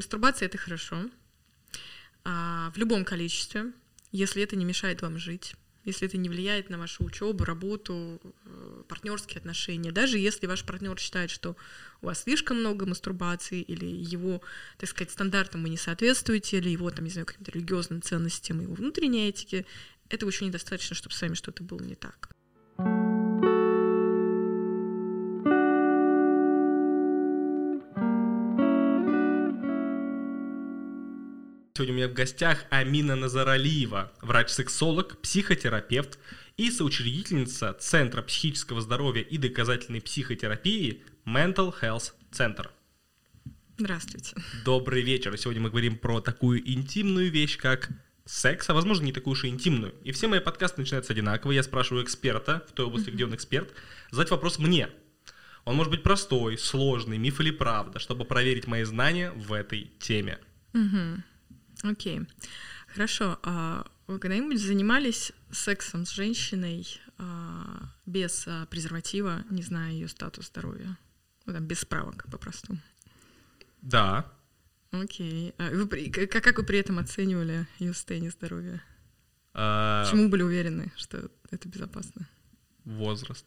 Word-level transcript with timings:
мастурбация 0.00 0.46
это 0.46 0.56
хорошо. 0.56 1.10
А, 2.24 2.70
в 2.74 2.78
любом 2.78 3.04
количестве, 3.04 3.72
если 4.12 4.42
это 4.42 4.56
не 4.56 4.64
мешает 4.64 5.02
вам 5.02 5.18
жить, 5.18 5.54
если 5.84 6.08
это 6.08 6.16
не 6.16 6.28
влияет 6.28 6.70
на 6.70 6.78
вашу 6.78 7.04
учебу, 7.04 7.44
работу, 7.44 8.20
э, 8.44 8.82
партнерские 8.88 9.38
отношения, 9.38 9.92
даже 9.92 10.18
если 10.18 10.46
ваш 10.46 10.64
партнер 10.64 10.98
считает, 10.98 11.30
что 11.30 11.56
у 12.02 12.06
вас 12.06 12.22
слишком 12.22 12.60
много 12.60 12.86
мастурбации, 12.86 13.60
или 13.62 13.86
его, 13.86 14.42
так 14.78 14.88
сказать, 14.88 15.10
стандартам 15.10 15.62
вы 15.62 15.68
не 15.70 15.78
соответствуете, 15.78 16.58
или 16.58 16.70
его, 16.70 16.90
там, 16.90 17.04
не 17.04 17.10
знаю, 17.10 17.26
каким-то 17.26 17.52
религиозным 17.52 18.02
ценностям, 18.02 18.60
его 18.60 18.74
внутренней 18.74 19.28
этике, 19.28 19.66
этого 20.08 20.30
еще 20.30 20.44
недостаточно, 20.46 20.96
чтобы 20.96 21.14
с 21.14 21.22
вами 21.22 21.34
что-то 21.34 21.62
было 21.62 21.80
не 21.80 21.94
так. 21.94 22.30
Сегодня 31.72 31.94
у 31.94 31.96
меня 31.96 32.08
в 32.08 32.12
гостях 32.12 32.64
Амина 32.70 33.14
Назаралиева, 33.14 34.12
врач-сексолог, 34.22 35.18
психотерапевт 35.20 36.18
и 36.56 36.70
соучредительница 36.70 37.72
Центра 37.74 38.22
психического 38.22 38.80
здоровья 38.80 39.22
и 39.22 39.38
доказательной 39.38 40.00
психотерапии 40.00 41.04
Mental 41.24 41.72
Health 41.80 42.12
Center. 42.32 42.68
Здравствуйте. 43.78 44.34
Добрый 44.64 45.02
вечер. 45.02 45.36
Сегодня 45.38 45.62
мы 45.62 45.70
говорим 45.70 45.96
про 45.96 46.20
такую 46.20 46.68
интимную 46.68 47.30
вещь, 47.30 47.56
как 47.56 47.88
секс, 48.26 48.68
а 48.68 48.74
возможно 48.74 49.04
не 49.04 49.12
такую 49.12 49.32
уж 49.32 49.44
и 49.44 49.48
интимную. 49.48 49.94
И 50.02 50.10
все 50.10 50.26
мои 50.26 50.40
подкасты 50.40 50.80
начинаются 50.80 51.12
одинаково. 51.12 51.52
Я 51.52 51.62
спрашиваю 51.62 52.04
эксперта 52.04 52.64
в 52.68 52.72
той 52.72 52.86
области, 52.86 53.10
где 53.10 53.24
он 53.24 53.34
эксперт, 53.34 53.72
задать 54.10 54.30
вопрос 54.30 54.58
мне. 54.58 54.88
Он 55.64 55.76
может 55.76 55.92
быть 55.92 56.02
простой, 56.02 56.58
сложный, 56.58 57.16
миф 57.16 57.40
или 57.40 57.52
правда, 57.52 58.00
чтобы 58.00 58.24
проверить 58.24 58.66
мои 58.66 58.82
знания 58.82 59.30
в 59.30 59.52
этой 59.52 59.92
теме. 60.00 60.38
Угу. 60.74 61.22
Окей. 61.82 62.20
Хорошо. 62.88 63.38
А 63.42 63.86
вы 64.06 64.18
когда-нибудь 64.18 64.60
занимались 64.60 65.32
сексом 65.50 66.04
с 66.04 66.10
женщиной 66.10 66.86
а, 67.18 67.90
без 68.06 68.44
а, 68.46 68.66
презерватива, 68.66 69.44
не 69.50 69.62
зная 69.62 69.92
ее 69.92 70.08
статус 70.08 70.48
здоровья? 70.48 70.96
Ну, 71.46 71.52
там, 71.52 71.66
без 71.66 71.80
справок, 71.80 72.26
по-простому. 72.30 72.80
Да. 73.82 74.30
Окей. 74.90 75.54
А 75.58 75.70
вы, 75.70 76.10
как, 76.10 76.42
как 76.42 76.58
вы 76.58 76.64
при 76.64 76.78
этом 76.78 76.98
оценивали 76.98 77.66
ее 77.78 77.94
состояние 77.94 78.30
здоровья? 78.30 78.82
А... 79.54 80.04
Почему 80.04 80.28
были 80.28 80.42
уверены, 80.42 80.92
что 80.96 81.30
это 81.50 81.68
безопасно? 81.68 82.28
Возраст. 82.84 83.46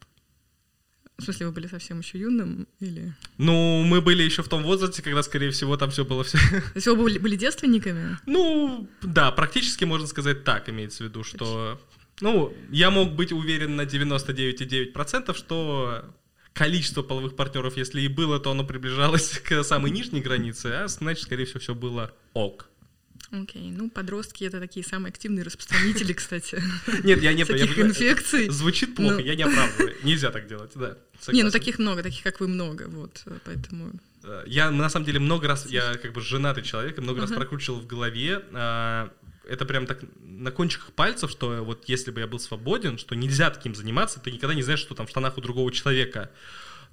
В 1.18 1.24
смысле, 1.24 1.48
вы 1.48 1.52
были 1.52 1.68
совсем 1.68 2.00
еще 2.00 2.20
юным 2.20 2.68
или? 2.80 3.14
Ну, 3.38 3.84
мы 3.84 4.02
были 4.02 4.24
еще 4.24 4.42
в 4.42 4.48
том 4.48 4.64
возрасте, 4.64 5.04
когда, 5.04 5.22
скорее 5.22 5.52
всего, 5.52 5.78
там 5.78 5.92
все 5.92 6.04
было 6.04 6.24
все. 6.24 6.38
То 6.38 6.72
есть 6.76 6.88
вы 6.88 6.96
были, 6.96 7.20
были 7.20 7.36
девственниками? 7.36 8.18
Ну, 8.26 8.90
да, 9.02 9.32
практически 9.32 9.84
можно 9.84 10.08
сказать 10.08 10.44
так, 10.44 10.70
имеется 10.70 11.04
в 11.04 11.08
виду, 11.08 11.24
что. 11.24 11.80
Ну, 12.22 12.54
я 12.72 12.90
мог 12.90 13.14
быть 13.14 13.32
уверен 13.32 13.76
на 13.76 13.84
99,9%, 13.84 15.36
что 15.36 16.04
количество 16.54 17.04
половых 17.04 17.36
партнеров, 17.36 17.78
если 17.78 18.02
и 18.02 18.08
было, 18.08 18.40
то 18.40 18.52
оно 18.52 18.64
приближалось 18.64 19.40
к 19.44 19.64
самой 19.64 19.92
нижней 19.92 20.22
границе, 20.22 20.68
а 20.68 20.88
значит, 20.88 21.24
скорее 21.24 21.46
всего, 21.46 21.60
все 21.60 21.76
было 21.76 22.14
ок. 22.34 22.70
Окей, 23.34 23.64
okay. 23.64 23.76
ну 23.76 23.90
подростки 23.90 24.44
это 24.44 24.60
такие 24.60 24.86
самые 24.86 25.10
активные 25.10 25.44
распространители, 25.44 26.14
кстати. 26.14 26.62
Нет, 27.04 27.24
я 27.24 27.34
не 27.34 27.46
таких 27.46 27.80
инфекций. 27.80 28.48
Звучит 28.50 28.96
плохо, 28.96 29.20
я 29.20 29.36
не 29.36 29.42
оправдываю. 29.42 29.96
Нельзя 30.04 30.30
так 30.30 30.48
делать, 30.48 30.72
да. 30.76 30.98
Не, 31.32 31.42
ну 31.42 31.50
таких 31.50 31.80
много, 31.80 32.04
таких 32.04 32.22
как 32.22 32.40
вы 32.40 32.48
много, 32.48 32.88
вот, 32.90 33.24
поэтому. 33.46 33.92
Э, 34.24 34.44
я 34.46 34.70
на 34.70 34.88
самом 34.90 35.06
деле 35.08 35.20
много 35.20 35.48
раз, 35.48 35.66
я 35.66 35.96
как 35.96 36.14
бы 36.14 36.22
женатый 36.22 36.64
человек, 36.64 37.00
много 37.00 37.22
раз 37.22 37.32
прокручивал 37.32 37.80
в 37.80 37.88
голове. 37.88 38.44
А, 38.52 39.12
это 39.50 39.66
прям 39.66 39.88
так 39.88 40.02
на 40.22 40.52
кончиках 40.52 40.94
пальцев, 40.94 41.32
что 41.32 41.64
вот 41.64 41.86
если 41.88 42.12
бы 42.12 42.20
я 42.20 42.28
был 42.28 42.40
свободен, 42.40 43.00
что 43.00 43.16
нельзя 43.16 43.50
таким 43.50 43.74
заниматься, 43.74 44.20
ты 44.20 44.32
никогда 44.32 44.54
не 44.54 44.62
знаешь, 44.62 44.80
что 44.80 44.94
там 44.94 45.08
в 45.08 45.10
штанах 45.10 45.40
у 45.40 45.42
другого 45.42 45.72
человека 45.72 46.30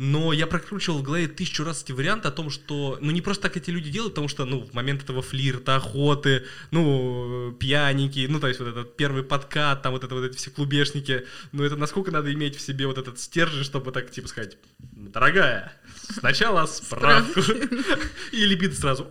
но 0.03 0.33
я 0.33 0.47
прокручивал 0.47 1.01
в 1.01 1.03
голове 1.03 1.29
тысячу 1.29 1.63
раз 1.63 1.83
эти 1.83 1.93
варианты 1.93 2.27
о 2.29 2.31
том, 2.31 2.49
что, 2.49 2.97
ну, 3.03 3.11
не 3.11 3.21
просто 3.21 3.43
так 3.43 3.59
эти 3.59 3.69
люди 3.69 3.91
делают, 3.91 4.15
потому 4.15 4.29
что, 4.29 4.47
ну, 4.47 4.63
в 4.65 4.73
момент 4.73 5.03
этого 5.03 5.21
флирта, 5.21 5.77
охоты, 5.77 6.47
ну, 6.71 7.55
пьяники, 7.61 8.27
ну, 8.27 8.41
то 8.41 8.49
есть 8.49 8.61
вот 8.61 8.71
этот 8.71 8.97
первый 8.97 9.23
подкат, 9.23 9.83
там 9.83 9.93
вот 9.93 10.03
это 10.03 10.15
вот 10.15 10.25
эти 10.25 10.39
все 10.39 10.51
клубешники, 10.51 11.27
ну, 11.53 11.65
это 11.65 11.77
насколько 11.77 12.11
надо 12.11 12.33
иметь 12.33 12.57
в 12.57 12.63
себе 12.63 12.87
вот 12.87 12.97
этот 12.97 13.21
стержень, 13.21 13.63
чтобы 13.63 13.93
так, 13.93 14.11
типа, 14.11 14.29
сказать, 14.29 14.57
дорогая, 14.79 15.71
сначала 16.09 16.65
справку, 16.65 17.41
и 18.33 18.47
либидо 18.47 18.75
сразу. 18.75 19.07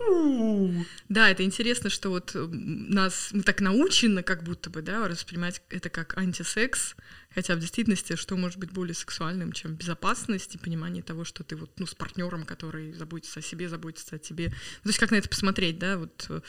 Да, 1.08 1.30
это 1.30 1.44
интересно, 1.44 1.88
что 1.88 2.08
вот 2.08 2.32
нас, 2.34 3.28
мы 3.30 3.42
так 3.42 3.60
научены, 3.60 4.24
как 4.24 4.42
будто 4.42 4.70
бы, 4.70 4.82
да, 4.82 4.98
воспринимать 5.08 5.62
это 5.70 5.88
как 5.88 6.18
антисекс, 6.18 6.96
Хотя 7.34 7.54
в 7.54 7.60
действительности, 7.60 8.16
что 8.16 8.36
может 8.36 8.58
быть 8.58 8.72
более 8.72 8.94
сексуальным, 8.94 9.52
чем 9.52 9.74
безопасность 9.74 10.54
и 10.56 10.58
понимание 10.58 11.02
того, 11.02 11.24
что 11.24 11.44
ты 11.44 11.54
вот, 11.54 11.70
ну, 11.78 11.86
с 11.86 11.94
партнером, 11.94 12.44
который 12.44 12.92
заботится 12.92 13.38
о 13.38 13.42
себе, 13.42 13.68
заботится 13.68 14.16
о 14.16 14.18
тебе. 14.18 14.48
Ну, 14.48 14.82
то 14.82 14.88
есть 14.88 14.98
как 14.98 15.12
на 15.12 15.16
это 15.16 15.28
посмотреть, 15.28 15.78
да, 15.78 15.96
вот 15.96 16.26
э, 16.28 16.40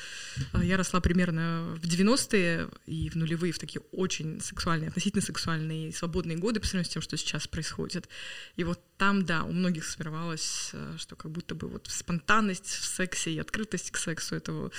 я 0.64 0.78
росла 0.78 1.00
примерно 1.00 1.78
в 1.82 1.86
90-е 1.86 2.70
и 2.88 3.10
в 3.10 3.16
нулевые, 3.16 3.54
в 3.54 3.60
такие 3.60 3.82
очень 3.92 4.42
сексуальные, 4.42 4.90
относительно 4.90 5.22
сексуальные 5.22 5.90
и 5.90 5.92
свободные 5.92 6.38
годы 6.38 6.60
по 6.60 6.66
сравнению 6.66 6.90
с 6.90 6.94
тем, 6.94 7.02
что 7.04 7.16
сейчас 7.16 7.48
происходит. 7.48 8.10
И 8.56 8.64
вот 8.64 8.80
там, 8.98 9.24
да, 9.24 9.44
у 9.44 9.52
многих 9.52 9.86
сформировалось, 9.86 10.72
э, 10.74 10.96
что 10.98 11.16
как 11.16 11.32
будто 11.32 11.54
бы 11.54 11.68
вот 11.68 11.88
спонтанность 11.92 12.68
в 12.68 12.86
сексе 12.86 13.32
и 13.32 13.40
открытость 13.40 13.92
к 13.92 13.98
сексу 13.98 14.36
этого 14.36 14.72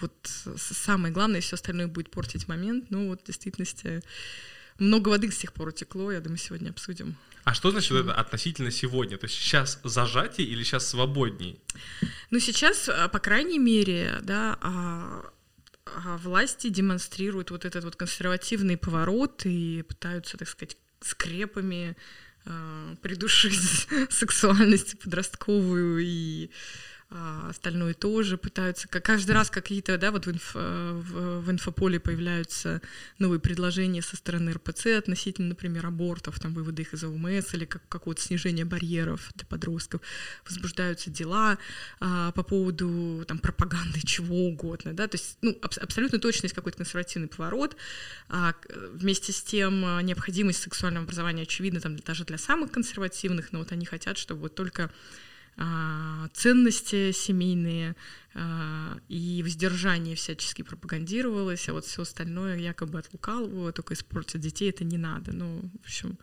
вот 0.00 0.12
самое 0.56 1.14
главное, 1.14 1.40
все 1.40 1.54
остальное 1.54 1.86
будет 1.86 2.10
портить 2.10 2.48
момент. 2.48 2.90
Ну 2.90 3.08
вот 3.08 3.22
в 3.22 3.26
действительности 3.26 4.02
много 4.78 5.08
воды 5.08 5.30
с 5.30 5.36
тех 5.36 5.52
пор 5.52 5.68
утекло, 5.68 6.12
я 6.12 6.20
думаю, 6.20 6.38
сегодня 6.38 6.70
обсудим. 6.70 7.16
А 7.44 7.54
что 7.54 7.70
значит 7.70 7.92
это 7.92 8.14
относительно 8.14 8.70
сегодня? 8.70 9.18
То 9.18 9.24
есть 9.24 9.36
сейчас 9.36 9.80
зажатие 9.82 10.46
или 10.46 10.62
сейчас 10.62 10.88
свободней? 10.88 11.60
Ну, 12.30 12.38
сейчас, 12.38 12.88
а, 12.88 13.08
по 13.08 13.18
крайней 13.18 13.58
мере, 13.58 14.18
да, 14.22 14.58
а, 14.60 15.24
а, 15.86 16.16
власти 16.18 16.68
демонстрируют 16.68 17.50
вот 17.50 17.64
этот 17.64 17.84
вот 17.84 17.96
консервативный 17.96 18.76
поворот 18.76 19.44
и 19.44 19.82
пытаются, 19.82 20.36
так 20.36 20.48
сказать, 20.48 20.76
скрепами 21.00 21.96
придушить 23.02 23.86
сексуальность 24.10 24.98
подростковую 24.98 26.00
и 26.00 26.50
а, 27.14 27.48
остальное 27.50 27.92
тоже 27.92 28.38
пытаются, 28.38 28.88
как 28.88 29.04
каждый 29.04 29.32
раз 29.32 29.50
какие-то, 29.50 29.98
да, 29.98 30.10
вот 30.10 30.24
в, 30.24 30.30
инф, 30.30 30.52
э, 30.54 30.92
в, 30.94 31.40
в 31.40 31.50
инфополе 31.50 32.00
появляются 32.00 32.80
новые 33.18 33.38
предложения 33.38 34.00
со 34.00 34.16
стороны 34.16 34.52
РПЦ 34.52 34.86
относительно, 34.98 35.48
например, 35.48 35.84
абортов, 35.84 36.40
там, 36.40 36.54
вывода 36.54 36.80
их 36.80 36.94
из 36.94 37.04
ОМС 37.04 37.52
или 37.52 37.66
как, 37.66 37.86
какого-то 37.90 38.22
снижения 38.22 38.64
барьеров 38.64 39.30
для 39.34 39.44
подростков, 39.44 40.00
возбуждаются 40.48 41.10
дела 41.10 41.58
а, 42.00 42.32
по 42.32 42.42
поводу 42.42 43.24
там, 43.28 43.38
пропаганды 43.38 44.00
чего 44.06 44.46
угодно, 44.46 44.94
да, 44.94 45.06
то 45.06 45.18
есть, 45.18 45.36
ну, 45.42 45.54
аб- 45.60 45.78
абсолютно 45.82 46.18
точно 46.18 46.46
есть 46.46 46.54
какой-то 46.54 46.78
консервативный 46.78 47.28
поворот, 47.28 47.76
а, 48.30 48.54
вместе 48.94 49.32
с 49.32 49.42
тем 49.42 49.84
а, 49.84 50.00
необходимость 50.00 50.62
сексуального 50.62 51.04
образования 51.04 51.42
очевидна 51.42 51.80
там 51.80 51.98
даже 51.98 52.24
для 52.24 52.38
самых 52.38 52.70
консервативных, 52.70 53.52
но 53.52 53.58
вот 53.58 53.70
они 53.72 53.84
хотят, 53.84 54.16
чтобы 54.16 54.42
вот 54.42 54.54
только 54.54 54.90
ценности 56.32 57.12
семейные 57.12 57.94
а, 58.34 58.98
и 59.08 59.42
воздержание 59.42 60.16
всячески 60.16 60.62
пропагандировалось, 60.62 61.68
а 61.68 61.74
вот 61.74 61.84
все 61.84 62.02
остальное 62.02 62.56
якобы 62.56 62.98
от 62.98 63.12
лукавого, 63.12 63.72
только 63.72 63.94
испортить 63.94 64.40
детей 64.40 64.70
это 64.70 64.84
не 64.84 64.98
надо. 64.98 65.32
Ну, 65.32 65.70
в 65.80 65.84
общем, 65.84 66.18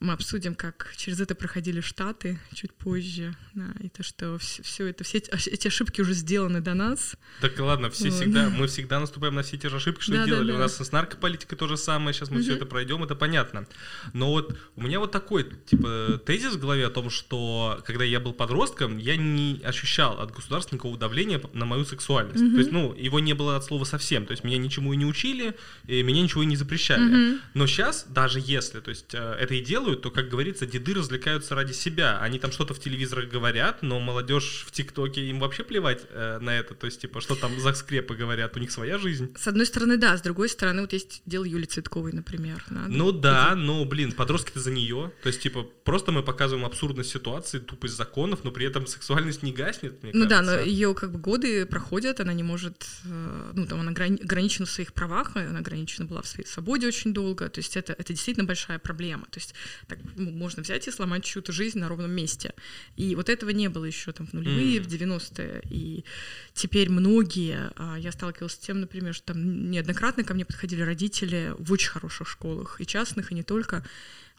мы 0.00 0.12
обсудим, 0.12 0.54
как 0.54 0.92
через 0.96 1.20
это 1.20 1.34
проходили 1.34 1.80
Штаты 1.80 2.38
чуть 2.52 2.72
позже, 2.72 3.34
да, 3.54 3.74
и 3.80 3.88
то, 3.88 4.02
что 4.02 4.38
все, 4.38 4.62
все 4.62 4.86
это, 4.86 5.04
все 5.04 5.18
эти 5.18 5.68
ошибки 5.68 6.00
уже 6.00 6.14
сделаны 6.14 6.60
до 6.60 6.74
нас. 6.74 7.16
Так 7.40 7.58
ладно, 7.58 7.90
все 7.90 8.10
вот. 8.10 8.14
всегда, 8.14 8.50
мы 8.50 8.66
всегда 8.66 9.00
наступаем 9.00 9.34
на 9.34 9.42
все 9.42 9.56
те 9.56 9.68
же 9.68 9.76
ошибки, 9.76 10.02
что 10.02 10.12
да, 10.12 10.24
делали. 10.24 10.48
Да, 10.48 10.52
да. 10.52 10.58
У 10.58 10.62
нас 10.62 10.76
с 10.76 10.92
наркополитикой 10.92 11.56
то 11.56 11.68
же 11.68 11.76
самое, 11.76 12.14
сейчас 12.14 12.30
мы 12.30 12.36
угу. 12.36 12.44
все 12.44 12.54
это 12.54 12.66
пройдем, 12.66 13.02
это 13.04 13.14
понятно. 13.14 13.66
Но 14.12 14.30
вот 14.30 14.58
у 14.76 14.82
меня 14.82 14.98
вот 14.98 15.12
такой, 15.12 15.50
типа, 15.66 16.20
тезис 16.24 16.54
в 16.54 16.60
голове 16.60 16.86
о 16.86 16.90
том, 16.90 17.10
что 17.10 17.82
когда 17.86 18.04
я 18.04 18.20
был 18.20 18.32
подростком, 18.32 18.98
я 18.98 19.16
не 19.16 19.60
ощущал 19.64 20.20
от 20.20 20.32
государства 20.32 20.74
никакого 20.74 20.98
давления 20.98 21.40
на 21.52 21.64
мою 21.64 21.84
сексуальность. 21.84 22.42
Угу. 22.42 22.52
То 22.52 22.58
есть, 22.58 22.72
ну, 22.72 22.94
его 22.94 23.20
не 23.20 23.34
было 23.34 23.56
от 23.56 23.64
слова 23.64 23.84
совсем. 23.84 24.26
То 24.26 24.32
есть 24.32 24.44
меня 24.44 24.58
ничему 24.58 24.92
и 24.92 24.96
не 24.96 25.06
учили, 25.06 25.56
и 25.86 26.02
меня 26.02 26.22
ничего 26.22 26.42
и 26.42 26.46
не 26.46 26.56
запрещали. 26.56 27.32
Угу. 27.32 27.40
Но 27.54 27.66
сейчас, 27.66 28.06
даже 28.08 28.40
если, 28.42 28.80
то 28.80 28.90
есть, 28.90 29.14
э, 29.14 29.36
это 29.40 29.54
и 29.54 29.60
дело 29.60 29.83
делают, 29.84 30.02
то, 30.02 30.10
как 30.10 30.28
говорится, 30.28 30.66
деды 30.66 30.94
развлекаются 30.94 31.54
ради 31.54 31.72
себя. 31.72 32.18
Они 32.20 32.38
там 32.38 32.52
что-то 32.52 32.74
в 32.74 32.80
телевизорах 32.80 33.28
говорят, 33.28 33.82
но 33.82 34.00
молодежь 34.00 34.64
в 34.66 34.72
ТикТоке 34.72 35.26
им 35.28 35.40
вообще 35.40 35.62
плевать 35.62 36.02
э, 36.10 36.38
на 36.40 36.58
это. 36.58 36.74
То 36.74 36.86
есть, 36.86 37.00
типа, 37.00 37.20
что 37.20 37.34
там 37.34 37.58
за 37.60 37.74
скрепы 37.74 38.14
говорят, 38.14 38.56
у 38.56 38.60
них 38.60 38.70
своя 38.70 38.98
жизнь. 38.98 39.32
С 39.36 39.46
одной 39.46 39.66
стороны, 39.66 39.96
да, 39.96 40.16
с 40.16 40.22
другой 40.22 40.48
стороны, 40.48 40.80
вот 40.80 40.92
есть 40.92 41.22
дело 41.26 41.44
Юли 41.44 41.66
Цветковой, 41.66 42.12
например. 42.12 42.64
Да, 42.70 42.84
ну 42.88 43.12
да, 43.12 43.54
но, 43.54 43.84
блин, 43.84 44.12
подростки-то 44.12 44.60
за 44.60 44.70
нее. 44.70 45.12
То 45.22 45.28
есть, 45.28 45.40
типа, 45.42 45.62
просто 45.84 46.12
мы 46.12 46.22
показываем 46.22 46.64
абсурдность 46.64 47.10
ситуации, 47.10 47.58
тупость 47.58 47.94
законов, 47.96 48.44
но 48.44 48.50
при 48.50 48.66
этом 48.66 48.86
сексуальность 48.86 49.42
не 49.42 49.52
гаснет, 49.52 50.02
мне 50.02 50.12
Ну 50.14 50.26
кажется. 50.28 50.52
да, 50.52 50.58
но 50.58 50.60
ее 50.62 50.94
как 50.94 51.12
бы 51.12 51.18
годы 51.18 51.66
проходят, 51.66 52.20
она 52.20 52.32
не 52.32 52.42
может, 52.42 52.86
э, 53.04 53.52
ну 53.54 53.66
там 53.66 53.80
она 53.80 53.90
ограничена 53.90 54.66
в 54.66 54.70
своих 54.70 54.92
правах, 54.92 55.36
она 55.36 55.58
ограничена 55.58 56.06
была 56.06 56.22
в 56.22 56.26
своей 56.26 56.48
свободе 56.48 56.86
очень 56.86 57.12
долго, 57.12 57.48
то 57.48 57.60
есть 57.60 57.76
это, 57.76 57.92
это 57.92 58.12
действительно 58.12 58.46
большая 58.46 58.78
проблема. 58.78 59.26
То 59.30 59.38
есть 59.38 59.54
так, 59.86 59.98
ну, 60.16 60.30
можно 60.30 60.62
взять 60.62 60.88
и 60.88 60.90
сломать 60.90 61.24
чью-то 61.24 61.52
жизнь 61.52 61.78
на 61.78 61.88
ровном 61.88 62.10
месте. 62.10 62.54
И 62.96 63.14
вот 63.14 63.28
этого 63.28 63.50
не 63.50 63.68
было 63.68 63.84
еще 63.84 64.12
там 64.12 64.26
в 64.26 64.32
нулевые, 64.32 64.78
mm. 64.78 64.82
в 64.82 64.86
90-е. 64.86 65.62
И 65.70 66.04
теперь 66.52 66.90
многие, 66.90 67.70
а, 67.76 67.96
я 67.98 68.12
сталкивалась 68.12 68.54
с 68.54 68.58
тем, 68.58 68.80
например, 68.80 69.14
что 69.14 69.32
там 69.32 69.70
неоднократно 69.70 70.24
ко 70.24 70.34
мне 70.34 70.44
подходили 70.44 70.82
родители 70.82 71.54
в 71.58 71.72
очень 71.72 71.90
хороших 71.90 72.28
школах, 72.28 72.80
и 72.80 72.86
частных, 72.86 73.32
и 73.32 73.34
не 73.34 73.42
только, 73.42 73.84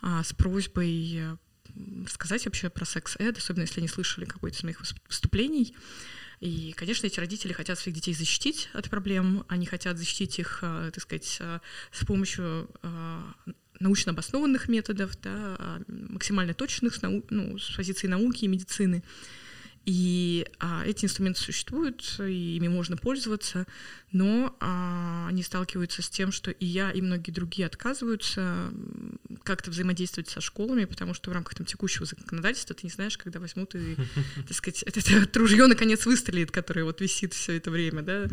а, 0.02 0.24
с 0.24 0.34
просьбой 0.34 1.38
рассказать 2.06 2.46
вообще 2.46 2.70
про 2.70 2.86
секс-эд, 2.86 3.38
особенно 3.38 3.64
если 3.64 3.80
они 3.82 3.90
слышали 3.90 4.26
какой-то 4.26 4.58
из 4.58 4.64
моих 4.64 4.82
выступлений. 5.10 5.76
И, 6.40 6.74
конечно, 6.74 7.08
эти 7.08 7.20
родители 7.20 7.54
хотят 7.54 7.80
своих 7.80 7.96
детей 7.96 8.14
защитить 8.14 8.70
от 8.74 8.90
проблем, 8.90 9.46
они 9.48 9.66
хотят 9.66 9.98
защитить 9.98 10.40
их, 10.40 10.60
а, 10.62 10.92
так 10.92 11.02
сказать, 11.02 11.42
с 11.92 12.06
помощью 12.06 12.70
научно 13.80 14.12
обоснованных 14.12 14.68
методов, 14.70 15.12
да, 15.22 15.56
а, 15.60 15.82
максимально 15.88 16.54
точных 16.54 16.96
с, 16.96 17.02
нау- 17.02 17.26
ну, 17.30 17.58
с 17.58 17.76
позиции 17.76 18.08
науки 18.08 18.46
и 18.46 18.48
медицины. 18.48 19.04
И 19.86 20.48
а, 20.60 20.84
эти 20.84 21.06
инструменты 21.06 21.42
существуют, 21.42 22.20
и 22.20 22.56
ими 22.56 22.68
можно 22.68 22.98
пользоваться, 22.98 23.68
но 24.12 24.56
а, 24.60 25.28
они 25.30 25.44
сталкиваются 25.44 26.02
с 26.02 26.10
тем, 26.10 26.32
что 26.32 26.50
и 26.50 26.66
я, 26.66 26.90
и 26.90 27.02
многие 27.02 27.30
другие 27.30 27.68
отказываются 27.68 28.74
как-то 29.44 29.70
взаимодействовать 29.70 30.28
со 30.28 30.42
школами, 30.42 30.86
потому 30.86 31.14
что 31.14 31.30
в 31.30 31.34
рамках 31.34 31.54
там, 31.54 31.68
текущего 31.68 32.06
законодательства 32.06 32.76
ты 32.76 32.88
не 32.88 32.92
знаешь, 32.92 33.16
когда 33.18 33.40
возьмут 33.40 33.76
и, 33.76 33.96
так 34.48 34.54
сказать, 34.54 34.82
это, 34.84 35.00
это 35.00 35.40
ружье 35.40 35.68
наконец 35.68 36.04
выстрелит, 36.08 36.50
которое 36.50 36.84
вот 36.84 37.00
висит 37.00 37.36
все 37.36 37.54
это 37.58 37.70
время, 37.70 38.02
да, 38.02 38.28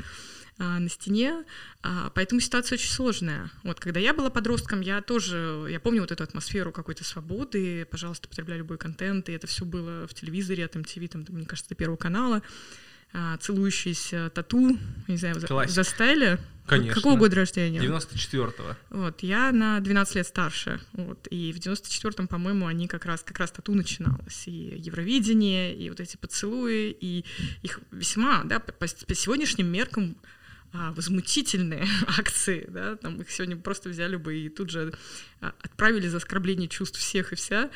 а, 0.58 0.78
на 0.78 0.88
стене, 0.88 1.44
а, 1.82 2.10
поэтому 2.14 2.40
ситуация 2.40 2.76
очень 2.76 2.90
сложная. 2.90 3.50
Вот 3.64 3.80
когда 3.80 4.00
я 4.00 4.12
была 4.12 4.28
подростком, 4.30 4.80
я 4.80 5.00
тоже, 5.00 5.66
я 5.70 5.80
помню 5.80 6.02
вот 6.02 6.12
эту 6.12 6.22
атмосферу 6.22 6.72
какой-то 6.72 7.04
свободы, 7.04 7.86
пожалуйста, 7.86 8.28
потребляй 8.28 8.58
любой 8.58 8.76
контент, 8.78 9.28
и 9.28 9.32
это 9.32 9.46
все 9.46 9.64
было 9.64 10.06
в 10.06 10.14
телевизоре, 10.14 10.64
от 10.64 10.76
MTV, 10.76 11.08
там, 11.08 11.24
мне 11.28 11.46
кажется, 11.46 11.74
Первого 11.74 11.96
канала, 11.96 12.42
а, 13.14 13.36
целующиеся 13.38 14.30
тату, 14.34 14.78
не 15.08 15.16
знаю, 15.16 15.36
Классик. 15.46 15.74
застали. 15.74 16.38
Конечно. 16.66 16.94
Какого 16.94 17.16
года 17.16 17.36
рождения? 17.36 17.80
94-го. 17.80 18.76
Вот, 18.90 19.22
я 19.22 19.52
на 19.52 19.80
12 19.80 20.14
лет 20.14 20.26
старше. 20.26 20.80
Вот, 20.92 21.26
и 21.30 21.52
в 21.52 21.56
94-м, 21.56 22.28
по-моему, 22.28 22.66
они 22.66 22.88
как 22.88 23.04
раз, 23.04 23.22
как 23.22 23.38
раз 23.38 23.50
тату 23.50 23.74
начиналось. 23.74 24.46
И 24.46 24.76
Евровидение, 24.78 25.74
и 25.74 25.90
вот 25.90 26.00
эти 26.00 26.16
поцелуи, 26.16 26.96
и 26.98 27.24
их 27.62 27.80
весьма, 27.90 28.44
да, 28.44 28.60
по, 28.60 28.72
по 28.72 29.14
сегодняшним 29.14 29.66
меркам 29.66 30.16
а, 30.74 30.92
возмутительные 30.92 31.86
акции, 32.18 32.66
да, 32.68 32.96
там 32.96 33.20
их 33.20 33.30
сегодня 33.30 33.56
просто 33.56 33.90
взяли 33.90 34.16
бы 34.16 34.38
и 34.38 34.48
тут 34.48 34.70
же 34.70 34.94
а, 35.40 35.52
отправили 35.62 36.08
за 36.08 36.16
оскорбление 36.16 36.68
чувств 36.68 36.98
всех 36.98 37.32
и 37.32 37.36
вся, 37.36 37.70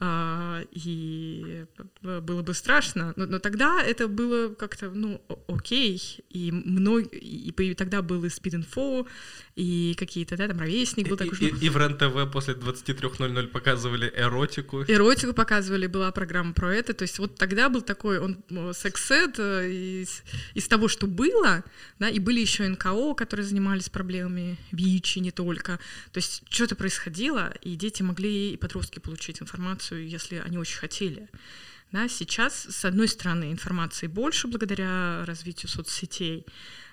а, 0.00 0.62
и 0.70 1.66
было 2.00 2.42
бы 2.42 2.54
страшно, 2.54 3.12
но, 3.16 3.26
но 3.26 3.38
тогда 3.38 3.82
это 3.82 4.08
было 4.08 4.54
как-то, 4.54 4.90
ну, 4.90 5.20
окей, 5.46 6.00
и, 6.30 6.50
мног... 6.50 7.12
и, 7.12 7.50
и 7.50 7.74
тогда 7.74 8.00
был 8.00 8.24
и 8.24 8.28
Speed 8.28 8.64
Info, 8.64 9.06
и 9.58 9.94
какие-то, 9.94 10.36
да, 10.36 10.46
там 10.46 10.60
ровесник 10.60 11.08
был 11.08 11.16
такой. 11.16 11.36
И, 11.40 11.46
и, 11.46 11.66
и 11.66 11.68
в 11.68 11.76
РЕН-ТВ 11.76 12.30
после 12.32 12.54
23.00 12.54 13.48
показывали 13.48 14.12
эротику. 14.16 14.84
Эротику 14.86 15.34
показывали, 15.34 15.88
была 15.88 16.12
программа 16.12 16.52
про 16.52 16.72
это, 16.72 16.94
то 16.94 17.02
есть 17.02 17.18
вот 17.18 17.34
тогда 17.34 17.68
был 17.68 17.82
такой, 17.82 18.20
он 18.20 18.38
секс-сет 18.72 19.34
э, 19.38 19.68
из, 19.68 20.22
из 20.54 20.68
того, 20.68 20.86
что 20.86 21.08
было, 21.08 21.64
да, 21.98 22.08
и 22.08 22.20
были 22.20 22.40
еще 22.40 22.68
НКО, 22.68 23.14
которые 23.14 23.44
занимались 23.44 23.88
проблемами 23.88 24.56
ВИЧ 24.70 25.16
и 25.16 25.20
не 25.20 25.32
только, 25.32 25.80
то 26.12 26.18
есть 26.18 26.44
что-то 26.48 26.76
происходило, 26.76 27.52
и 27.60 27.74
дети 27.74 28.02
могли 28.02 28.52
и 28.52 28.56
подростки 28.56 29.00
получить 29.00 29.42
информацию, 29.42 30.08
если 30.08 30.36
они 30.36 30.56
очень 30.58 30.78
хотели. 30.78 31.28
Да, 31.90 32.06
сейчас, 32.06 32.66
с 32.68 32.84
одной 32.84 33.08
стороны, 33.08 33.50
информации 33.50 34.08
больше 34.08 34.46
благодаря 34.46 35.24
развитию 35.24 35.70
соцсетей, 35.70 36.44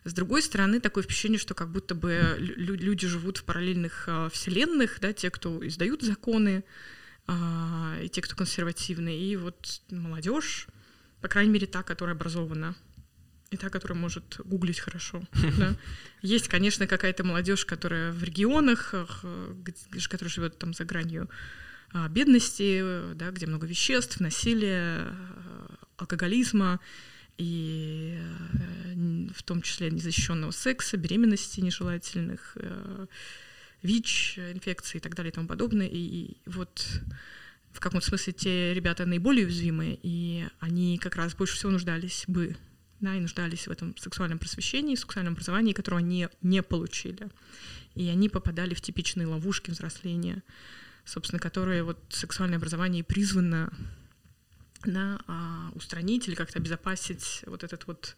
с 0.06 0.14
другой 0.14 0.42
стороны, 0.42 0.80
такое 0.80 1.04
впечатление, 1.04 1.40
что 1.40 1.54
как 1.54 1.70
будто 1.70 1.96
бы 1.96 2.36
люди 2.38 3.08
живут 3.08 3.38
в 3.38 3.44
параллельных 3.44 4.06
э, 4.08 4.30
вселенных, 4.32 5.00
да, 5.02 5.12
те, 5.12 5.30
кто 5.32 5.68
издают 5.68 6.02
законы, 6.02 6.64
э, 7.28 8.02
и 8.04 8.10
те, 8.10 8.22
кто 8.22 8.36
консервативны, 8.36 9.18
и 9.18 9.36
вот 9.36 9.82
молодежь, 9.90 10.68
по 11.22 11.28
крайней 11.28 11.52
мере, 11.52 11.68
та, 11.68 11.84
которая 11.84 12.16
образована, 12.16 12.76
и 13.50 13.58
та, 13.58 13.70
которая 13.70 13.98
может 13.98 14.40
гуглить 14.46 14.80
хорошо. 14.80 15.24
Да. 15.58 15.76
Есть, 16.22 16.48
конечно, 16.48 16.88
какая-то 16.88 17.24
молодежь, 17.24 17.66
которая 17.66 18.12
в 18.12 18.24
регионах, 18.24 18.94
которая 18.94 20.30
живет 20.30 20.58
там 20.58 20.74
за 20.74 20.86
гранью 20.86 21.30
бедности, 22.10 23.14
да, 23.16 23.32
где 23.32 23.48
много 23.48 23.68
веществ, 23.68 24.20
насилия, 24.20 25.16
алкоголизма, 25.98 26.80
и 27.38 28.18
э, 28.18 29.28
в 29.34 29.44
том 29.44 29.62
числе 29.62 29.92
незащищенного 29.92 30.52
секса, 30.52 30.98
беременности 30.98 31.60
нежелательных, 31.60 32.54
э, 32.56 33.08
ВИЧ, 33.82 34.40
инфекции 34.40 34.98
и 34.98 35.02
так 35.02 35.16
далее 35.16 35.32
и 35.32 35.34
тому 35.34 35.48
подобное. 35.48 35.88
И 35.88 36.38
вот 36.46 37.02
в 37.72 37.80
каком-то 37.80 38.08
смысле 38.08 38.34
те 38.34 38.74
ребята 38.74 39.06
наиболее 39.06 39.46
уязвимые, 39.46 40.00
и 40.02 40.48
они 40.60 40.98
как 40.98 41.16
раз 41.16 41.36
больше 41.36 41.56
всего 41.56 41.72
нуждались 41.72 42.24
бы, 42.28 42.56
да, 43.02 43.16
и 43.16 43.20
нуждались 43.20 43.68
в 43.68 43.72
этом 43.72 43.96
сексуальном 43.98 44.40
просвещении, 44.40 44.96
сексуальном 44.96 45.34
образовании, 45.34 45.74
которого 45.74 46.00
они 46.00 46.30
не 46.42 46.64
получили. 46.64 47.28
И 47.96 48.08
они 48.08 48.30
попадали 48.30 48.74
в 48.74 48.82
типичные 48.82 49.28
ловушки 49.28 49.72
взросления, 49.72 50.42
собственно, 51.06 51.40
которые 51.40 51.84
вот 51.84 52.00
сексуальное 52.10 52.58
образование 52.58 53.04
призвано 53.04 53.72
на 54.84 55.22
а, 55.28 55.72
устранить 55.74 56.28
или 56.28 56.36
как-то 56.36 56.60
обезопасить 56.60 57.42
вот 57.46 57.64
этот 57.64 57.88
вот 57.88 58.18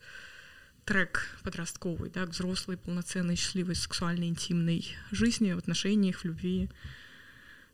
трек 0.86 1.38
подростковый, 1.44 2.10
да, 2.10 2.26
к 2.26 2.30
взрослой, 2.30 2.78
полноценной, 2.78 3.36
счастливой, 3.36 3.76
сексуальной, 3.76 4.28
интимной 4.28 4.96
жизни, 5.12 5.52
в 5.52 5.58
отношениях, 5.58 6.20
в 6.20 6.26
любви, 6.26 6.70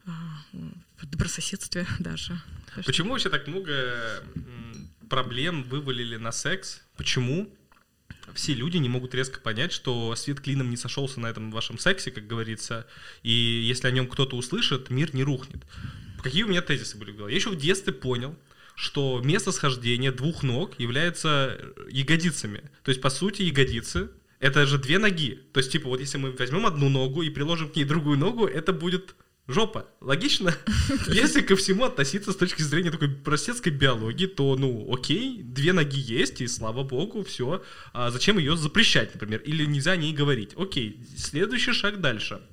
а, 0.05 0.11
в 0.97 1.05
добрососедстве 1.05 1.85
даже. 1.99 2.41
Почему 2.85 3.11
вообще 3.11 3.29
так 3.29 3.47
много 3.47 4.23
проблем 5.09 5.63
вывалили 5.63 6.17
на 6.17 6.31
секс? 6.31 6.81
Почему? 6.97 7.55
Все 8.33 8.53
люди 8.53 8.77
не 8.77 8.89
могут 8.89 9.13
резко 9.13 9.39
понять, 9.39 9.71
что 9.71 10.15
свет 10.15 10.39
клином 10.39 10.69
не 10.69 10.77
сошелся 10.77 11.19
на 11.19 11.27
этом 11.27 11.51
вашем 11.51 11.77
сексе, 11.77 12.11
как 12.11 12.27
говорится, 12.27 12.87
и 13.21 13.31
если 13.31 13.87
о 13.87 13.91
нем 13.91 14.07
кто-то 14.07 14.35
услышит, 14.35 14.89
мир 14.89 15.13
не 15.13 15.23
рухнет. 15.23 15.63
Какие 16.21 16.43
у 16.43 16.47
меня 16.47 16.61
тезисы 16.61 16.97
были 16.97 17.11
в 17.11 17.17
голове? 17.17 17.33
Я 17.33 17.39
еще 17.39 17.49
в 17.49 17.57
детстве 17.57 17.93
понял, 17.93 18.35
что 18.75 19.21
место 19.23 19.51
схождения 19.51 20.11
двух 20.11 20.41
ног 20.41 20.79
является 20.79 21.59
ягодицами. 21.89 22.63
То 22.83 22.89
есть, 22.89 23.01
по 23.01 23.09
сути, 23.09 23.43
ягодицы— 23.43 24.09
это 24.39 24.65
же 24.65 24.77
две 24.77 24.97
ноги. 24.97 25.39
То 25.51 25.59
есть, 25.59 25.71
типа, 25.71 25.89
вот 25.89 25.99
если 25.99 26.17
мы 26.17 26.31
возьмем 26.31 26.65
одну 26.65 26.89
ногу 26.89 27.21
и 27.21 27.29
приложим 27.29 27.69
к 27.69 27.75
ней 27.75 27.83
другую 27.83 28.17
ногу, 28.17 28.47
это 28.47 28.73
будет 28.73 29.15
жопа. 29.47 29.87
Логично? 30.01 30.55
Если 31.07 31.41
ко 31.41 31.55
всему 31.55 31.85
относиться 31.85 32.31
с 32.31 32.35
точки 32.35 32.61
зрения 32.61 32.91
такой 32.91 33.09
простецкой 33.09 33.73
биологии, 33.73 34.25
то, 34.27 34.55
ну, 34.55 34.93
окей, 34.93 35.41
две 35.43 35.73
ноги 35.73 35.99
есть, 35.99 36.41
и 36.41 36.47
слава 36.47 36.83
богу, 36.83 37.23
все. 37.23 37.63
А 37.93 38.11
зачем 38.11 38.37
ее 38.37 38.55
запрещать, 38.57 39.13
например? 39.13 39.41
Или 39.41 39.65
нельзя 39.65 39.91
о 39.91 39.97
ней 39.97 40.13
говорить? 40.13 40.51
Окей, 40.55 40.99
следующий 41.17 41.73
шаг 41.73 42.01
дальше— 42.01 42.41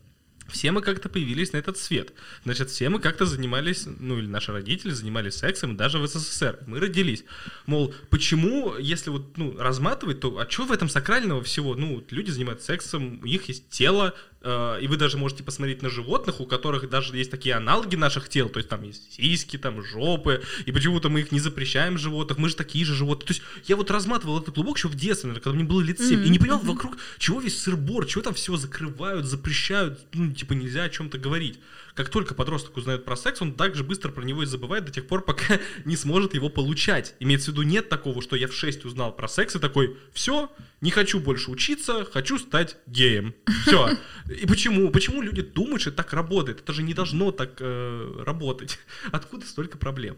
все 0.50 0.72
мы 0.72 0.82
как-то 0.82 1.08
появились 1.08 1.52
на 1.52 1.58
этот 1.58 1.78
свет. 1.78 2.12
Значит, 2.44 2.70
все 2.70 2.88
мы 2.88 2.98
как-то 2.98 3.26
занимались, 3.26 3.86
ну 3.86 4.18
или 4.18 4.26
наши 4.26 4.52
родители 4.52 4.90
занимались 4.90 5.34
сексом 5.34 5.76
даже 5.76 5.98
в 5.98 6.06
СССР. 6.06 6.60
Мы 6.66 6.80
родились. 6.80 7.24
Мол, 7.66 7.94
почему, 8.10 8.76
если 8.76 9.10
вот 9.10 9.36
ну, 9.36 9.56
разматывать, 9.56 10.20
то 10.20 10.38
а 10.38 10.50
что 10.50 10.66
в 10.66 10.72
этом 10.72 10.88
сакрального 10.88 11.42
всего? 11.42 11.74
Ну, 11.74 12.04
люди 12.10 12.30
занимаются 12.30 12.66
сексом, 12.66 13.20
у 13.22 13.26
них 13.26 13.48
есть 13.48 13.68
тело, 13.70 14.14
и 14.42 14.86
вы 14.88 14.96
даже 14.96 15.18
можете 15.18 15.42
посмотреть 15.42 15.82
на 15.82 15.90
животных, 15.90 16.40
у 16.40 16.46
которых 16.46 16.88
даже 16.88 17.14
есть 17.16 17.30
такие 17.30 17.54
аналоги 17.54 17.96
наших 17.96 18.28
тел, 18.28 18.48
то 18.48 18.58
есть 18.58 18.70
там 18.70 18.82
есть 18.82 19.12
сиськи, 19.12 19.58
там 19.58 19.82
жопы, 19.82 20.42
и 20.64 20.72
почему-то 20.72 21.10
мы 21.10 21.20
их 21.20 21.30
не 21.30 21.40
запрещаем 21.40 21.98
животных, 21.98 22.38
мы 22.38 22.48
же 22.48 22.56
такие 22.56 22.84
же 22.84 22.94
животные. 22.94 23.26
То 23.26 23.32
есть 23.32 23.42
я 23.66 23.76
вот 23.76 23.90
разматывал 23.90 24.38
этот 24.40 24.54
клубок 24.54 24.78
еще 24.78 24.88
в 24.88 24.94
детстве, 24.94 25.28
наверное, 25.28 25.44
когда 25.44 25.56
мне 25.56 25.64
было 25.64 25.82
лет 25.82 25.98
7, 25.98 26.20
mm-hmm. 26.20 26.24
и 26.24 26.28
не 26.30 26.38
понимал 26.38 26.60
вокруг, 26.60 26.96
чего 27.18 27.40
весь 27.40 27.60
сырбор, 27.60 28.06
чего 28.06 28.22
там 28.22 28.32
все 28.34 28.56
закрывают, 28.56 29.26
запрещают, 29.26 30.00
ну, 30.14 30.32
типа 30.32 30.54
нельзя 30.54 30.84
о 30.84 30.88
чем-то 30.88 31.18
говорить. 31.18 31.58
Как 32.00 32.08
только 32.08 32.34
подросток 32.34 32.78
узнает 32.78 33.04
про 33.04 33.14
секс, 33.14 33.42
он 33.42 33.52
также 33.52 33.84
быстро 33.84 34.10
про 34.10 34.22
него 34.22 34.42
и 34.42 34.46
забывает 34.46 34.86
до 34.86 34.90
тех 34.90 35.06
пор, 35.06 35.22
пока 35.22 35.60
не 35.84 35.96
сможет 35.96 36.32
его 36.32 36.48
получать. 36.48 37.14
Имеется 37.20 37.50
в 37.50 37.52
виду, 37.52 37.62
нет 37.62 37.90
такого, 37.90 38.22
что 38.22 38.36
я 38.36 38.48
в 38.48 38.54
6 38.54 38.86
узнал 38.86 39.14
про 39.14 39.28
секс 39.28 39.54
и 39.54 39.58
такой, 39.58 39.98
все, 40.14 40.50
не 40.80 40.90
хочу 40.90 41.20
больше 41.20 41.50
учиться, 41.50 42.06
хочу 42.06 42.38
стать 42.38 42.78
геем. 42.86 43.34
Все. 43.66 43.98
И 44.30 44.46
почему? 44.46 44.90
Почему 44.90 45.20
люди 45.20 45.42
думают, 45.42 45.82
что 45.82 45.92
так 45.92 46.14
работает? 46.14 46.60
Это 46.60 46.72
же 46.72 46.82
не 46.82 46.94
должно 46.94 47.32
так 47.32 47.56
э, 47.60 48.22
работать. 48.24 48.78
Откуда 49.12 49.44
столько 49.44 49.76
проблем? 49.76 50.16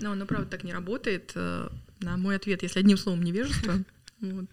Ну, 0.00 0.12
оно 0.12 0.26
правда 0.26 0.50
так 0.50 0.64
не 0.64 0.72
работает. 0.74 1.32
Э, 1.34 1.70
на 2.00 2.18
мой 2.18 2.36
ответ, 2.36 2.62
если 2.62 2.78
одним 2.78 2.98
словом 2.98 3.22
невежество. 3.22 3.82
Вот. 4.20 4.46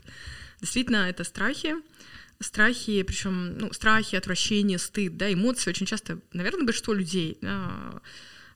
Действительно, 0.61 1.09
это 1.09 1.25
страхи. 1.25 1.75
Страхи, 2.39 3.03
причем, 3.03 3.57
ну, 3.57 3.73
страхи, 3.73 4.15
отвращение, 4.15 4.77
стыд, 4.77 5.15
да, 5.17 5.31
эмоции 5.31 5.69
очень 5.69 5.85
часто, 5.85 6.19
наверное, 6.33 6.65
большинство 6.65 6.93
людей, 6.93 7.37
да, 7.41 8.01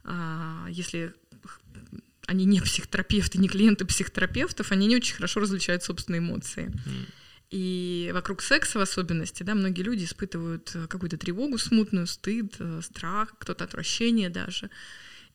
а, 0.03 0.67
если 0.69 1.13
они 2.27 2.45
не 2.45 2.59
психотерапевты, 2.59 3.39
не 3.39 3.47
клиенты 3.47 3.85
психотерапевтов, 3.85 4.71
они 4.71 4.87
не 4.87 4.97
очень 4.97 5.15
хорошо 5.15 5.39
различают 5.39 5.83
собственные 5.83 6.19
эмоции. 6.19 6.71
И 7.49 8.11
вокруг 8.13 8.41
секса 8.41 8.77
в 8.77 8.81
особенности, 8.81 9.43
да, 9.43 9.55
многие 9.55 9.81
люди 9.81 10.03
испытывают 10.03 10.69
э, 10.75 10.87
какую-то 10.87 11.17
тревогу 11.17 11.57
смутную, 11.57 12.05
стыд, 12.05 12.55
э, 12.59 12.81
страх, 12.83 13.33
кто-то 13.39 13.63
отвращение 13.63 14.29
даже. 14.29 14.69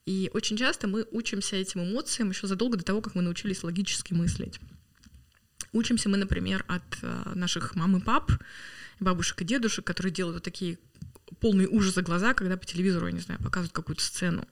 И 0.04 0.30
очень 0.34 0.58
часто 0.58 0.88
мы 0.88 1.06
учимся 1.10 1.56
этим 1.56 1.82
эмоциям 1.82 2.28
еще 2.28 2.46
задолго 2.46 2.76
до 2.76 2.84
того, 2.84 3.00
как 3.00 3.14
мы 3.14 3.22
научились 3.22 3.62
логически 3.62 4.12
мыслить. 4.12 4.60
Учимся 5.72 6.08
мы, 6.08 6.18
например, 6.18 6.64
от 6.68 6.82
э, 7.02 7.32
наших 7.34 7.74
мам 7.74 7.96
и 7.96 8.00
пап, 8.00 8.30
бабушек 9.00 9.40
и 9.40 9.44
дедушек, 9.44 9.84
которые 9.84 10.12
делают 10.12 10.36
вот 10.36 10.44
такие 10.44 10.78
полные 11.40 11.68
ужаса 11.68 12.02
глаза, 12.02 12.34
когда 12.34 12.56
по 12.56 12.66
телевизору, 12.66 13.06
я 13.06 13.12
не 13.12 13.20
знаю, 13.20 13.40
показывают 13.42 13.72
какую-то 13.72 14.02
сцену. 14.02 14.46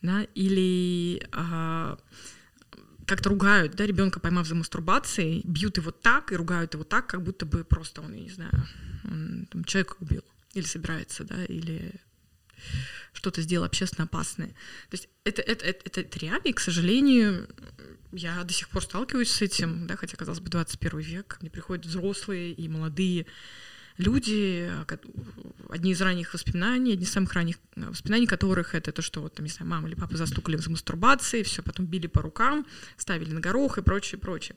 Да, 0.00 0.22
или 0.36 1.26
а, 1.32 1.98
как-то 3.04 3.30
ругают, 3.30 3.74
да, 3.74 3.84
ребенка 3.84 4.20
поймав 4.20 4.46
за 4.46 4.54
мастурбацией, 4.54 5.42
бьют 5.44 5.78
его 5.78 5.90
так 5.90 6.30
и 6.30 6.36
ругают 6.36 6.74
его 6.74 6.84
так, 6.84 7.08
как 7.08 7.22
будто 7.22 7.46
бы 7.46 7.64
просто 7.64 8.02
он, 8.02 8.12
я 8.12 8.20
не 8.20 8.30
знаю, 8.30 8.52
он 9.04 9.48
там, 9.50 9.64
человека 9.64 9.96
убил 9.98 10.22
или 10.54 10.64
собирается, 10.64 11.24
да, 11.24 11.44
или 11.46 12.00
что-то 13.12 13.42
сделал 13.42 13.66
общественно 13.66 14.04
опасное. 14.04 14.48
То 14.90 14.92
есть 14.92 15.08
это, 15.24 15.42
это, 15.42 15.64
это, 15.64 15.82
это, 15.84 16.00
это 16.02 16.18
реально, 16.18 16.48
и, 16.48 16.52
к 16.52 16.60
сожалению, 16.60 17.48
я 18.12 18.42
до 18.44 18.52
сих 18.52 18.68
пор 18.68 18.82
сталкиваюсь 18.82 19.30
с 19.30 19.42
этим, 19.42 19.86
да, 19.86 19.96
хотя, 19.96 20.16
казалось 20.16 20.40
бы, 20.40 20.50
21 20.50 20.98
век, 21.00 21.38
мне 21.40 21.50
приходят 21.50 21.86
взрослые 21.86 22.52
и 22.52 22.68
молодые 22.68 23.26
люди, 23.98 24.70
одни 25.68 25.92
из 25.92 26.00
ранних 26.00 26.32
воспоминаний, 26.32 26.92
одни 26.92 27.04
из 27.04 27.12
самых 27.12 27.32
ранних 27.34 27.56
э, 27.76 27.88
воспоминаний 27.90 28.26
которых 28.26 28.74
это 28.74 28.92
то, 28.92 29.02
что 29.02 29.20
вот, 29.20 29.34
там, 29.34 29.44
не 29.44 29.50
знаю, 29.50 29.70
мама 29.70 29.88
или 29.88 29.94
папа 29.94 30.16
застукали 30.16 30.56
за 30.56 30.70
мастурбацией, 30.70 31.44
все, 31.44 31.62
потом 31.62 31.86
били 31.86 32.06
по 32.06 32.22
рукам, 32.22 32.66
ставили 32.96 33.32
на 33.32 33.40
горох 33.40 33.78
и 33.78 33.82
прочее, 33.82 34.18
прочее. 34.18 34.56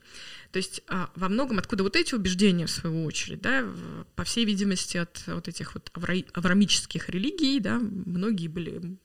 То 0.52 0.58
есть 0.58 0.82
а, 0.88 1.10
во 1.14 1.28
многом 1.28 1.58
откуда 1.58 1.82
вот 1.82 1.96
эти 1.96 2.14
убеждения, 2.14 2.66
в 2.66 2.70
свою 2.70 3.04
очередь, 3.04 3.40
да, 3.40 3.66
по 4.14 4.24
всей 4.24 4.44
видимости, 4.44 4.96
от 4.96 5.22
вот 5.26 5.48
этих 5.48 5.74
вот 5.74 5.90
аврамических 6.32 7.08
религий, 7.08 7.60
да, 7.60 7.78
многие 7.78 8.48
были 8.48 8.96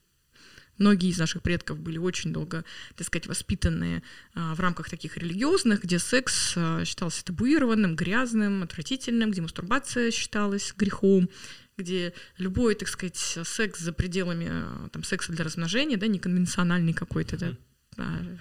Многие 0.77 1.09
из 1.09 1.17
наших 1.17 1.41
предков 1.41 1.79
были 1.79 1.97
очень 1.97 2.31
долго, 2.31 2.63
так 2.95 3.07
сказать, 3.07 3.27
воспитанные 3.27 4.03
а, 4.33 4.53
в 4.55 4.59
рамках 4.59 4.89
таких 4.89 5.17
религиозных, 5.17 5.83
где 5.83 5.99
секс 5.99 6.53
а, 6.55 6.85
считался 6.85 7.25
табуированным, 7.25 7.95
грязным, 7.95 8.63
отвратительным, 8.63 9.31
где 9.31 9.41
мастурбация 9.41 10.11
считалась 10.11 10.73
грехом, 10.77 11.29
где 11.77 12.13
любой, 12.37 12.75
так 12.75 12.87
сказать, 12.87 13.17
секс 13.17 13.79
за 13.79 13.93
пределами 13.93 14.47
а, 14.49 14.89
там, 14.89 15.03
секса 15.03 15.31
для 15.31 15.43
размножения, 15.43 15.97
да, 15.97 16.07
неконвенциональный 16.07 16.93
какой-то, 16.93 17.37
да, 17.37 17.53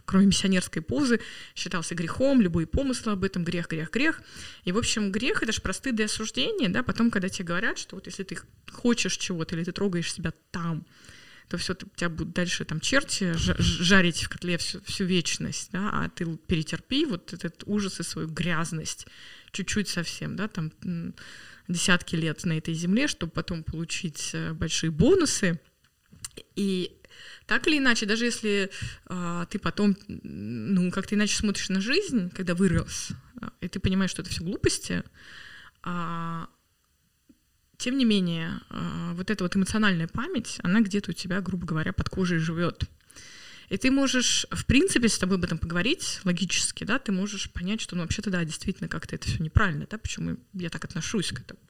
кроме 0.05 0.27
миссионерской 0.27 0.83
позы, 0.83 1.21
считался 1.55 1.95
грехом, 1.95 2.41
любые 2.41 2.67
помыслы 2.67 3.13
об 3.13 3.25
этом, 3.25 3.45
грех, 3.45 3.69
грех, 3.69 3.91
грех. 3.91 4.23
И, 4.65 4.73
в 4.73 4.79
общем, 4.79 5.11
грех— 5.11 5.43
это 5.43 5.53
же 5.53 5.63
простые 5.63 5.95
осуждения, 6.05 6.69
да, 6.69 6.83
потом, 6.83 7.11
когда 7.11 7.29
тебе 7.29 7.47
говорят, 7.47 7.79
что 7.79 7.97
вот 7.97 8.07
если 8.07 8.23
ты 8.23 8.39
хочешь 8.71 9.17
чего-то 9.17 9.57
или 9.57 9.65
ты 9.65 9.73
трогаешь 9.73 10.13
себя 10.13 10.33
там, 10.51 10.85
то 11.49 11.59
все 11.59 11.75
тебя 11.75 12.09
будут 12.09 12.35
дальше 12.35 12.65
там 12.65 12.81
черти 12.81 13.33
жарить 13.37 14.25
в 14.25 14.29
котле 14.29 14.59
всю, 14.59 14.81
всю 14.83 15.05
вечность, 15.05 15.71
да, 15.73 15.91
а 15.93 16.09
ты 16.09 16.25
перетерпи 16.37 17.05
вот 17.05 17.33
этот 17.33 17.63
ужас 17.67 18.01
и 18.01 18.03
свою 18.03 18.29
грязность 18.29 19.07
чуть-чуть 19.53 19.89
совсем, 19.89 20.37
да, 20.37 20.49
там 20.49 20.73
десятки 21.69 22.17
лет 22.17 22.45
на 22.45 22.59
этой 22.59 22.75
земле, 22.75 23.09
чтобы 23.09 23.33
потом 23.33 23.65
получить 23.65 24.31
э, 24.35 24.53
большие 24.53 24.91
бонусы. 24.91 25.61
И 26.55 26.93
так 27.47 27.67
или 27.67 27.79
иначе, 27.79 28.07
даже 28.07 28.25
если 28.25 28.71
э, 29.09 29.47
ты 29.51 29.59
потом, 29.59 29.97
ну, 30.07 30.91
как-то 30.91 31.15
иначе 31.15 31.37
смотришь 31.37 31.69
на 31.71 31.81
жизнь, 31.81 32.31
когда 32.31 32.55
вырос, 32.55 33.11
э, 33.41 33.49
и 33.63 33.69
ты 33.69 33.81
понимаешь, 33.81 34.11
что 34.11 34.23
это 34.23 34.31
все 34.31 34.45
глупости, 34.45 35.03
э, 35.85 36.47
тем 37.79 37.99
не 37.99 38.05
менее, 38.05 38.61
а, 38.71 39.13
вот 39.15 39.31
эта 39.31 39.45
вот 39.45 39.57
эмоциональная 39.57 40.09
память, 40.09 40.59
она 40.63 40.81
где-то 40.81 41.11
у 41.11 41.15
тебя, 41.15 41.41
грубо 41.41 41.67
говоря, 41.67 41.93
под 41.93 42.09
кожей 42.09 42.39
живет. 42.39 42.85
И 43.69 43.77
ты 43.77 43.91
можешь, 43.91 44.47
в 44.51 44.65
принципе, 44.65 45.09
с 45.09 45.19
тобой 45.19 45.39
об 45.39 45.45
этом 45.45 45.59
поговорить 45.59 46.21
логически, 46.25 46.85
да, 46.85 46.99
ты 46.99 47.11
можешь 47.13 47.51
понять, 47.51 47.81
что, 47.81 47.97
ну, 47.97 48.03
вообще-то, 48.03 48.31
да, 48.31 48.45
действительно, 48.45 48.89
как-то 48.89 49.17
это 49.17 49.27
все 49.27 49.43
неправильно, 49.43 49.87
да, 49.91 49.99
почему 49.99 50.37
я 50.55 50.71
так 50.71 50.85
отношусь 50.85 51.33
к 51.33 51.41
этому. 51.41 51.61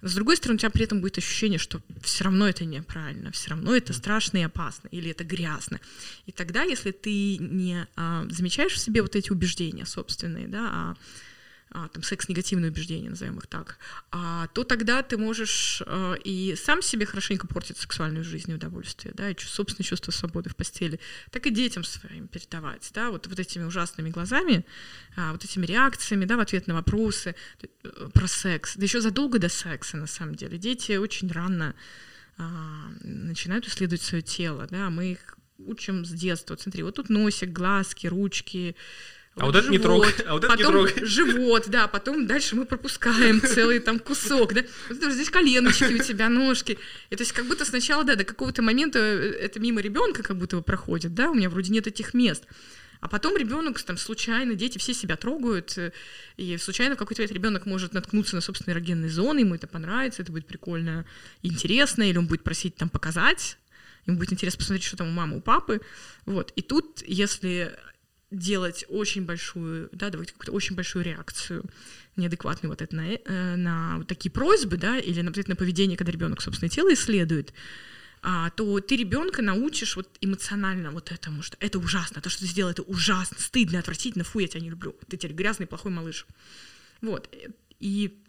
Но, 0.00 0.08
с 0.08 0.14
другой 0.14 0.36
стороны, 0.36 0.56
у 0.56 0.58
тебя 0.58 0.70
при 0.70 0.84
этом 0.84 1.00
будет 1.00 1.18
ощущение, 1.18 1.58
что 1.58 1.80
все 2.02 2.24
равно 2.24 2.46
это 2.46 2.64
неправильно, 2.64 3.32
все 3.32 3.50
равно 3.50 3.74
это 3.74 3.92
страшно 3.92 4.38
и 4.38 4.42
опасно, 4.42 4.88
или 4.88 5.10
это 5.10 5.24
грязно. 5.24 5.80
И 6.26 6.32
тогда, 6.32 6.62
если 6.62 6.90
ты 6.90 7.38
не 7.38 7.86
а, 7.96 8.26
замечаешь 8.28 8.74
в 8.74 8.78
себе 8.78 9.02
вот 9.02 9.16
эти 9.16 9.32
убеждения 9.32 9.86
собственные, 9.86 10.46
да, 10.46 10.68
а, 10.70 10.96
там, 11.92 12.02
секс-негативные 12.02 12.70
убеждения, 12.70 13.10
назовем 13.10 13.38
их 13.38 13.48
так, 13.48 13.78
а, 14.12 14.46
то 14.48 14.62
тогда 14.62 15.02
ты 15.02 15.16
можешь 15.16 15.82
а, 15.86 16.14
и 16.14 16.54
сам 16.56 16.82
себе 16.82 17.04
хорошенько 17.04 17.48
портить 17.48 17.78
сексуальную 17.78 18.24
жизнь 18.24 18.50
и 18.50 18.54
удовольствие, 18.54 19.12
да, 19.16 19.30
и 19.30 19.36
собственное 19.38 19.84
чувство 19.84 20.12
свободы 20.12 20.50
в 20.50 20.56
постели, 20.56 21.00
так 21.30 21.46
и 21.46 21.50
детям 21.50 21.82
своим 21.82 22.28
передавать, 22.28 22.90
да, 22.94 23.10
вот, 23.10 23.26
вот 23.26 23.38
этими 23.38 23.64
ужасными 23.64 24.10
глазами, 24.10 24.64
а, 25.16 25.32
вот 25.32 25.44
этими 25.44 25.66
реакциями, 25.66 26.24
да, 26.24 26.36
в 26.36 26.40
ответ 26.40 26.68
на 26.68 26.74
вопросы 26.74 27.34
э, 27.82 28.08
про 28.12 28.28
секс, 28.28 28.76
да 28.76 28.84
еще 28.84 29.00
задолго 29.00 29.38
до 29.38 29.48
секса, 29.48 29.96
на 29.96 30.06
самом 30.06 30.36
деле. 30.36 30.58
Дети 30.58 30.92
очень 30.92 31.30
рано 31.30 31.74
а, 32.38 32.90
начинают 33.02 33.66
исследовать 33.66 34.02
свое 34.02 34.22
тело, 34.22 34.68
да, 34.70 34.90
мы 34.90 35.12
их 35.12 35.38
учим 35.58 36.04
с 36.04 36.10
детства. 36.10 36.56
Смотри, 36.56 36.82
вот 36.82 36.94
тут 36.96 37.08
носик, 37.08 37.50
глазки, 37.50 38.06
ручки, 38.06 38.76
а 39.36 39.46
вот, 39.46 39.54
вот 39.54 39.64
это 39.64 39.70
не 39.70 39.78
трогай, 39.78 40.12
а 40.26 40.34
вот 40.34 40.44
это 40.44 40.56
потом 40.56 40.76
не 40.76 40.88
трогай. 40.88 41.06
живот, 41.06 41.64
да, 41.66 41.88
потом 41.88 42.26
дальше 42.26 42.54
мы 42.54 42.66
пропускаем 42.66 43.40
целый 43.40 43.80
там 43.80 43.98
кусок, 43.98 44.54
да, 44.54 44.62
вот 44.88 45.12
здесь 45.12 45.28
коленочки 45.28 45.92
у 45.92 45.98
тебя, 45.98 46.28
ножки, 46.28 46.78
и 47.10 47.16
то 47.16 47.22
есть 47.22 47.32
как 47.32 47.46
будто 47.46 47.64
сначала, 47.64 48.04
да, 48.04 48.14
до 48.14 48.24
какого-то 48.24 48.62
момента 48.62 49.00
э, 49.00 49.32
это 49.40 49.58
мимо 49.58 49.80
ребенка 49.80 50.22
как 50.22 50.38
будто 50.38 50.56
бы 50.56 50.62
проходит, 50.62 51.14
да, 51.14 51.30
у 51.30 51.34
меня 51.34 51.50
вроде 51.50 51.72
нет 51.72 51.88
этих 51.88 52.14
мест, 52.14 52.44
а 53.00 53.08
потом 53.08 53.36
ребенок 53.36 53.82
там 53.82 53.96
случайно, 53.96 54.54
дети 54.54 54.78
все 54.78 54.94
себя 54.94 55.16
трогают, 55.16 55.76
э, 55.78 55.92
и 56.36 56.56
случайно 56.56 56.94
в 56.94 56.98
какой-то 56.98 57.22
момент 57.22 57.34
ребенок 57.34 57.66
может 57.66 57.92
наткнуться 57.92 58.36
на 58.36 58.40
собственные 58.40 58.76
эрогенные 58.76 59.10
зоны, 59.10 59.40
ему 59.40 59.56
это 59.56 59.66
понравится, 59.66 60.22
это 60.22 60.30
будет 60.30 60.46
прикольно, 60.46 61.06
интересно, 61.42 62.04
или 62.08 62.18
он 62.18 62.28
будет 62.28 62.44
просить 62.44 62.76
там 62.76 62.88
показать, 62.88 63.58
ему 64.06 64.16
будет 64.16 64.32
интересно 64.32 64.58
посмотреть, 64.58 64.86
что 64.86 64.96
там 64.96 65.08
у 65.08 65.12
мамы, 65.12 65.38
у 65.38 65.40
папы, 65.40 65.80
вот. 66.24 66.52
И 66.54 66.62
тут, 66.62 67.02
если 67.04 67.76
делать 68.34 68.84
очень 68.88 69.24
большую, 69.24 69.88
да, 69.92 70.10
давать 70.10 70.32
какую-то 70.32 70.52
очень 70.52 70.76
большую 70.76 71.04
реакцию 71.04 71.64
неадекватную 72.16 72.70
вот 72.70 72.82
это 72.82 72.94
на, 72.94 73.12
э, 73.12 73.56
на 73.56 73.98
вот 73.98 74.06
такие 74.06 74.30
просьбы, 74.30 74.76
да, 74.76 74.98
или 74.98 75.20
на, 75.20 75.32
на 75.46 75.56
поведение, 75.56 75.96
когда 75.96 76.12
ребенок 76.12 76.42
собственное 76.42 76.70
тело 76.70 76.92
исследует, 76.92 77.52
а, 78.22 78.50
то 78.50 78.80
ты 78.80 78.96
ребенка 78.96 79.42
научишь 79.42 79.96
вот 79.96 80.08
эмоционально 80.20 80.92
вот 80.92 81.12
этому, 81.12 81.42
что 81.42 81.56
это 81.60 81.78
ужасно, 81.78 82.22
то, 82.22 82.30
что 82.30 82.40
ты 82.40 82.46
сделал, 82.46 82.70
это 82.70 82.82
ужасно, 82.82 83.36
стыдно, 83.38 83.80
отвратительно, 83.80 84.24
фу, 84.24 84.38
я 84.38 84.48
тебя 84.48 84.60
не 84.60 84.70
люблю, 84.70 84.96
ты 85.08 85.16
теперь 85.16 85.36
грязный, 85.36 85.66
плохой 85.66 85.92
малыш. 85.92 86.26
Вот. 87.02 87.28
И 87.80 88.22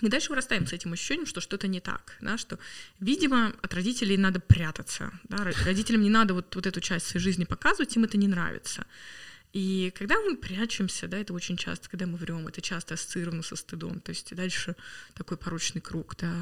мы 0.00 0.08
дальше 0.08 0.30
вырастаем 0.30 0.66
с 0.66 0.72
этим 0.72 0.92
ощущением, 0.92 1.26
что 1.26 1.40
что-то 1.40 1.68
не 1.68 1.80
так, 1.80 2.16
да, 2.20 2.38
что, 2.38 2.58
видимо, 3.00 3.52
от 3.62 3.74
родителей 3.74 4.16
надо 4.16 4.40
прятаться, 4.40 5.12
да, 5.24 5.44
родителям 5.64 6.02
не 6.02 6.10
надо 6.10 6.34
вот, 6.34 6.54
вот 6.54 6.66
эту 6.66 6.80
часть 6.80 7.06
своей 7.06 7.22
жизни 7.22 7.44
показывать, 7.44 7.94
им 7.96 8.04
это 8.04 8.16
не 8.16 8.28
нравится. 8.28 8.86
И 9.54 9.92
когда 9.96 10.16
мы 10.20 10.36
прячемся, 10.36 11.06
да, 11.06 11.16
это 11.16 11.32
очень 11.32 11.56
часто, 11.56 11.88
когда 11.88 12.06
мы 12.06 12.16
врем, 12.16 12.48
это 12.48 12.60
часто 12.60 12.94
ассоциировано 12.94 13.44
со 13.44 13.54
стыдом. 13.54 14.00
То 14.00 14.10
есть 14.10 14.34
дальше 14.34 14.74
такой 15.14 15.36
порочный 15.36 15.80
круг 15.80 16.16
да, 16.16 16.34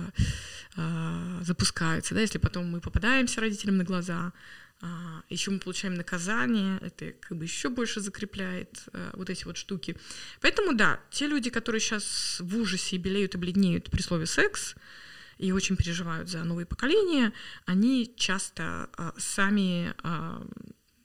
э, 0.77 1.45
запускается. 1.45 2.15
Да, 2.15 2.23
если 2.23 2.39
потом 2.39 2.71
мы 2.71 2.81
попадаемся 2.81 3.43
родителям 3.43 3.77
на 3.77 3.85
глаза, 3.85 4.33
э, 4.81 4.87
еще 5.29 5.51
мы 5.51 5.59
получаем 5.59 5.95
наказание, 5.95 6.79
это 6.81 7.13
как 7.13 7.37
бы 7.37 7.45
еще 7.45 7.69
больше 7.69 8.01
закрепляет 8.01 8.85
э, 8.95 9.11
вот 9.13 9.29
эти 9.29 9.45
вот 9.45 9.59
штуки. 9.59 9.95
Поэтому 10.41 10.73
да, 10.73 10.99
те 11.11 11.27
люди, 11.27 11.51
которые 11.51 11.83
сейчас 11.83 12.39
в 12.41 12.57
ужасе 12.57 12.97
белеют 12.97 13.35
и 13.35 13.39
бледнеют 13.39 13.91
при 13.91 14.01
слове 14.01 14.25
секс, 14.25 14.75
и 15.37 15.53
очень 15.53 15.77
переживают 15.77 16.31
за 16.31 16.45
новые 16.45 16.65
поколения, 16.65 17.33
они 17.67 18.15
часто 18.17 18.89
а, 18.97 19.13
сами 19.19 19.93
а, 20.03 20.47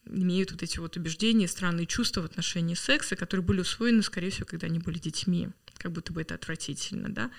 имеют 0.09 0.51
вот 0.51 0.63
эти 0.63 0.79
вот 0.79 0.97
убеждения, 0.97 1.47
странные 1.47 1.85
чувства 1.85 2.21
в 2.21 2.25
отношении 2.25 2.75
секса, 2.75 3.15
которые 3.15 3.45
были 3.45 3.61
усвоены, 3.61 4.01
скорее 4.03 4.29
всего, 4.29 4.45
когда 4.45 4.67
они 4.67 4.79
были 4.79 4.99
детьми, 4.99 5.49
как 5.77 5.91
будто 5.91 6.13
бы 6.13 6.21
это 6.21 6.35
отвратительно, 6.35 7.09
да. 7.09 7.31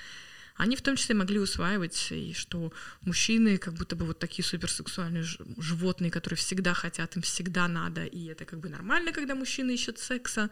Они 0.56 0.75
в 0.75 0.82
том 0.82 0.96
числе 0.96 1.14
могли 1.14 1.38
усваивать, 1.38 2.08
и 2.10 2.34
что 2.34 2.72
мужчины 3.02 3.58
как 3.58 3.75
будто 3.75 3.94
бы 3.94 4.04
вот 4.04 4.18
такие 4.18 4.44
суперсексуальные 4.44 5.25
животные, 5.56 6.10
которые 6.10 6.37
всегда 6.37 6.75
хотят, 6.75 7.14
им 7.14 7.22
всегда 7.22 7.68
надо, 7.68 8.04
и 8.04 8.26
это 8.26 8.44
как 8.44 8.58
бы 8.58 8.68
нормально, 8.68 9.12
когда 9.12 9.37
мужчины 9.37 9.75
ищут 9.75 10.00
секса, 10.00 10.50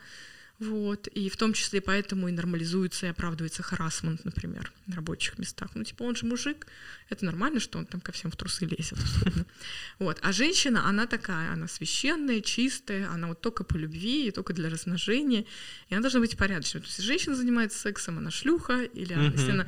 вот, 0.58 1.06
и 1.08 1.28
в 1.28 1.36
том 1.36 1.52
числе 1.52 1.82
поэтому 1.82 2.28
и 2.28 2.32
нормализуется 2.32 3.06
и 3.06 3.08
оправдывается 3.10 3.62
харасмент, 3.62 4.24
например, 4.24 4.72
на 4.86 4.96
рабочих 4.96 5.38
местах. 5.38 5.70
Ну, 5.74 5.84
типа, 5.84 6.04
он 6.04 6.16
же 6.16 6.24
мужик, 6.24 6.66
это 7.10 7.26
нормально, 7.26 7.60
что 7.60 7.78
он 7.78 7.84
там 7.84 8.00
ко 8.00 8.10
всем 8.12 8.30
в 8.30 8.36
трусы 8.36 8.64
лезет, 8.64 8.98
Вот, 9.98 10.18
а 10.22 10.32
женщина, 10.32 10.88
она 10.88 11.06
такая, 11.06 11.52
она 11.52 11.68
священная, 11.68 12.40
чистая, 12.40 13.10
она 13.10 13.28
вот 13.28 13.42
только 13.42 13.64
по 13.64 13.76
любви 13.76 14.28
и 14.28 14.30
только 14.30 14.54
для 14.54 14.70
размножения, 14.70 15.44
и 15.90 15.94
она 15.94 16.00
должна 16.00 16.20
быть 16.20 16.38
порядочной. 16.38 16.80
То 16.80 16.86
есть, 16.86 17.02
женщина 17.02 17.34
занимается 17.34 17.78
сексом, 17.78 18.16
она 18.16 18.30
шлюха, 18.30 18.82
или 18.82 19.12
она, 19.12 19.26
если 19.26 19.50
она 19.50 19.66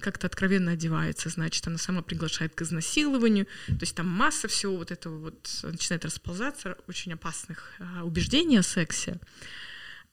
как-то 0.00 0.26
откровенно 0.26 0.72
одевается, 0.72 1.28
значит, 1.28 1.66
она 1.66 1.76
сама 1.76 2.00
приглашает 2.00 2.54
к 2.54 2.62
изнасилованию, 2.62 3.44
то 3.66 3.82
есть 3.82 3.94
там 3.94 4.08
масса 4.08 4.48
всего 4.48 4.76
вот 4.76 4.90
этого 4.90 5.18
вот 5.18 5.60
начинает 5.64 6.04
расползаться, 6.06 6.78
очень 6.86 7.12
опасных 7.12 7.74
а, 7.78 8.04
убеждений 8.04 8.56
о 8.56 8.62
сексе. 8.62 9.18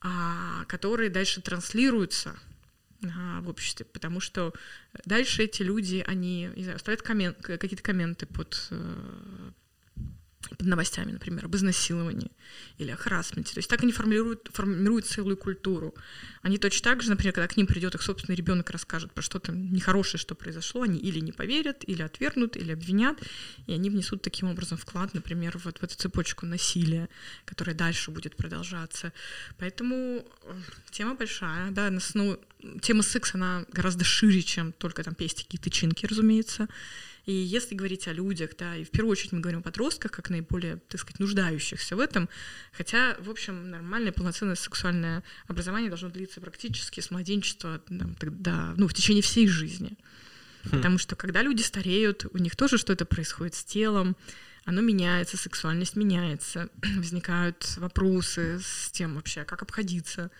А, 0.03 0.65
которые 0.65 1.11
дальше 1.11 1.41
транслируются 1.41 2.35
а, 3.03 3.41
в 3.41 3.49
обществе, 3.49 3.85
потому 3.85 4.19
что 4.19 4.51
дальше 5.05 5.43
эти 5.43 5.61
люди, 5.61 6.03
они, 6.07 6.49
не 6.55 6.63
знаю, 6.63 6.79
ставят 6.79 7.03
коммент, 7.03 7.37
какие-то 7.37 7.83
комменты 7.83 8.25
под 8.25 8.67
э, 8.71 9.51
под 10.49 10.61
новостями, 10.61 11.11
например, 11.11 11.45
об 11.45 11.55
изнасиловании 11.55 12.31
или 12.77 12.91
о 12.91 12.95
харасменте. 12.95 13.53
То 13.53 13.59
есть 13.59 13.69
так 13.69 13.83
они 13.83 13.91
формируют, 13.91 14.49
формируют 14.51 15.05
целую 15.05 15.37
культуру. 15.37 15.93
Они 16.41 16.57
точно 16.57 16.91
так 16.91 17.01
же, 17.01 17.09
например, 17.09 17.33
когда 17.33 17.47
к 17.47 17.57
ним 17.57 17.67
придет 17.67 17.95
их 17.95 18.01
собственный 18.01 18.35
ребенок 18.35 18.69
и 18.69 18.73
расскажет 18.73 19.11
про 19.13 19.21
что-то 19.21 19.51
нехорошее, 19.51 20.19
что 20.19 20.35
произошло, 20.35 20.81
они 20.83 20.99
или 20.99 21.19
не 21.19 21.31
поверят, 21.31 21.83
или 21.87 22.01
отвергнут, 22.01 22.57
или 22.57 22.71
обвинят, 22.71 23.17
и 23.67 23.73
они 23.73 23.89
внесут 23.89 24.21
таким 24.21 24.49
образом 24.49 24.77
вклад, 24.77 25.13
например, 25.13 25.57
вот 25.63 25.77
в 25.79 25.83
эту 25.83 25.95
цепочку 25.95 26.45
насилия, 26.45 27.09
которая 27.45 27.75
дальше 27.75 28.11
будет 28.11 28.35
продолжаться. 28.35 29.13
Поэтому 29.57 30.25
э, 30.43 30.59
тема 30.91 31.15
большая, 31.15 31.71
да, 31.71 31.91
ну, 32.13 32.39
тема 32.81 33.03
секса, 33.03 33.37
она 33.37 33.65
гораздо 33.71 34.03
шире, 34.03 34.41
чем 34.41 34.71
только 34.71 35.03
там 35.03 35.15
пестики 35.15 35.55
и 35.55 35.59
тычинки, 35.59 36.05
разумеется. 36.05 36.67
И 37.25 37.33
если 37.33 37.75
говорить 37.75 38.07
о 38.07 38.13
людях, 38.13 38.51
да, 38.57 38.75
и 38.75 38.83
в 38.83 38.89
первую 38.89 39.11
очередь 39.11 39.31
мы 39.31 39.41
говорим 39.41 39.59
о 39.59 39.63
подростках, 39.63 40.11
как 40.11 40.29
наиболее, 40.29 40.77
так 40.87 40.99
сказать, 40.99 41.19
нуждающихся 41.19 41.95
в 41.95 41.99
этом, 41.99 42.29
хотя, 42.71 43.15
в 43.19 43.29
общем, 43.29 43.69
нормальное 43.69 44.11
полноценное 44.11 44.55
сексуальное 44.55 45.23
образование 45.47 45.89
должно 45.89 46.09
длиться 46.09 46.41
практически 46.41 46.99
с 46.99 47.11
младенчества 47.11 47.79
там, 47.87 48.15
до, 48.19 48.73
ну, 48.75 48.87
в 48.87 48.93
течение 48.93 49.21
всей 49.21 49.47
жизни. 49.47 49.97
Хм. 50.63 50.69
Потому 50.71 50.97
что 50.97 51.15
когда 51.15 51.43
люди 51.43 51.61
стареют, 51.61 52.25
у 52.31 52.37
них 52.37 52.55
тоже 52.55 52.77
что-то 52.77 53.05
происходит 53.05 53.53
с 53.53 53.63
телом, 53.63 54.15
оно 54.65 54.81
меняется, 54.81 55.37
сексуальность 55.37 55.95
меняется, 55.95 56.69
возникают 56.97 57.77
вопросы 57.77 58.59
с 58.59 58.91
тем 58.91 59.15
вообще, 59.15 59.43
как 59.43 59.61
обходиться 59.61 60.31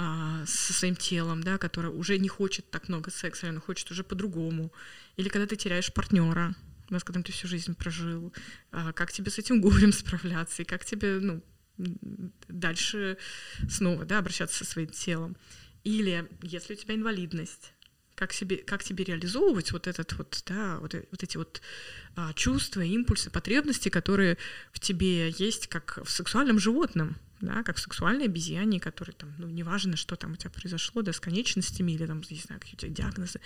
а, 0.00 0.46
со 0.46 0.72
своим 0.72 0.94
телом, 0.94 1.42
да, 1.42 1.58
которое 1.58 1.88
уже 1.88 2.18
не 2.18 2.28
хочет 2.28 2.70
так 2.70 2.88
много 2.88 3.10
секса, 3.10 3.48
оно 3.48 3.60
хочет 3.60 3.90
уже 3.90 4.04
по-другому. 4.04 4.72
Или 5.16 5.28
когда 5.28 5.48
ты 5.48 5.56
теряешь 5.56 5.92
партнера, 5.92 6.54
с 6.88 7.02
которым 7.02 7.24
ты 7.24 7.32
всю 7.32 7.48
жизнь 7.48 7.74
прожил, 7.74 8.32
а, 8.70 8.92
как 8.92 9.10
тебе 9.10 9.32
с 9.32 9.40
этим 9.40 9.60
горем 9.60 9.92
справляться, 9.92 10.62
и 10.62 10.64
как 10.64 10.84
тебе, 10.84 11.18
ну, 11.18 11.42
дальше 12.46 13.18
снова, 13.68 14.04
да, 14.04 14.18
обращаться 14.18 14.58
со 14.58 14.70
своим 14.70 14.86
телом. 14.90 15.36
Или 15.82 16.28
если 16.42 16.74
у 16.74 16.76
тебя 16.76 16.94
инвалидность, 16.94 17.72
как, 18.14 18.32
себе, 18.32 18.58
как 18.58 18.84
тебе 18.84 19.02
реализовывать 19.02 19.72
вот 19.72 19.88
этот 19.88 20.12
вот, 20.12 20.44
да, 20.46 20.78
вот, 20.78 20.94
вот 20.94 21.22
эти 21.24 21.36
вот 21.36 21.60
а, 22.14 22.32
чувства, 22.34 22.82
импульсы, 22.82 23.30
потребности, 23.30 23.88
которые 23.88 24.38
в 24.70 24.78
тебе 24.78 25.30
есть, 25.30 25.66
как 25.66 25.98
в 26.04 26.08
сексуальном 26.08 26.60
животном, 26.60 27.16
да, 27.40 27.62
как 27.62 27.76
в 27.76 27.80
сексуальной 27.80 28.26
обезьяне, 28.26 28.80
который 28.80 29.12
там, 29.12 29.34
ну, 29.38 29.48
неважно, 29.48 29.96
что 29.96 30.16
там 30.16 30.32
у 30.32 30.36
тебя 30.36 30.50
произошло, 30.50 31.02
да, 31.02 31.12
с 31.12 31.20
конечностями 31.20 31.92
или 31.92 32.06
там, 32.06 32.22
не 32.28 32.38
знаю, 32.38 32.60
какие 32.60 32.76
у 32.76 32.78
тебя 32.78 32.90
диагнозы, 32.90 33.40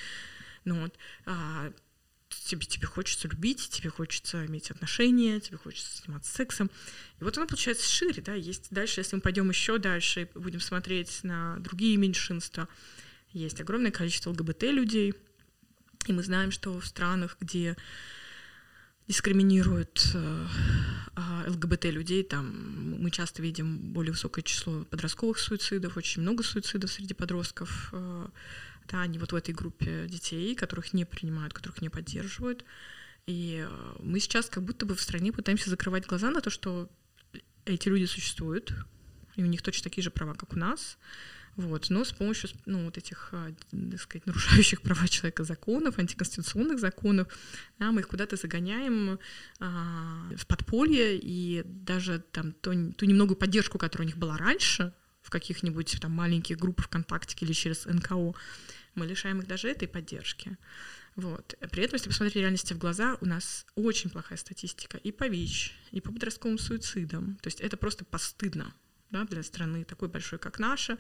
ну 0.65 0.81
вот, 0.83 0.97
а, 1.27 1.73
тебе, 2.29 2.65
тебе 2.67 2.87
хочется 2.87 3.29
любить, 3.29 3.69
тебе 3.69 3.91
хочется 3.91 4.47
иметь 4.47 4.71
отношения, 4.71 5.41
тебе 5.41 5.59
хочется 5.59 6.03
заниматься 6.03 6.33
сексом. 6.33 6.71
И 7.21 7.25
вот 7.25 7.37
оно 7.37 7.47
получается 7.47 7.89
шире, 7.89 8.23
да, 8.23 8.35
есть 8.35 8.69
дальше, 8.71 9.01
если 9.01 9.17
мы 9.17 9.23
пойдем 9.23 9.49
еще 9.49 9.79
дальше 9.79 10.23
и 10.23 10.39
будем 10.39 10.61
смотреть 10.61 11.21
на 11.23 11.57
другие 11.59 11.97
меньшинства, 11.97 12.69
есть 13.33 13.61
огромное 13.61 13.91
количество 13.91 14.31
ЛГБТ 14.31 14.63
людей, 14.65 15.15
и 16.07 16.13
мы 16.13 16.23
знаем, 16.23 16.51
что 16.51 16.79
в 16.79 16.87
странах, 16.87 17.37
где 17.41 17.77
дискриминируют 19.09 20.11
э, 20.15 20.47
а, 21.15 21.45
ЛГБТ 21.49 21.87
людей, 21.87 22.23
там 22.23 23.01
мы 23.01 23.11
часто 23.11 23.43
видим 23.43 23.93
более 23.93 24.13
высокое 24.13 24.43
число 24.43 24.85
подростковых 24.85 25.39
суицидов, 25.39 25.97
очень 25.97 26.23
много 26.23 26.43
суицидов 26.43 26.91
среди 26.91 27.15
подростков, 27.15 27.91
э, 27.93 28.29
да, 28.89 29.03
они 29.03 29.19
вот 29.19 29.33
в 29.33 29.37
этой 29.37 29.55
группе 29.55 30.07
детей, 30.09 30.55
которых 30.55 30.93
не 30.93 31.05
принимают, 31.05 31.53
которых 31.53 31.83
не 31.83 31.89
поддерживают. 31.89 32.65
И 33.27 33.67
э, 33.69 33.97
мы 34.01 34.21
сейчас 34.21 34.49
как 34.49 34.65
будто 34.65 34.87
бы 34.87 34.95
в 34.95 35.01
стране 35.01 35.33
пытаемся 35.33 35.71
закрывать 35.71 36.07
глаза 36.07 36.31
на 36.31 36.41
то, 36.41 36.51
что 36.51 36.89
эти 37.65 37.89
люди 37.89 38.05
существуют, 38.05 38.73
и 39.37 39.43
у 39.43 39.47
них 39.47 39.63
точно 39.63 39.85
такие 39.85 40.03
же 40.03 40.11
права, 40.11 40.35
как 40.35 40.53
у 40.53 40.59
нас. 40.59 40.99
Вот, 41.57 41.91
но 41.91 42.05
с 42.05 42.13
помощью 42.13 42.51
ну, 42.65 42.87
вот 42.87 42.97
этих, 42.97 43.29
э, 43.33 43.53
так 43.91 44.01
сказать, 44.01 44.27
нарушающих 44.27 44.81
права 44.83 45.07
человека 45.07 45.45
законов, 45.45 45.99
антиконституционных 45.99 46.79
законов, 46.79 47.29
да, 47.79 47.93
мы 47.93 48.01
их 48.01 48.09
куда-то 48.09 48.37
загоняем 48.37 49.19
а, 49.61 50.31
в 50.35 50.47
подполье, 50.47 51.19
и 51.19 51.63
даже 51.65 52.21
там 52.33 52.53
ту, 52.53 52.93
ту 52.93 53.05
немногую 53.05 53.37
поддержку, 53.37 53.77
которая 53.77 54.07
у 54.07 54.09
них 54.09 54.17
была 54.17 54.39
раньше, 54.39 54.95
в 55.21 55.31
каких-нибудь 55.31 55.99
там 56.01 56.13
маленьких 56.13 56.59
группах 56.59 56.87
ВКонтакте 56.87 57.37
или 57.41 57.53
через 57.53 57.85
НКО, 57.85 58.35
мы 58.95 59.07
лишаем 59.07 59.41
их 59.41 59.47
даже 59.47 59.69
этой 59.69 59.89
поддержки. 59.89 60.57
Вот. 61.17 61.55
При 61.71 61.83
этом, 61.83 61.97
если 61.97 62.09
посмотреть 62.09 62.37
реальности 62.37 62.73
в 62.73 62.79
глаза, 62.79 63.19
у 63.21 63.27
нас 63.27 63.67
очень 63.75 64.11
плохая 64.11 64.39
статистика 64.39 64.97
и 64.97 65.13
по 65.13 65.29
ВИЧ, 65.29 65.75
и 65.91 66.01
по 66.01 66.11
подростковым 66.11 66.59
суицидам. 66.59 67.37
То 67.43 67.49
есть 67.49 67.61
это 67.61 67.77
просто 67.77 68.05
постыдно 68.05 68.73
да, 69.13 69.25
для 69.25 69.43
страны 69.43 69.85
такой 69.85 70.09
большой, 70.09 70.39
как 70.39 70.59
наша, 70.59 70.97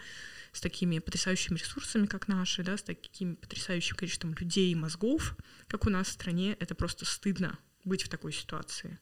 с 0.52 0.60
такими 0.60 0.98
потрясающими 0.98 1.58
ресурсами, 1.58 2.06
как 2.06 2.28
наши, 2.28 2.62
да, 2.62 2.76
с 2.76 2.82
таким 2.82 3.36
потрясающим 3.36 3.96
количеством 3.96 4.34
людей 4.34 4.70
и 4.70 4.76
мозгов, 4.76 5.34
как 5.66 5.86
у 5.86 5.90
нас 5.90 6.08
в 6.08 6.12
стране. 6.12 6.56
Это 6.60 6.74
просто 6.74 7.04
стыдно 7.06 7.58
быть 7.84 8.02
в 8.02 8.08
такой 8.08 8.32
ситуации. 8.32 8.98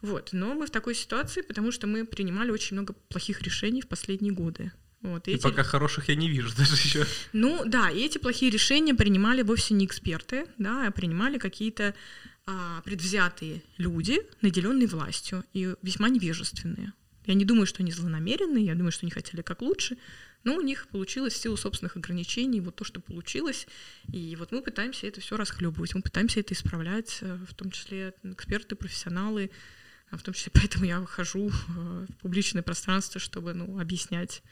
Вот. 0.00 0.30
Но 0.32 0.54
мы 0.54 0.66
в 0.66 0.70
такой 0.70 0.94
ситуации, 0.94 1.42
потому 1.42 1.72
что 1.72 1.86
мы 1.86 2.06
принимали 2.06 2.50
очень 2.50 2.76
много 2.76 2.94
плохих 3.08 3.42
решений 3.42 3.82
в 3.82 3.88
последние 3.88 4.32
годы. 4.32 4.72
Вот, 5.02 5.28
и, 5.28 5.32
и 5.32 5.34
эти... 5.34 5.42
пока 5.42 5.62
хороших 5.62 6.08
я 6.08 6.14
не 6.14 6.28
вижу 6.28 6.54
даже 6.56 6.74
еще. 6.74 7.04
Ну 7.32 7.64
да, 7.66 7.90
и 7.90 8.00
эти 8.00 8.18
плохие 8.18 8.50
решения 8.50 8.94
принимали 8.94 9.42
вовсе 9.42 9.74
не 9.74 9.86
эксперты, 9.86 10.46
да, 10.56 10.86
а 10.86 10.90
принимали 10.90 11.38
какие-то 11.38 11.94
а, 12.46 12.80
предвзятые 12.82 13.62
люди, 13.76 14.20
наделенные 14.40 14.86
властью 14.86 15.44
и 15.52 15.74
весьма 15.82 16.08
невежественные. 16.08 16.92
Я 17.26 17.34
не 17.34 17.44
думаю, 17.44 17.66
что 17.66 17.82
они 17.82 17.92
злонамеренные, 17.92 18.64
я 18.64 18.74
думаю, 18.74 18.92
что 18.92 19.04
они 19.04 19.10
хотели 19.10 19.42
как 19.42 19.60
лучше, 19.60 19.98
но 20.44 20.54
у 20.54 20.60
них 20.60 20.86
получилось 20.88 21.34
в 21.34 21.38
силу 21.38 21.56
собственных 21.56 21.96
ограничений 21.96 22.60
вот 22.60 22.76
то, 22.76 22.84
что 22.84 23.00
получилось. 23.00 23.66
И 24.12 24.36
вот 24.36 24.52
мы 24.52 24.62
пытаемся 24.62 25.08
это 25.08 25.20
все 25.20 25.36
расхлебывать, 25.36 25.94
мы 25.94 26.02
пытаемся 26.02 26.40
это 26.40 26.54
исправлять, 26.54 27.18
э, 27.20 27.38
в 27.48 27.54
том 27.54 27.72
числе 27.72 28.14
эксперты, 28.22 28.76
профессионалы, 28.76 29.50
а 30.10 30.16
в 30.16 30.22
том 30.22 30.34
числе 30.34 30.52
поэтому 30.54 30.84
я 30.84 31.00
выхожу 31.00 31.48
в 31.48 32.06
публичное 32.22 32.62
пространство, 32.62 33.20
чтобы 33.20 33.54
ну, 33.54 33.80
объяснять, 33.80 34.42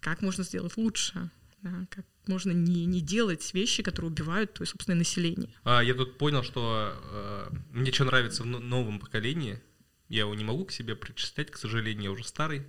как 0.00 0.20
можно 0.20 0.42
сделать 0.42 0.76
лучше, 0.76 1.30
да, 1.62 1.86
как 1.88 2.04
можно 2.26 2.50
не, 2.50 2.84
не 2.84 3.00
делать 3.00 3.54
вещи, 3.54 3.82
которые 3.82 4.10
убивают 4.10 4.54
твое 4.54 4.68
собственное 4.68 4.98
население. 4.98 5.54
А, 5.62 5.82
я 5.82 5.94
тут 5.94 6.18
понял, 6.18 6.42
что 6.42 6.92
э, 7.00 7.50
мне 7.70 7.92
что 7.92 8.04
нравится 8.04 8.42
в 8.42 8.46
новом 8.46 8.98
поколении, 8.98 9.60
я 10.08 10.20
его 10.20 10.34
не 10.34 10.44
могу 10.44 10.64
к 10.64 10.72
себе 10.72 10.94
причислять, 10.94 11.50
к 11.50 11.56
сожалению, 11.56 12.04
я 12.04 12.10
уже 12.10 12.24
старый, 12.24 12.66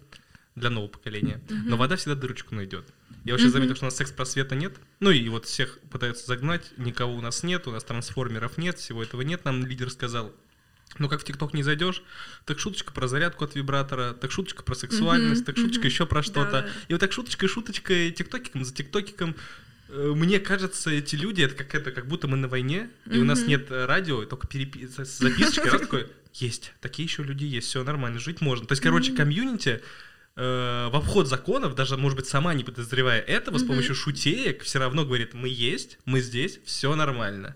для 0.55 0.69
нового 0.69 0.89
поколения. 0.89 1.41
Mm-hmm. 1.47 1.63
Но 1.65 1.77
вода 1.77 1.97
всегда 1.97 2.15
дырочку 2.15 2.55
найдет. 2.55 2.87
Я 3.25 3.33
вообще 3.33 3.47
mm-hmm. 3.47 3.51
заметил, 3.51 3.75
что 3.75 3.85
у 3.85 3.87
нас 3.87 3.97
секс-просвета 3.97 4.55
нет. 4.55 4.77
Ну 5.01 5.11
и 5.11 5.27
вот 5.27 5.45
всех 5.45 5.79
пытаются 5.91 6.25
загнать, 6.25 6.71
никого 6.77 7.13
у 7.15 7.21
нас 7.21 7.43
нет, 7.43 7.67
у 7.67 7.71
нас 7.71 7.83
трансформеров 7.83 8.57
нет, 8.57 8.79
всего 8.79 9.03
этого 9.03 9.21
нет, 9.21 9.43
нам 9.43 9.65
лидер 9.65 9.91
сказал. 9.91 10.33
Ну, 10.97 11.09
как 11.09 11.19
в 11.19 11.25
ТикТок 11.25 11.53
не 11.53 11.61
зайдешь, 11.61 12.03
так 12.45 12.57
шуточка 12.57 12.93
про 12.93 13.07
зарядку 13.09 13.43
от 13.43 13.55
вибратора, 13.55 14.13
так 14.13 14.31
шуточка 14.31 14.63
про 14.63 14.75
сексуальность, 14.75 15.41
mm-hmm, 15.41 15.45
так 15.45 15.57
шуточка 15.57 15.81
mm-hmm. 15.81 15.85
еще 15.87 16.05
про 16.05 16.23
что-то. 16.23 16.51
Да. 16.51 16.69
И 16.87 16.93
вот 16.93 16.99
так 16.99 17.11
шуточкой, 17.11 17.49
шуточкой, 17.49 18.11
тиктокиком 18.11 18.63
за 18.63 18.73
тиктокиком 18.73 19.35
мне 19.89 20.39
кажется, 20.39 20.89
эти 20.89 21.15
люди, 21.15 21.41
это 21.43 21.55
как 21.55 21.75
это, 21.75 21.91
как 21.91 22.07
будто 22.07 22.27
мы 22.27 22.37
на 22.37 22.47
войне, 22.47 22.89
и 23.05 23.17
у 23.19 23.23
нас 23.25 23.45
нет 23.45 23.67
э, 23.71 23.85
радио, 23.85 24.23
только 24.25 24.47
перепи- 24.47 24.87
с- 24.87 25.19
записочки, 25.19 25.67
раз 25.67 25.81
такой, 25.81 26.07
есть, 26.33 26.73
такие 26.81 27.05
еще 27.07 27.23
люди 27.23 27.45
есть, 27.45 27.67
все 27.67 27.83
нормально, 27.83 28.19
жить 28.19 28.41
можно. 28.41 28.65
То 28.65 28.71
есть, 28.73 28.81
короче, 28.81 29.11
комьюнити 29.13 29.81
э, 30.35 30.89
в 30.91 30.95
обход 30.95 31.27
законов, 31.27 31.75
даже, 31.75 31.97
может 31.97 32.17
быть, 32.17 32.27
сама 32.27 32.53
не 32.53 32.63
подозревая 32.63 33.21
этого, 33.21 33.57
с 33.57 33.63
помощью 33.63 33.95
шутеек 33.95 34.63
все 34.63 34.79
равно 34.79 35.05
говорит, 35.05 35.33
мы 35.33 35.47
есть, 35.49 35.97
мы 36.05 36.19
здесь, 36.21 36.59
все 36.65 36.93
нормально. 36.95 37.55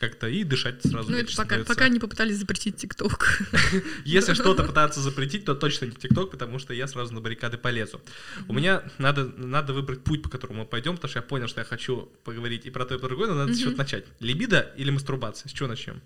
Как-то 0.00 0.28
и 0.28 0.44
дышать 0.44 0.82
сразу 0.82 1.10
Ну, 1.10 1.18
это 1.18 1.26
пока, 1.36 1.44
становится. 1.44 1.74
пока 1.74 1.88
не 1.90 2.00
попытались 2.00 2.38
запретить 2.38 2.76
ТикТок. 2.78 3.42
Если 4.06 4.32
что-то 4.32 4.64
пытаться 4.66 4.98
запретить, 5.00 5.44
то 5.44 5.54
точно 5.54 5.84
не 5.84 5.92
ТикТок, 5.92 6.30
потому 6.30 6.58
что 6.58 6.72
я 6.72 6.86
сразу 6.86 7.12
на 7.12 7.20
баррикады 7.20 7.58
полезу. 7.58 8.00
У 8.48 8.54
меня 8.54 8.82
надо, 8.96 9.26
надо 9.36 9.74
выбрать 9.74 10.02
путь, 10.02 10.22
по 10.22 10.30
которому 10.30 10.60
мы 10.60 10.66
пойдем, 10.66 10.94
потому 10.94 11.10
что 11.10 11.18
я 11.18 11.22
понял, 11.22 11.48
что 11.48 11.60
я 11.60 11.66
хочу 11.66 12.10
поговорить 12.24 12.64
и 12.64 12.70
про 12.70 12.86
то, 12.86 12.94
и 12.94 12.98
про 12.98 13.08
другое, 13.08 13.28
но 13.28 13.34
надо 13.34 13.52
с 13.52 13.58
чего 13.58 13.72
начать. 13.72 14.06
Либидо 14.20 14.72
или 14.78 14.90
мастурбация? 14.90 15.50
С 15.50 15.52
чего 15.52 15.68
начнем? 15.68 16.00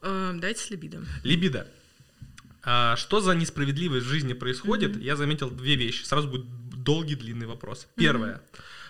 Э, 0.00 0.32
Дайте 0.36 0.62
с 0.62 0.70
либидо. 0.70 1.04
Либидо. 1.24 1.68
А, 2.62 2.96
что 2.96 3.20
за 3.20 3.34
несправедливость 3.34 4.06
в 4.06 4.08
жизни 4.08 4.32
происходит? 4.32 4.96
Я 4.96 5.16
заметил 5.16 5.50
две 5.50 5.74
вещи. 5.76 6.04
Сразу 6.04 6.28
будет 6.28 6.46
долгий, 6.88 7.16
длинный 7.16 7.46
вопрос. 7.46 7.86
Первое. 7.96 8.40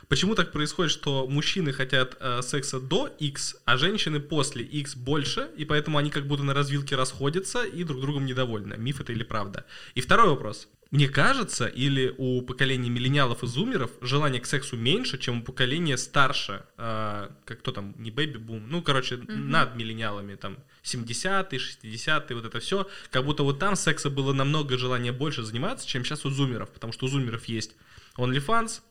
Почему 0.08 0.34
так 0.34 0.52
происходит, 0.52 0.92
что 0.92 1.26
мужчины 1.26 1.72
хотят 1.72 2.16
э, 2.20 2.42
секса 2.42 2.80
до 2.80 3.08
X, 3.18 3.56
а 3.64 3.76
женщины 3.76 4.20
после 4.20 4.62
X 4.62 4.96
больше, 4.96 5.50
и 5.58 5.64
поэтому 5.64 5.98
они 5.98 6.10
как 6.10 6.26
будто 6.26 6.44
на 6.44 6.54
развилке 6.54 6.96
расходятся 6.96 7.64
и 7.64 7.84
друг 7.84 8.00
другом 8.00 8.24
недовольны? 8.24 8.76
Миф 8.78 9.00
это 9.00 9.12
или 9.12 9.24
правда? 9.24 9.64
И 9.96 10.00
второй 10.00 10.28
вопрос. 10.28 10.68
Мне 10.90 11.08
кажется, 11.08 11.66
или 11.66 12.14
у 12.16 12.40
поколения 12.40 12.88
миллениалов 12.88 13.42
и 13.42 13.46
зумеров 13.46 13.90
желание 14.00 14.40
к 14.40 14.46
сексу 14.46 14.76
меньше, 14.76 15.18
чем 15.18 15.40
у 15.40 15.42
поколения 15.42 15.98
старше, 15.98 16.62
э, 16.78 17.28
как 17.44 17.58
кто 17.58 17.72
там, 17.72 17.94
не 17.98 18.10
бэби-бум, 18.10 18.62
ну, 18.70 18.80
короче, 18.80 19.16
над 19.28 19.76
миллениалами, 19.76 20.36
там, 20.36 20.56
70-е, 20.84 21.58
60-е, 21.58 22.36
вот 22.36 22.46
это 22.46 22.60
все, 22.60 22.88
как 23.10 23.24
будто 23.24 23.42
вот 23.42 23.58
там 23.58 23.76
секса 23.76 24.08
было 24.08 24.32
намного 24.32 24.78
желания 24.78 25.12
больше 25.12 25.42
заниматься, 25.42 25.86
чем 25.86 26.04
сейчас 26.04 26.24
у 26.24 26.30
зумеров, 26.30 26.70
потому 26.70 26.94
что 26.94 27.04
у 27.04 27.08
зумеров 27.08 27.44
есть 27.44 27.72
OnlyFans, 28.18 28.82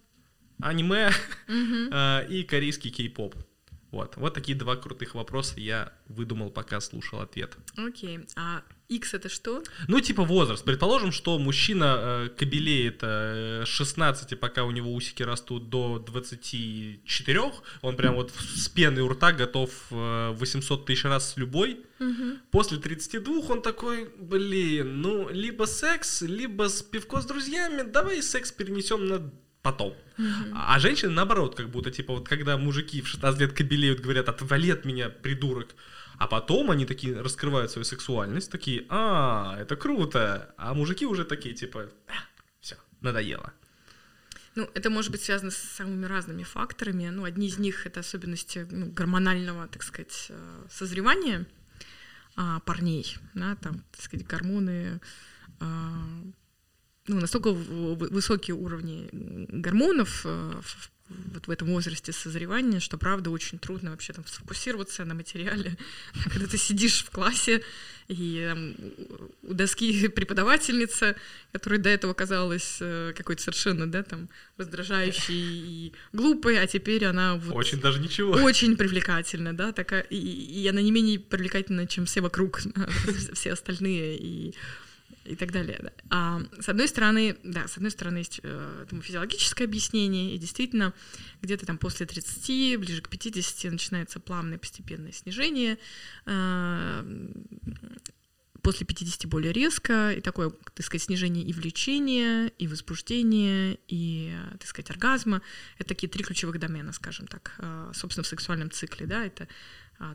аниме 0.59 1.11
э, 1.47 2.27
и 2.29 2.43
корейский 2.43 2.89
кей-поп. 2.89 3.35
Вот. 3.91 4.17
вот 4.17 4.33
такие 4.33 4.57
два 4.57 4.75
крутых 4.75 5.15
вопроса 5.15 5.59
я 5.59 5.93
выдумал, 6.07 6.49
пока 6.49 6.81
слушал 6.81 7.19
ответ. 7.21 7.55
Окей. 7.77 8.19
А 8.35 8.63
X 8.89 9.13
это 9.13 9.27
что? 9.27 9.63
Ну, 9.87 9.99
типа 9.99 10.23
возраст. 10.23 10.63
Предположим, 10.63 11.11
что 11.11 11.37
мужчина 11.37 11.97
э, 11.99 12.29
кобелеет 12.29 12.99
э, 13.01 13.63
с 13.65 13.67
16, 13.67 14.39
пока 14.39 14.63
у 14.63 14.71
него 14.71 14.93
усики 14.93 15.23
растут 15.23 15.69
до 15.69 15.99
24, 15.99 17.41
он 17.81 17.95
прям 17.97 18.15
вот 18.15 18.31
с 18.31 18.69
пеной 18.69 19.01
у 19.01 19.09
рта 19.09 19.33
готов 19.33 19.71
э, 19.91 20.31
800 20.33 20.85
тысяч 20.85 21.03
раз 21.03 21.33
с 21.33 21.37
любой. 21.37 21.81
После 22.51 22.77
32 22.77 23.39
он 23.49 23.61
такой, 23.61 24.09
блин, 24.19 25.01
ну, 25.01 25.29
либо 25.29 25.65
секс, 25.65 26.21
либо 26.21 26.69
с 26.69 26.81
пивко 26.81 27.21
с 27.21 27.25
друзьями, 27.25 27.81
давай 27.81 28.21
секс 28.21 28.51
перенесем 28.51 29.07
на 29.07 29.31
потом. 29.63 29.93
А 30.53 30.75
а 30.75 30.79
женщины 30.79 31.11
наоборот, 31.11 31.55
как 31.55 31.69
будто, 31.69 31.91
типа, 31.91 32.13
вот 32.13 32.27
когда 32.29 32.57
мужики 32.57 33.01
в 33.01 33.07
16 33.07 33.41
лет 33.41 33.53
кобелеют, 33.53 33.99
говорят, 33.99 34.29
отвали 34.29 34.71
от 34.71 34.85
меня, 34.85 35.09
придурок. 35.09 35.75
А 36.17 36.27
потом 36.27 36.71
они 36.71 36.85
такие 36.85 37.19
раскрывают 37.21 37.71
свою 37.71 37.85
сексуальность, 37.85 38.51
такие, 38.51 38.85
а, 38.89 39.55
это 39.59 39.75
круто. 39.75 40.53
А 40.57 40.73
мужики 40.73 41.05
уже 41.05 41.25
такие, 41.25 41.53
типа, 41.53 41.89
все, 42.59 42.75
надоело. 43.01 43.53
Ну, 44.55 44.67
это 44.73 44.89
может 44.89 45.11
быть 45.11 45.21
связано 45.21 45.51
с 45.51 45.57
самыми 45.57 46.05
разными 46.07 46.41
факторами. 46.41 47.09
Ну, 47.09 47.25
одни 47.25 47.47
из 47.47 47.59
них 47.59 47.85
это 47.85 47.99
особенности 47.99 48.67
ну, 48.71 48.87
гормонального, 48.87 49.67
так 49.67 49.83
сказать, 49.83 50.27
э, 50.29 50.63
созревания 50.71 51.45
а, 52.35 52.59
парней, 52.61 53.17
да, 53.35 53.55
там, 53.55 53.83
так 53.91 54.01
сказать, 54.01 54.25
гормоны, 54.25 54.99
а, 55.59 56.03
ну, 57.07 57.19
настолько 57.19 57.51
высокие 57.51 58.55
уровни 58.55 59.09
гормонов 59.49 60.21
э, 60.25 60.59
в- 60.61 60.91
вот 61.09 61.47
в 61.47 61.51
этом 61.51 61.69
возрасте 61.69 62.11
созревания, 62.11 62.79
что, 62.79 62.97
правда, 62.97 63.29
очень 63.29 63.59
трудно 63.59 63.91
вообще 63.91 64.13
там 64.13 64.25
сфокусироваться 64.25 65.05
на 65.05 65.13
материале, 65.13 65.77
когда 66.31 66.47
ты 66.47 66.57
сидишь 66.57 67.03
в 67.03 67.09
классе, 67.09 67.63
и 68.07 68.45
там, 68.49 68.75
у 69.43 69.53
доски 69.53 70.07
преподавательница, 70.15 71.15
которая 71.51 71.79
до 71.79 71.89
этого 71.89 72.13
казалась 72.13 72.77
э, 72.79 73.13
какой-то 73.15 73.41
совершенно, 73.41 73.89
да, 73.89 74.03
там, 74.03 74.29
раздражающей 74.57 75.35
и 75.35 75.93
глупой, 76.13 76.59
а 76.59 76.67
теперь 76.67 77.05
она 77.05 77.35
вот 77.35 77.55
Очень 77.55 77.79
даже 77.79 77.99
ничего. 77.99 78.31
очень 78.31 78.77
привлекательна, 78.77 79.55
да, 79.55 79.71
такая, 79.71 80.01
и, 80.01 80.17
и 80.17 80.67
она 80.67 80.81
не 80.81 80.91
менее 80.91 81.19
привлекательна, 81.19 81.87
чем 81.87 82.05
все 82.05 82.21
вокруг, 82.21 82.61
все 83.33 83.53
остальные, 83.53 84.17
и 84.17 84.55
и 85.27 85.35
так 85.35 85.51
далее. 85.51 85.79
да. 85.81 85.91
А, 86.09 86.41
с 86.59 86.69
одной 86.69 86.87
стороны, 86.87 87.37
да, 87.43 87.67
с 87.67 87.77
одной 87.77 87.91
стороны 87.91 88.17
есть 88.17 88.39
э, 88.43 88.83
этому 88.83 89.01
физиологическое 89.01 89.67
объяснение, 89.67 90.33
и 90.33 90.37
действительно 90.37 90.93
где-то 91.41 91.65
там 91.65 91.77
после 91.77 92.05
30, 92.05 92.79
ближе 92.79 93.01
к 93.01 93.09
50 93.09 93.71
начинается 93.71 94.19
плавное 94.19 94.57
постепенное 94.57 95.11
снижение, 95.11 95.77
э, 96.25 97.31
после 98.61 98.85
50 98.85 99.27
более 99.27 99.53
резко, 99.53 100.11
и 100.11 100.21
такое, 100.21 100.51
так 100.73 100.85
сказать, 100.85 101.03
снижение 101.03 101.43
и 101.43 101.53
влечения, 101.53 102.47
и 102.57 102.67
возбуждения, 102.67 103.77
и, 103.87 104.35
так 104.59 104.67
сказать, 104.67 104.89
оргазма. 104.91 105.41
Это 105.77 105.89
такие 105.89 106.09
три 106.09 106.23
ключевых 106.23 106.59
домена, 106.59 106.91
скажем 106.91 107.27
так, 107.27 107.55
э, 107.59 107.91
собственно, 107.93 108.23
в 108.23 108.27
сексуальном 108.27 108.71
цикле, 108.71 109.05
да, 109.05 109.25
это 109.25 109.47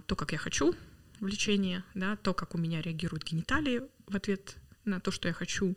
то, 0.07 0.14
как 0.14 0.31
я 0.31 0.38
хочу, 0.38 0.77
влечение, 1.18 1.83
да, 1.94 2.14
то, 2.14 2.35
как 2.35 2.55
у 2.55 2.59
меня 2.59 2.81
реагируют 2.81 3.25
гениталии 3.25 3.83
в 4.07 4.14
ответ 4.14 4.57
на 4.84 5.00
то, 5.00 5.10
что 5.10 5.28
я 5.28 5.34
хочу, 5.34 5.76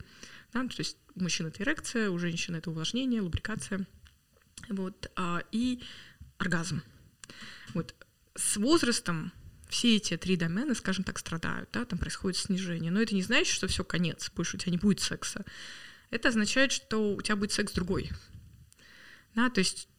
да, 0.53 0.61
то 0.67 0.75
есть 0.79 0.97
у 1.15 1.23
мужчин 1.23 1.47
это 1.47 1.63
эрекция, 1.63 2.09
у 2.09 2.17
женщин 2.17 2.55
это 2.55 2.69
увлажнение, 2.69 3.21
лубрикация, 3.21 3.85
вот, 4.69 5.11
а, 5.15 5.43
и 5.51 5.81
оргазм. 6.37 6.81
Вот 7.73 7.95
с 8.35 8.57
возрастом 8.57 9.31
все 9.69 9.95
эти 9.95 10.15
три 10.17 10.35
домена, 10.35 10.75
скажем 10.75 11.03
так, 11.03 11.19
страдают, 11.19 11.69
да, 11.73 11.85
там 11.85 11.99
происходит 11.99 12.37
снижение. 12.37 12.91
Но 12.91 13.01
это 13.01 13.15
не 13.15 13.23
значит, 13.23 13.53
что 13.53 13.67
все 13.67 13.83
конец, 13.83 14.31
больше 14.35 14.57
у 14.57 14.59
тебя 14.59 14.71
не 14.71 14.77
будет 14.77 14.99
секса. 14.99 15.45
Это 16.11 16.29
означает, 16.29 16.71
что 16.71 17.15
у 17.15 17.21
тебя 17.21 17.35
будет 17.35 17.51
секс 17.51 17.73
другой. 17.73 18.11
Да, 19.33 19.49
то 19.49 19.59
есть 19.59 19.89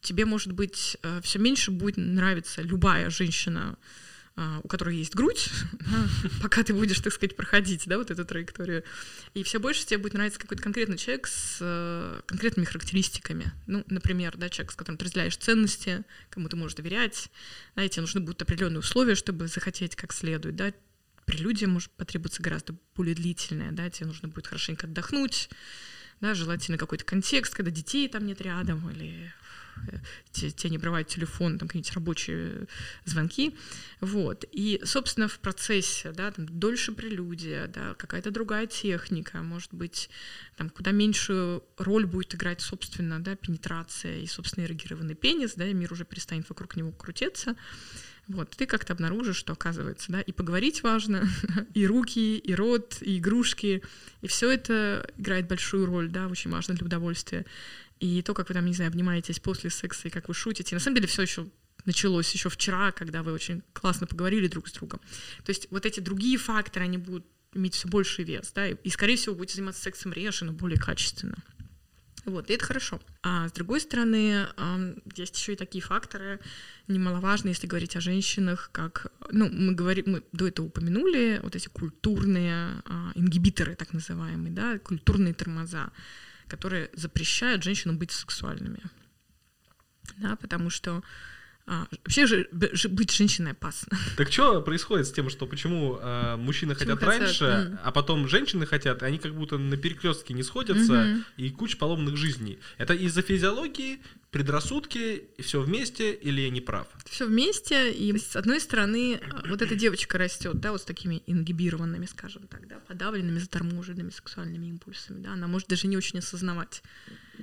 тебе, 0.00 0.24
может 0.24 0.52
быть, 0.52 0.96
все 1.22 1.38
меньше 1.38 1.70
будет 1.70 1.96
нравиться 1.96 2.62
любая 2.62 3.10
женщина, 3.10 3.76
у 4.36 4.68
которой 4.68 4.96
есть 4.96 5.14
грудь, 5.14 5.48
пока 6.42 6.62
ты 6.62 6.74
будешь, 6.74 7.00
так 7.00 7.12
сказать, 7.12 7.36
проходить, 7.36 7.84
да, 7.86 7.96
вот 7.96 8.10
эту 8.10 8.24
траекторию. 8.24 8.84
И 9.32 9.42
все 9.42 9.58
больше 9.58 9.86
тебе 9.86 9.98
будет 9.98 10.12
нравиться 10.12 10.38
какой-то 10.38 10.62
конкретный 10.62 10.98
человек 10.98 11.26
с 11.26 11.58
э, 11.60 12.20
конкретными 12.26 12.66
характеристиками. 12.66 13.52
Ну, 13.66 13.82
например, 13.88 14.36
да, 14.36 14.50
человек, 14.50 14.72
с 14.72 14.76
которым 14.76 14.98
ты 14.98 15.06
разделяешь 15.06 15.36
ценности, 15.38 16.04
кому 16.28 16.48
ты 16.50 16.56
можешь 16.56 16.76
доверять, 16.76 17.30
да, 17.76 17.84
и 17.84 17.88
тебе 17.88 18.02
нужны 18.02 18.20
будут 18.20 18.42
определенные 18.42 18.80
условия, 18.80 19.14
чтобы 19.14 19.48
захотеть 19.48 19.96
как 19.96 20.12
следует, 20.12 20.56
да, 20.56 20.72
прелюдия 21.24 21.66
может 21.66 21.90
потребоваться 21.92 22.42
гораздо 22.42 22.74
более 22.94 23.14
длительная, 23.14 23.72
да, 23.72 23.88
тебе 23.88 24.06
нужно 24.06 24.28
будет 24.28 24.46
хорошенько 24.46 24.86
отдохнуть, 24.86 25.48
да, 26.20 26.34
желательно 26.34 26.76
какой-то 26.76 27.04
контекст, 27.04 27.54
когда 27.54 27.70
детей 27.70 28.08
там 28.08 28.26
нет 28.26 28.40
рядом, 28.42 28.90
или 28.90 29.32
те, 30.32 30.50
те 30.50 30.68
не 30.68 30.76
обрывают 30.76 31.08
телефон, 31.08 31.58
там 31.58 31.68
какие-нибудь 31.68 31.94
рабочие 31.94 32.66
звонки, 33.04 33.56
вот, 34.00 34.44
и, 34.52 34.80
собственно, 34.84 35.28
в 35.28 35.38
процессе, 35.38 36.12
да, 36.12 36.30
там 36.30 36.46
дольше 36.46 36.92
прелюдия, 36.92 37.66
да, 37.68 37.94
какая-то 37.94 38.30
другая 38.30 38.66
техника, 38.66 39.42
может 39.42 39.72
быть, 39.72 40.10
там 40.56 40.70
куда 40.70 40.90
меньше 40.90 41.60
роль 41.78 42.06
будет 42.06 42.34
играть, 42.34 42.60
собственно, 42.60 43.20
да, 43.20 43.36
пенетрация 43.36 44.18
и, 44.18 44.26
собственно, 44.26 44.64
эрегированный 44.64 45.14
пенис, 45.14 45.54
да, 45.54 45.66
и 45.66 45.74
мир 45.74 45.92
уже 45.92 46.04
перестанет 46.04 46.48
вокруг 46.48 46.76
него 46.76 46.92
крутиться, 46.92 47.56
вот, 48.28 48.50
ты 48.50 48.66
как-то 48.66 48.92
обнаружишь, 48.92 49.36
что 49.36 49.52
оказывается, 49.52 50.10
да, 50.10 50.20
и 50.20 50.32
поговорить 50.32 50.82
важно, 50.82 51.28
и 51.74 51.86
руки, 51.86 52.38
и 52.38 52.54
рот, 52.54 52.98
и 53.00 53.18
игрушки, 53.18 53.82
и 54.20 54.26
все 54.26 54.50
это 54.50 55.08
играет 55.16 55.46
большую 55.46 55.86
роль, 55.86 56.08
да, 56.08 56.26
очень 56.26 56.50
важно 56.50 56.74
для 56.74 56.86
удовольствия. 56.86 57.46
И 58.00 58.22
то, 58.22 58.34
как 58.34 58.48
вы 58.48 58.54
там, 58.54 58.66
не 58.66 58.74
знаю, 58.74 58.90
обнимаетесь 58.90 59.40
после 59.40 59.70
секса 59.70 60.08
и 60.08 60.10
как 60.10 60.28
вы 60.28 60.34
шутите. 60.34 60.74
На 60.74 60.80
самом 60.80 60.96
деле 60.96 61.06
все 61.06 61.22
еще 61.22 61.48
началось 61.84 62.32
еще 62.32 62.48
вчера, 62.48 62.92
когда 62.92 63.22
вы 63.22 63.32
очень 63.32 63.62
классно 63.72 64.06
поговорили 64.06 64.48
друг 64.48 64.68
с 64.68 64.72
другом. 64.72 65.00
То 65.44 65.50
есть 65.50 65.68
вот 65.70 65.86
эти 65.86 66.00
другие 66.00 66.36
факторы, 66.36 66.84
они 66.84 66.98
будут 66.98 67.24
иметь 67.54 67.74
все 67.74 67.88
больший 67.88 68.24
вес, 68.24 68.52
да, 68.54 68.68
и, 68.68 68.90
скорее 68.90 69.16
всего, 69.16 69.34
будете 69.34 69.54
заниматься 69.54 69.82
сексом 69.82 70.12
реже, 70.12 70.44
но 70.44 70.52
более 70.52 70.78
качественно. 70.78 71.36
Вот, 72.26 72.50
и 72.50 72.54
это 72.54 72.64
хорошо. 72.64 73.00
А 73.22 73.48
с 73.48 73.52
другой 73.52 73.80
стороны, 73.80 74.48
есть 75.14 75.38
еще 75.38 75.52
и 75.52 75.56
такие 75.56 75.80
факторы 75.80 76.40
немаловажные, 76.88 77.52
если 77.52 77.68
говорить 77.68 77.94
о 77.94 78.00
женщинах, 78.00 78.70
как, 78.72 79.12
ну, 79.30 79.48
мы 79.48 79.74
говорим, 79.74 80.04
мы 80.08 80.22
до 80.32 80.48
этого 80.48 80.66
упомянули 80.66 81.38
вот 81.42 81.54
эти 81.54 81.68
культурные 81.68 82.82
ингибиторы, 83.14 83.76
так 83.76 83.92
называемые, 83.92 84.52
да, 84.52 84.78
культурные 84.80 85.34
тормоза 85.34 85.92
которые 86.48 86.90
запрещают 86.94 87.62
женщинам 87.62 87.98
быть 87.98 88.10
сексуальными. 88.12 88.80
да, 90.18 90.36
потому 90.36 90.70
что 90.70 91.02
а, 91.68 91.88
вообще 91.90 92.26
же 92.26 92.48
быть 92.52 93.10
женщиной 93.10 93.52
опасно. 93.52 93.98
Так 94.16 94.30
что 94.32 94.62
происходит 94.62 95.08
с 95.08 95.12
тем, 95.12 95.28
что 95.28 95.46
почему 95.46 95.98
э, 96.00 96.36
мужчины 96.36 96.74
почему 96.74 96.94
хотят, 96.94 97.04
хотят 97.04 97.20
раньше, 97.20 97.44
mm. 97.44 97.78
а 97.82 97.90
потом 97.90 98.28
женщины 98.28 98.66
хотят, 98.66 99.02
они 99.02 99.18
как 99.18 99.34
будто 99.34 99.58
на 99.58 99.76
перекрестке 99.76 100.32
не 100.32 100.44
сходятся, 100.44 100.92
mm-hmm. 100.92 101.22
и 101.38 101.50
куча 101.50 101.76
поломных 101.76 102.16
жизней. 102.16 102.60
Это 102.78 102.94
из-за 102.94 103.22
физиологии, 103.22 104.00
предрассудки, 104.30 105.24
все 105.40 105.60
вместе, 105.60 106.12
или 106.12 106.42
я 106.42 106.50
не 106.50 106.60
прав? 106.60 106.86
Все 107.04 107.26
вместе, 107.26 107.90
и 107.90 108.16
с 108.16 108.36
одной 108.36 108.60
стороны, 108.60 109.20
а, 109.20 109.48
вот 109.48 109.60
эта 109.60 109.74
девочка 109.74 110.18
растет, 110.18 110.60
да, 110.60 110.70
вот 110.70 110.82
с 110.82 110.84
такими 110.84 111.24
ингибированными, 111.26 112.06
скажем 112.06 112.46
так, 112.46 112.68
да, 112.68 112.78
подавленными, 112.78 113.40
заторможенными 113.40 114.10
сексуальными 114.10 114.66
импульсами, 114.66 115.20
да, 115.20 115.32
она 115.32 115.48
может 115.48 115.66
даже 115.66 115.88
не 115.88 115.96
очень 115.96 116.20
осознавать 116.20 116.82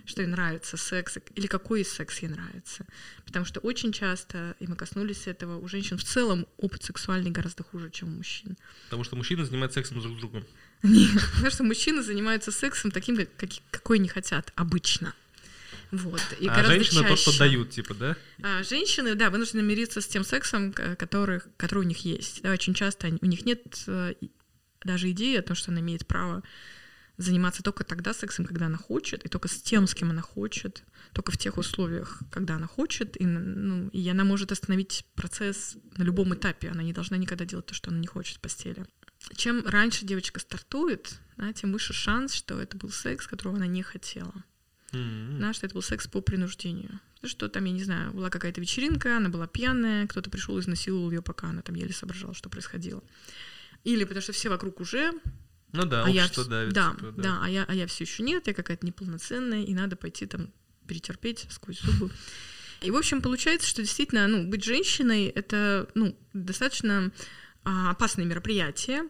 что 0.06 0.22
ей 0.22 0.28
нравится 0.28 0.78
секс, 0.78 1.18
или 1.36 1.48
какой 1.48 1.82
из 1.82 1.92
секс 1.92 2.20
ей 2.20 2.30
нравится. 2.30 2.86
Потому 3.26 3.46
что 3.46 3.60
очень 3.60 3.92
часто, 3.92 4.56
и 4.60 4.68
мы 4.68 4.76
коснулись 4.76 5.28
этого, 5.28 5.58
у 5.58 5.68
женщин 5.68 5.98
в 5.98 6.04
целом 6.04 6.48
опыт 6.58 6.84
сексуальный 6.84 7.32
гораздо 7.32 7.64
хуже, 7.64 7.90
чем 7.90 8.10
у 8.10 8.18
мужчин. 8.18 8.58
Потому 8.86 9.04
что 9.04 9.16
мужчины 9.16 9.46
занимаются 9.46 9.80
сексом 9.80 10.02
друг 10.02 10.18
с 10.18 10.20
другом. 10.20 10.46
Нет, 10.84 11.22
потому 11.34 11.52
что 11.52 11.64
мужчины 11.64 12.04
занимаются 12.04 12.52
сексом 12.52 12.92
таким, 12.92 13.18
как, 13.38 13.50
какой 13.72 13.98
они 13.98 14.08
хотят, 14.08 14.52
обычно. 14.56 15.14
Вот. 15.92 16.22
И 16.40 16.48
а 16.48 16.64
женщины 16.64 17.02
чаще. 17.02 17.10
то, 17.10 17.16
что 17.16 17.38
дают, 17.38 17.70
типа, 17.70 17.94
да? 17.94 18.18
А, 18.42 18.64
женщины, 18.64 19.14
да, 19.14 19.30
вынуждены 19.30 19.62
мириться 19.62 20.02
с 20.02 20.08
тем 20.08 20.24
сексом, 20.24 20.74
который, 20.74 21.42
который 21.56 21.80
у 21.80 21.88
них 21.88 22.00
есть. 22.00 22.42
Да, 22.42 22.52
очень 22.52 22.74
часто 22.74 23.16
у 23.22 23.26
них 23.26 23.46
нет 23.46 23.62
э, 23.86 24.16
даже 24.84 25.12
идеи 25.12 25.38
о 25.38 25.44
том, 25.44 25.56
что 25.56 25.72
она 25.72 25.82
имеет 25.82 26.08
право 26.08 26.42
заниматься 27.18 27.62
только 27.62 27.84
тогда 27.84 28.14
сексом, 28.14 28.46
когда 28.46 28.66
она 28.66 28.78
хочет, 28.78 29.24
и 29.26 29.30
только 29.30 29.48
с 29.48 29.62
тем, 29.62 29.88
с 29.88 29.94
кем 29.94 30.10
она 30.10 30.22
хочет, 30.22 30.84
только 31.14 31.32
в 31.32 31.38
тех 31.38 31.58
условиях, 31.58 32.22
когда 32.32 32.56
она 32.56 32.68
хочет, 32.68 33.20
и, 33.20 33.26
ну, 33.26 33.90
и 33.90 34.08
она 34.10 34.24
может 34.24 34.52
остановить 34.52 35.06
процесс 35.16 35.78
на 35.98 36.04
любом 36.04 36.34
этапе. 36.34 36.70
Она 36.70 36.82
не 36.84 36.94
должна 36.94 37.18
никогда 37.18 37.46
делать 37.46 37.68
то, 37.68 37.74
что 37.74 37.92
она 37.92 38.00
не 38.00 38.08
хочет 38.08 38.38
в 38.38 38.42
постели. 38.42 38.86
Чем 39.36 39.66
раньше 39.66 40.06
девочка 40.06 40.40
стартует, 40.40 41.20
да, 41.38 41.54
тем 41.54 41.72
выше 41.72 41.94
шанс, 41.94 42.34
что 42.34 42.60
это 42.60 42.78
был 42.78 42.90
секс, 42.90 43.28
которого 43.28 43.58
она 43.58 43.68
не 43.68 43.84
хотела. 43.84 44.34
Mm-hmm. 44.92 45.40
Да, 45.40 45.54
что 45.54 45.66
это 45.66 45.76
был 45.76 45.82
секс 45.82 46.08
по 46.08 46.22
принуждению. 46.22 47.00
Что 47.24 47.48
там, 47.48 47.64
я 47.66 47.72
не 47.72 47.84
знаю, 47.84 48.12
была 48.14 48.30
какая-то 48.30 48.60
вечеринка, 48.60 49.18
она 49.18 49.30
была 49.30 49.48
пьяная, 49.48 50.08
кто-то 50.08 50.30
пришел 50.30 50.58
и 50.58 50.62
изнасиловал 50.62 51.10
ее, 51.12 51.22
пока 51.22 51.48
она 51.48 51.62
там 51.62 51.76
еле 51.76 51.94
соображала, 51.94 52.34
что 52.34 52.50
происходило. 52.50 53.02
Или 53.84 54.04
потому 54.04 54.22
что 54.22 54.34
все 54.34 54.50
вокруг 54.50 54.80
уже 54.80 55.14
ну 55.74 55.86
да, 55.86 56.06
а 56.06 56.10
я, 56.10 56.28
давит. 56.28 56.74
Да, 56.74 56.92
типа, 56.92 57.12
да, 57.12 57.24
да, 57.24 57.40
а 57.44 57.50
я, 57.50 57.66
а 57.68 57.74
я 57.74 57.88
все 57.88 58.04
еще 58.04 58.24
нет, 58.24 58.48
я 58.48 58.54
какая-то 58.54 58.86
неполноценная, 58.86 59.64
и 59.64 59.74
надо 59.74 59.96
пойти 59.96 60.26
там 60.26 60.50
перетерпеть 60.88 61.48
сквозь 61.50 61.82
зубы. 61.82 62.12
И, 62.82 62.92
в 62.92 62.98
общем, 62.98 63.22
получается, 63.22 63.68
что 63.68 63.82
действительно, 63.82 64.28
ну, 64.28 64.44
быть 64.46 64.64
женщиной— 64.64 65.28
это, 65.36 65.90
ну, 65.96 66.18
достаточно 66.34 67.12
а, 67.64 67.92
опасное 67.92 68.26
мероприятие. 68.26 69.04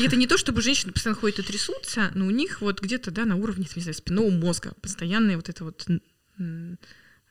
И 0.00 0.04
это 0.04 0.16
не 0.16 0.26
то, 0.26 0.36
чтобы 0.36 0.62
женщины 0.62 0.92
постоянно 0.92 1.20
ходят 1.20 1.38
и 1.38 1.42
трясутся, 1.42 2.10
но 2.14 2.26
у 2.26 2.30
них 2.30 2.60
вот 2.60 2.80
где-то, 2.80 3.12
да, 3.12 3.24
на 3.24 3.36
уровне, 3.36 3.68
не 3.74 3.82
знаю, 3.82 3.94
спинного 3.94 4.30
мозга 4.30 4.74
постоянные 4.82 5.36
вот 5.36 5.48
это 5.48 5.64
вот 5.64 5.86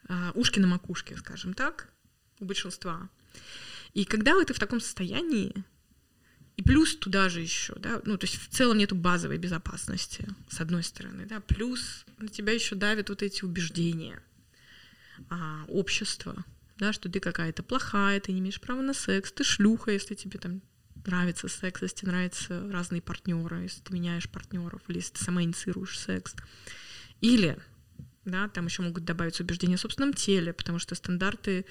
а, 0.07 0.31
ушки 0.35 0.59
на 0.59 0.67
макушке, 0.67 1.17
скажем 1.17 1.53
так, 1.53 1.89
у 2.39 2.45
большинства. 2.45 3.09
И 3.93 4.05
когда 4.05 4.41
ты 4.45 4.53
в 4.53 4.59
таком 4.59 4.79
состоянии, 4.79 5.53
и 6.59 6.61
плюс 6.61 6.97
туда 6.97 7.29
же 7.29 7.39
еще, 7.39 7.73
да, 7.75 8.01
ну, 8.03 8.17
то 8.17 8.25
есть 8.25 8.35
в 8.35 8.49
целом 8.49 8.79
нету 8.79 8.93
базовой 8.93 9.37
безопасности, 9.37 10.27
с 10.49 10.59
одной 10.59 10.83
стороны, 10.83 11.25
да, 11.25 11.39
плюс 11.39 12.03
на 12.17 12.27
тебя 12.27 12.51
еще 12.51 12.75
давят 12.75 13.07
вот 13.07 13.23
эти 13.23 13.45
убеждения 13.45 14.21
а, 15.29 15.63
общества, 15.69 16.43
да, 16.77 16.91
что 16.91 17.07
ты 17.07 17.21
какая-то 17.21 17.63
плохая, 17.63 18.19
ты 18.19 18.33
не 18.33 18.41
имеешь 18.41 18.59
права 18.59 18.81
на 18.81 18.93
секс, 18.93 19.31
ты 19.31 19.45
шлюха, 19.45 19.91
если 19.91 20.15
тебе 20.15 20.37
там 20.37 20.61
нравится 21.05 21.47
секс, 21.47 21.81
если 21.81 21.95
тебе 21.95 22.11
нравятся 22.11 22.69
разные 22.69 23.01
партнеры, 23.01 23.61
если 23.61 23.79
ты 23.79 23.93
меняешь 23.93 24.29
партнеров, 24.29 24.81
или 24.89 24.97
если 24.97 25.13
ты 25.13 25.23
сама 25.23 25.43
инициируешь 25.43 25.97
секс. 25.97 26.35
Или, 27.21 27.57
да, 28.25 28.49
там 28.49 28.65
еще 28.65 28.81
могут 28.81 29.05
добавить 29.05 29.39
убеждения 29.39 29.77
в 29.77 29.79
собственном 29.79 30.13
теле, 30.13 30.51
потому 30.51 30.77
что 30.77 30.93
стандарты 30.95 31.65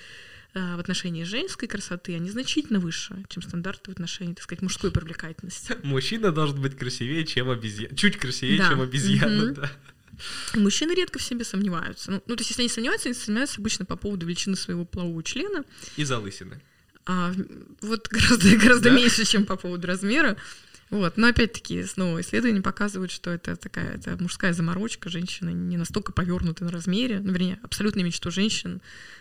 в 0.76 0.80
отношении 0.80 1.24
женской 1.24 1.68
красоты, 1.68 2.14
они 2.14 2.30
значительно 2.30 2.80
выше, 2.80 3.24
чем 3.28 3.42
стандарты 3.42 3.90
в 3.90 3.94
отношении, 3.94 4.34
так 4.34 4.44
сказать, 4.44 4.62
мужской 4.62 4.90
привлекательности. 4.90 5.76
Мужчина 5.82 6.32
должен 6.32 6.60
быть 6.60 6.76
красивее, 6.76 7.24
чем 7.24 7.50
обезьяна. 7.50 7.96
Чуть 7.96 8.16
красивее, 8.16 8.58
да. 8.58 8.68
чем 8.68 8.80
обезьяна, 8.80 9.50
mm-hmm. 9.50 9.54
да. 9.54 9.72
Мужчины 10.54 10.92
редко 10.92 11.18
в 11.18 11.22
себе 11.22 11.44
сомневаются. 11.44 12.10
Ну, 12.10 12.22
ну, 12.26 12.36
то 12.36 12.40
есть, 12.40 12.50
если 12.50 12.62
они 12.62 12.68
сомневаются, 12.68 13.08
они 13.08 13.14
сомневаются 13.14 13.60
обычно 13.60 13.84
по 13.84 13.96
поводу 13.96 14.26
величины 14.26 14.56
своего 14.56 14.84
полового 14.84 15.22
члена. 15.22 15.64
И 15.96 16.04
залысины. 16.04 16.60
А, 17.06 17.32
вот 17.80 18.08
гораздо, 18.08 18.56
гораздо 18.56 18.90
да? 18.90 18.96
меньше, 18.96 19.24
чем 19.24 19.46
по 19.46 19.56
поводу 19.56 19.86
размера. 19.86 20.36
Вот. 20.90 21.16
Но 21.16 21.28
опять-таки, 21.28 21.84
снова 21.84 22.20
исследования 22.20 22.62
показывают, 22.62 23.10
что 23.10 23.30
это 23.30 23.56
такая 23.56 23.94
это 23.94 24.16
мужская 24.20 24.52
заморочка, 24.52 25.10
женщины 25.10 25.50
не 25.50 25.76
настолько 25.76 26.12
повернуты 26.12 26.64
на 26.64 26.70
размере, 26.70 27.20
ну, 27.20 27.32
вернее, 27.32 27.58
абсолютное 27.62 28.04
меньшинство 28.04 28.30
женщин, 28.30 28.80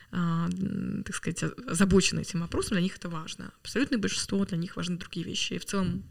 так 0.10 1.16
сказать, 1.16 1.44
озабочены 1.68 2.22
этим 2.22 2.42
вопросом, 2.42 2.74
для 2.74 2.82
них 2.82 2.96
это 2.96 3.10
важно. 3.10 3.52
Абсолютное 3.62 4.00
большинство 4.00 4.46
для 4.46 4.58
них 4.58 4.76
важны 4.76 4.98
другие 4.98 5.26
вещи. 5.26 5.54
И 5.54 5.60
в 5.60 5.66
целом 5.66 6.04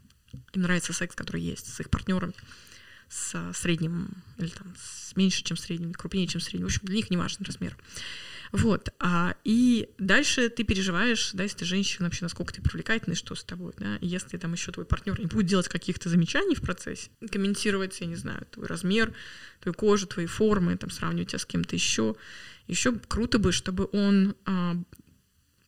им 0.52 0.62
нравится 0.62 0.92
секс, 0.92 1.14
который 1.14 1.40
есть 1.40 1.72
с 1.72 1.80
их 1.80 1.88
партнером, 1.90 2.34
с 3.08 3.52
средним, 3.54 4.10
или 4.38 4.48
там 4.48 4.74
с 4.78 5.16
меньше, 5.16 5.42
чем 5.44 5.56
средним, 5.56 5.92
крупнее, 5.92 6.26
чем 6.26 6.40
средним. 6.40 6.64
В 6.64 6.70
общем, 6.70 6.80
для 6.84 6.96
них 6.96 7.10
не 7.10 7.16
важен 7.16 7.44
размер. 7.44 7.76
Вот. 8.52 8.90
А, 8.98 9.34
и 9.44 9.90
дальше 9.98 10.48
ты 10.48 10.64
переживаешь, 10.64 11.32
да, 11.32 11.42
если 11.42 11.58
ты 11.58 11.64
женщина, 11.64 12.06
вообще, 12.06 12.24
насколько 12.24 12.54
ты 12.54 12.62
привлекательный, 12.62 13.16
что 13.16 13.34
с 13.34 13.44
тобой, 13.44 13.72
да, 13.78 13.96
и 13.96 14.06
если 14.06 14.36
там 14.36 14.52
еще 14.52 14.72
твой 14.72 14.86
партнер 14.86 15.18
не 15.18 15.26
будет 15.26 15.46
делать 15.46 15.68
каких-то 15.68 16.08
замечаний 16.08 16.54
в 16.54 16.62
процессе, 16.62 17.10
комментировать, 17.30 18.00
я 18.00 18.06
не 18.06 18.16
знаю, 18.16 18.46
твой 18.50 18.66
размер, 18.66 19.14
твою 19.60 19.74
кожу, 19.74 20.06
твои 20.06 20.26
формы, 20.26 20.76
там, 20.76 20.90
сравнивать 20.90 21.30
тебя 21.30 21.38
с 21.38 21.46
кем-то 21.46 21.74
еще, 21.74 22.16
еще 22.66 22.92
круто 22.92 23.38
бы, 23.38 23.52
чтобы 23.52 23.88
он 23.92 24.36
а, 24.44 24.76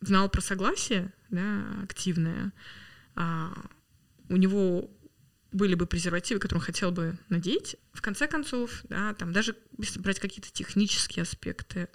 знал 0.01 0.29
про 0.29 0.41
согласие, 0.41 1.13
да, 1.31 1.65
активное, 1.83 2.53
а, 3.15 3.53
у 4.29 4.37
него 4.37 4.91
были 5.53 5.75
бы 5.75 5.87
презервативы, 5.87 6.41
которые 6.41 6.61
он 6.61 6.67
хотел 6.67 6.91
бы 6.93 7.19
надеть. 7.29 7.77
В 7.93 8.03
конце 8.03 8.27
концов, 8.27 8.83
да, 8.89 9.15
там 9.15 9.33
даже 9.33 9.57
если 9.79 9.99
брать 10.01 10.21
какие-то 10.21 10.51
технические 10.53 11.23
аспекты, 11.23 11.89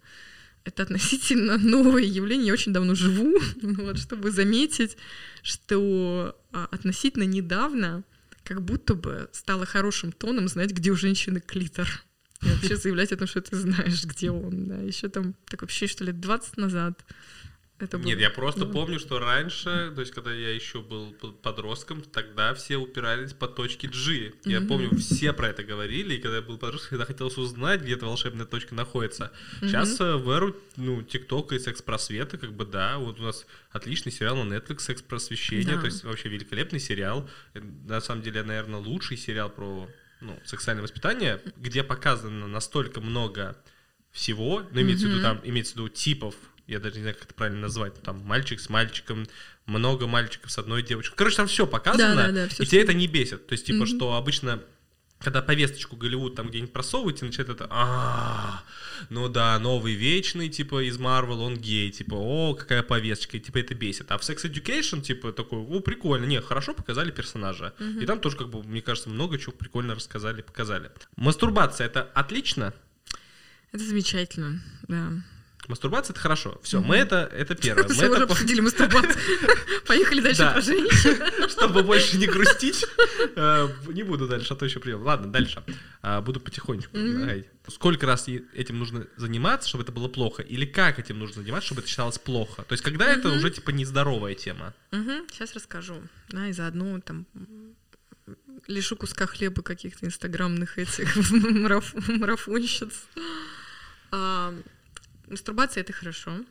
это 0.63 0.83
относительно 0.83 1.57
новое 1.59 2.03
явление, 2.03 2.47
я 2.47 2.53
очень 2.53 2.73
давно 2.73 2.95
живу, 2.95 3.37
вот, 3.61 3.99
чтобы 3.99 4.31
заметить, 4.31 4.97
что 5.41 6.37
а, 6.51 6.67
относительно 6.71 7.23
недавно 7.23 8.03
как 8.43 8.61
будто 8.61 8.93
бы 8.95 9.29
стало 9.31 9.65
хорошим 9.65 10.11
тоном 10.11 10.47
знать, 10.47 10.71
где 10.71 10.91
у 10.91 10.95
женщины 10.95 11.39
клитор. 11.39 11.87
И 12.45 12.49
вообще 12.49 12.75
заявлять 12.75 13.11
о 13.11 13.17
том, 13.17 13.27
что 13.27 13.41
ты 13.41 13.55
знаешь, 13.55 14.03
где 14.05 14.31
он. 14.31 14.67
Да. 14.67 14.75
Еще 14.77 15.09
там, 15.09 15.35
так 15.45 15.61
вообще, 15.61 15.87
что 15.87 16.03
лет 16.03 16.19
20 16.19 16.57
назад 16.57 17.03
это 17.83 17.97
Нет, 17.97 18.19
я 18.19 18.29
просто 18.29 18.65
ну... 18.65 18.71
помню, 18.71 18.99
что 18.99 19.19
раньше, 19.19 19.91
то 19.93 20.01
есть 20.01 20.13
когда 20.13 20.31
я 20.31 20.53
еще 20.53 20.81
был 20.81 21.11
подростком, 21.41 22.01
тогда 22.01 22.53
все 22.53 22.77
упирались 22.77 23.33
по 23.33 23.47
точке 23.47 23.87
G. 23.87 24.33
Я 24.45 24.57
mm-hmm. 24.57 24.67
помню, 24.67 24.95
все 24.97 25.33
про 25.33 25.49
это 25.49 25.63
говорили, 25.63 26.15
и 26.15 26.21
когда 26.21 26.37
я 26.37 26.41
был 26.41 26.57
подростком, 26.57 26.89
всегда 26.89 27.05
хотелось 27.05 27.37
узнать, 27.37 27.81
где 27.81 27.93
эта 27.93 28.05
волшебная 28.05 28.45
точка 28.45 28.75
находится. 28.75 29.31
Mm-hmm. 29.61 29.67
Сейчас 29.67 29.99
э, 29.99 30.15
в 30.15 30.29
эру, 30.29 30.55
ну, 30.77 31.01
ТикТока 31.01 31.55
и 31.55 31.59
секс-просвета, 31.59 32.37
как 32.37 32.53
бы, 32.53 32.65
да, 32.65 32.99
вот 32.99 33.19
у 33.19 33.23
нас 33.23 33.45
отличный 33.71 34.11
сериал 34.11 34.41
на 34.43 34.53
Netflix 34.53 34.81
«Секс-просвещение», 34.81 35.75
да. 35.75 35.81
то 35.81 35.87
есть 35.87 36.03
вообще 36.03 36.29
великолепный 36.29 36.79
сериал. 36.79 37.29
Э, 37.53 37.59
на 37.59 38.01
самом 38.01 38.21
деле, 38.21 38.43
наверное, 38.43 38.79
лучший 38.79 39.17
сериал 39.17 39.49
про 39.49 39.89
ну, 40.23 40.39
сексуальное 40.45 40.81
воспитание, 40.81 41.41
где 41.57 41.83
показано 41.83 42.47
настолько 42.47 43.01
много 43.01 43.57
всего, 44.11 44.63
ну, 44.71 44.81
имеется 44.81 45.05
mm-hmm. 45.05 45.09
в 45.09 45.13
виду 45.13 45.21
там, 45.21 45.41
имеется 45.43 45.73
в 45.73 45.75
виду 45.77 45.89
типов 45.89 46.35
я 46.67 46.79
даже 46.79 46.95
не 46.95 47.01
знаю, 47.01 47.15
как 47.15 47.25
это 47.25 47.33
правильно 47.33 47.61
назвать, 47.61 48.01
там 48.01 48.19
мальчик 48.19 48.59
с 48.59 48.69
мальчиком, 48.69 49.27
много 49.65 50.07
мальчиков 50.07 50.51
с 50.51 50.57
одной 50.57 50.81
девочкой. 50.81 51.17
Короче, 51.17 51.37
там 51.37 51.47
все 51.47 51.67
показано, 51.67 52.15
да, 52.15 52.27
да, 52.27 52.31
да, 52.31 52.47
все 52.47 52.63
и 52.63 52.65
тебя 52.65 52.81
это 52.81 52.93
не 52.93 53.07
бесит. 53.07 53.47
То 53.47 53.53
есть, 53.53 53.65
типа, 53.65 53.83
mm-hmm. 53.83 53.95
что 53.95 54.15
обычно 54.15 54.63
когда 55.23 55.41
повесточку 55.41 55.95
Голливуд 55.95 56.35
там 56.35 56.49
где-нибудь 56.49 56.73
просовываете, 56.73 57.25
начинает 57.25 57.49
это, 57.49 57.67
а, 57.69 58.63
ну 59.09 59.29
да, 59.29 59.57
новый 59.57 59.93
вечный, 59.93 60.49
типа, 60.49 60.83
из 60.87 60.97
Марвел, 60.97 61.41
он 61.41 61.57
гей, 61.57 61.91
типа, 61.91 62.15
о, 62.15 62.53
какая 62.55 62.83
повесточка, 62.83 63.37
и 63.37 63.39
типа 63.39 63.59
это 63.59 63.73
бесит. 63.73 64.11
А 64.11 64.17
в 64.17 64.21
Sex 64.21 64.43
Education, 64.43 65.01
типа, 65.01 65.31
такой, 65.31 65.59
о, 65.59 65.79
прикольно, 65.79 66.25
не, 66.25 66.41
хорошо 66.41 66.73
показали 66.73 67.09
персонажа. 67.11 67.73
Угу. 67.79 68.01
И 68.01 68.05
там 68.05 68.19
тоже, 68.19 68.35
как 68.35 68.49
бы, 68.49 68.63
мне 68.63 68.81
кажется, 68.81 69.09
много 69.09 69.37
чего 69.39 69.53
прикольно 69.53 69.95
рассказали, 69.95 70.41
показали. 70.41 70.91
Мастурбация— 71.15 71.87
это 71.87 72.03
отлично? 72.13 72.73
Это 73.71 73.83
замечательно, 73.83 74.61
да. 74.87 75.09
Мастурбация 75.67 76.13
это 76.13 76.19
хорошо. 76.19 76.59
Все, 76.61 76.81
мы 76.81 76.97
это, 76.97 77.29
это 77.33 77.55
первое. 77.55 77.87
Мы 77.87 77.93
уже 78.09 78.23
обсудили 78.23 78.59
мастурбацию. 78.59 79.15
Поехали 79.87 80.19
дальше 80.21 80.39
Да. 80.41 80.51
про 80.51 80.61
женщин. 80.61 81.49
Чтобы 81.49 81.83
больше 81.83 82.17
не 82.17 82.27
грустить, 82.27 82.85
э, 83.35 83.69
не 83.87 84.03
буду 84.03 84.27
дальше, 84.27 84.53
а 84.53 84.55
то 84.57 84.65
еще 84.65 84.79
прием. 84.79 85.01
Ладно, 85.03 85.31
дальше. 85.31 85.63
А, 86.01 86.21
Буду 86.21 86.39
потихонечку. 86.41 86.97
Сколько 87.69 88.05
раз 88.05 88.27
этим 88.27 88.77
нужно 88.79 89.07
заниматься, 89.15 89.69
чтобы 89.69 89.83
это 89.83 89.93
было 89.93 90.09
плохо? 90.09 90.41
Или 90.41 90.65
как 90.65 90.99
этим 90.99 91.17
нужно 91.19 91.41
заниматься, 91.41 91.67
чтобы 91.67 91.79
это 91.79 91.89
считалось 91.89 92.17
плохо? 92.19 92.63
То 92.63 92.73
есть, 92.73 92.83
когда 92.83 93.05
это 93.07 93.29
уже 93.29 93.49
типа 93.49 93.69
нездоровая 93.69 94.35
тема? 94.35 94.73
Сейчас 94.91 95.53
расскажу. 95.53 95.95
Да, 96.29 96.47
и 96.49 96.51
заодно 96.51 96.99
там 96.99 97.25
лишу 98.67 98.95
куска 98.97 99.27
хлеба 99.27 99.61
каких-то 99.61 100.05
инстаграмных 100.05 100.77
этих 100.77 101.15
мараф- 101.31 101.93
марафонщиц. 102.17 102.91
Мастурбация 105.33 105.81
это 105.81 105.93
хорошо. 105.93 106.45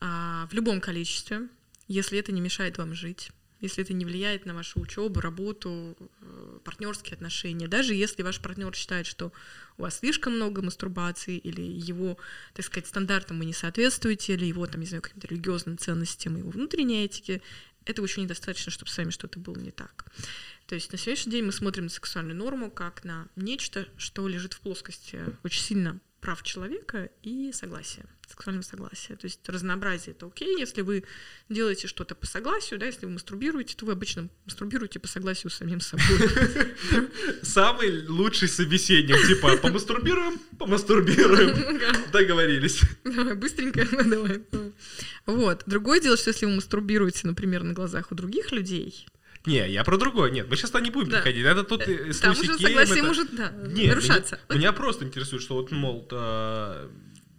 А, 0.00 0.46
В 0.46 0.54
любом 0.54 0.80
количестве, 0.80 1.48
если 1.88 2.20
это 2.20 2.30
не 2.30 2.40
мешает 2.40 2.78
вам 2.78 2.94
жить, 2.94 3.32
если 3.60 3.82
это 3.82 3.92
не 3.92 4.04
влияет 4.04 4.46
на 4.46 4.54
вашу 4.54 4.78
учебу, 4.78 5.20
работу, 5.20 5.96
э, 5.98 6.58
партнерские 6.62 7.14
отношения, 7.14 7.66
даже 7.66 7.94
если 7.94 8.22
ваш 8.22 8.40
партнер 8.40 8.72
считает, 8.76 9.06
что 9.06 9.32
у 9.76 9.82
вас 9.82 9.98
слишком 9.98 10.36
много 10.36 10.62
мастурбации, 10.62 11.36
или 11.36 11.62
его, 11.62 12.16
так 12.52 12.64
сказать, 12.64 12.86
стандартам 12.86 13.40
вы 13.40 13.46
не 13.46 13.52
соответствуете, 13.52 14.34
или 14.34 14.44
его, 14.44 14.68
там, 14.68 14.80
не 14.80 14.86
знаю, 14.86 15.02
каким-то 15.02 15.26
религиозным 15.26 15.76
ценностям, 15.76 16.36
его 16.36 16.50
внутренней 16.50 17.04
этике, 17.04 17.42
этого 17.86 18.06
еще 18.06 18.20
недостаточно, 18.20 18.70
чтобы 18.70 18.88
с 18.88 18.96
вами 18.96 19.10
что-то 19.10 19.40
было 19.40 19.58
не 19.58 19.72
так. 19.72 20.04
То 20.68 20.76
есть 20.76 20.92
на 20.92 20.98
сегодняшний 20.98 21.32
день 21.32 21.44
мы 21.44 21.52
смотрим 21.52 21.84
на 21.84 21.90
сексуальную 21.90 22.36
норму 22.36 22.70
как 22.70 23.02
на 23.02 23.26
нечто, 23.34 23.88
что 23.96 24.28
лежит 24.28 24.52
в 24.52 24.60
плоскости 24.60 25.18
очень 25.42 25.62
сильно 25.62 26.00
прав 26.24 26.42
человека 26.42 27.10
и 27.22 27.52
согласия, 27.52 28.06
сексуального 28.26 28.64
согласия. 28.64 29.14
То 29.14 29.26
есть 29.26 29.46
разнообразие 29.46 30.14
это 30.14 30.24
окей, 30.24 30.58
если 30.58 30.80
вы 30.80 31.04
делаете 31.50 31.86
что-то 31.86 32.14
по 32.14 32.26
согласию, 32.26 32.80
да, 32.80 32.86
если 32.86 33.04
вы 33.04 33.12
мастурбируете, 33.12 33.76
то 33.76 33.84
вы 33.84 33.92
обычно 33.92 34.30
мастурбируете 34.46 34.98
по 35.00 35.06
согласию 35.06 35.50
с 35.50 35.56
самим 35.56 35.80
собой. 35.80 36.06
Самый 37.42 38.06
лучший 38.08 38.48
собеседник, 38.48 39.18
типа, 39.26 39.58
помастурбируем, 39.58 40.38
помастурбируем. 40.58 41.78
Договорились. 42.10 42.80
Давай, 43.04 43.34
быстренько, 43.34 43.84
давай. 44.04 44.42
Вот. 45.26 45.64
Другое 45.66 46.00
дело, 46.00 46.16
что 46.16 46.30
если 46.30 46.46
вы 46.46 46.54
мастурбируете, 46.54 47.26
например, 47.26 47.64
на 47.64 47.74
глазах 47.74 48.12
у 48.12 48.14
других 48.14 48.50
людей, 48.50 49.06
Не, 49.46 49.70
я 49.70 49.84
про 49.84 49.98
другое. 49.98 50.30
Нет, 50.30 50.48
мы 50.48 50.56
сейчас 50.56 50.70
туда 50.70 50.82
не 50.84 50.90
будем 50.90 51.10
Да. 51.10 51.16
приходить. 51.18 51.44
Это 51.44 51.64
тут 51.64 51.82
э, 51.82 52.12
с 52.12 52.20
там 52.20 52.32
уже 52.32 52.44
согласие 52.58 52.98
это- 52.98 53.06
может 53.06 53.34
да, 53.36 53.50
Не, 53.50 53.88
нарушаться. 53.88 54.40
Меня, 54.48 54.58
меня 54.58 54.72
просто 54.72 55.04
интересует, 55.04 55.42
что 55.42 55.54
вот, 55.54 55.70
мол, 55.70 56.08
а, 56.12 56.90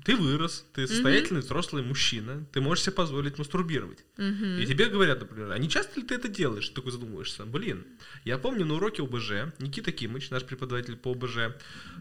ты 0.03 0.15
вырос, 0.15 0.65
ты 0.73 0.87
состоятельный 0.87 1.41
взрослый 1.41 1.81
мужчина, 1.81 2.45
ты 2.53 2.61
можешь 2.61 2.83
себе 2.83 2.93
позволить 2.93 3.39
мастурбировать. 3.39 4.05
Мгм. 4.17 4.59
И 4.59 4.65
тебе 4.67 4.85
говорят, 4.85 5.19
например, 5.21 5.51
а 5.51 5.57
не 5.57 5.67
часто 5.67 5.99
ли 5.99 6.05
ты 6.05 6.13
это 6.13 6.27
делаешь? 6.27 6.69
Ты 6.69 6.75
такой 6.75 6.91
задумываешься. 6.91 7.43
Блин, 7.45 7.87
я 8.23 8.37
помню 8.37 8.65
на 8.65 8.75
уроке 8.75 9.01
ОБЖ 9.01 9.51
Никита 9.57 9.91
Кимыч, 9.91 10.29
наш 10.29 10.43
преподаватель 10.43 10.95
по 10.95 11.11
ОБЖ, 11.13 11.55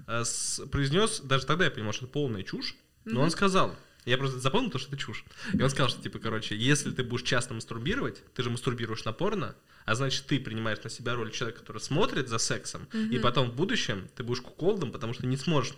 э, 0.06 0.22
произнес, 0.70 1.20
даже 1.20 1.46
тогда 1.46 1.64
я 1.64 1.70
понимал, 1.70 1.94
что 1.94 2.04
это 2.04 2.12
полная 2.12 2.42
чушь, 2.42 2.74
но 3.06 3.22
он 3.22 3.30
сказал, 3.30 3.74
я 4.04 4.18
просто 4.18 4.38
запомнил 4.38 4.70
то, 4.70 4.78
что 4.78 4.88
это 4.88 4.98
чушь. 4.98 5.24
И 5.54 5.62
он 5.62 5.70
сказал, 5.70 5.88
что, 5.88 6.02
типа, 6.02 6.18
короче, 6.18 6.54
если 6.56 6.90
ты 6.90 7.02
будешь 7.04 7.22
часто 7.26 7.54
мастурбировать, 7.54 8.22
ты 8.34 8.42
же 8.42 8.50
мастурбируешь 8.50 9.04
на 9.06 9.12
порно, 9.14 9.56
а 9.84 9.94
значит, 9.94 10.26
ты 10.26 10.40
принимаешь 10.40 10.78
на 10.82 10.90
себя 10.90 11.14
роль 11.14 11.30
человека, 11.30 11.60
который 11.60 11.78
смотрит 11.78 12.28
за 12.28 12.38
сексом, 12.38 12.88
и 13.10 13.18
потом 13.18 13.50
в 13.50 13.54
будущем 13.54 14.08
ты 14.16 14.22
будешь 14.22 14.40
куколдом, 14.40 14.92
потому 14.92 15.12
что 15.12 15.26
не 15.26 15.36
сможешь 15.36 15.74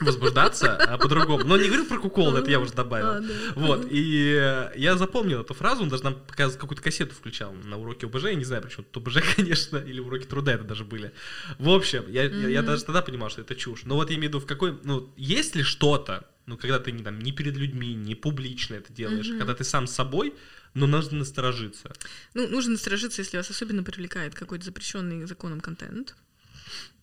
возбуждаться 0.00 0.76
а 0.76 0.98
по-другому. 0.98 1.44
Но 1.44 1.56
не 1.56 1.66
говорю 1.66 1.86
про 1.86 1.98
куколд, 1.98 2.36
это 2.36 2.50
я 2.50 2.60
уже 2.60 2.72
добавил. 2.72 3.08
А. 3.08 3.22
Вот, 3.56 3.86
и 3.90 4.70
я 4.76 4.96
запомнил 4.96 5.40
эту 5.40 5.54
фразу, 5.54 5.82
он 5.82 5.88
даже 5.88 6.04
нам 6.04 6.16
какую-то 6.36 6.82
кассету 6.82 7.14
включал 7.14 7.52
на 7.52 7.78
уроке 7.78 8.06
ОБЖ, 8.06 8.24
я 8.24 8.34
не 8.34 8.44
знаю, 8.44 8.62
почему 8.62 8.84
тут 8.90 9.06
ОБЖ, 9.06 9.18
конечно, 9.36 9.78
или 9.78 10.00
уроки 10.00 10.24
труда 10.24 10.52
это 10.52 10.64
даже 10.64 10.84
были. 10.84 11.12
В 11.58 11.70
общем, 11.70 12.04
я 12.08 12.62
даже 12.62 12.84
тогда 12.84 13.02
понимал, 13.02 13.30
что 13.30 13.40
это 13.40 13.54
чушь. 13.54 13.82
Но 13.84 13.96
вот 13.96 14.10
я 14.10 14.16
имею 14.16 14.30
в 14.30 14.34
виду, 14.34 14.40
в 14.40 14.46
какой, 14.46 14.78
ну, 14.84 15.12
есть 15.16 15.56
ли 15.56 15.62
что-то, 15.62 16.24
ну, 16.48 16.56
когда 16.56 16.78
ты 16.78 16.92
не, 16.92 17.02
там, 17.02 17.18
не 17.18 17.30
перед 17.30 17.56
людьми, 17.56 17.94
не 17.94 18.14
публично 18.14 18.74
это 18.76 18.90
делаешь, 18.90 19.28
когда 19.38 19.54
ты 19.54 19.64
сам 19.64 19.86
с 19.86 19.92
собой, 19.92 20.34
но 20.72 20.86
нужно 20.86 21.18
насторожиться. 21.18 21.92
Ну, 22.32 22.48
нужно 22.48 22.72
насторожиться, 22.72 23.20
если 23.20 23.36
вас 23.36 23.50
особенно 23.50 23.82
привлекает 23.82 24.34
какой-то 24.34 24.64
запрещенный 24.64 25.26
законом 25.26 25.60
контент. 25.60 26.16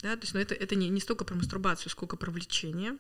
Да, 0.01 0.15
то 0.15 0.21
есть, 0.23 0.33
ну, 0.33 0.39
это, 0.39 0.55
это 0.55 0.75
не, 0.75 0.89
не 0.89 0.99
столько 0.99 1.25
про 1.25 1.35
мастурбацию, 1.35 1.91
сколько 1.91 2.17
про 2.17 2.31
влечение. 2.31 2.97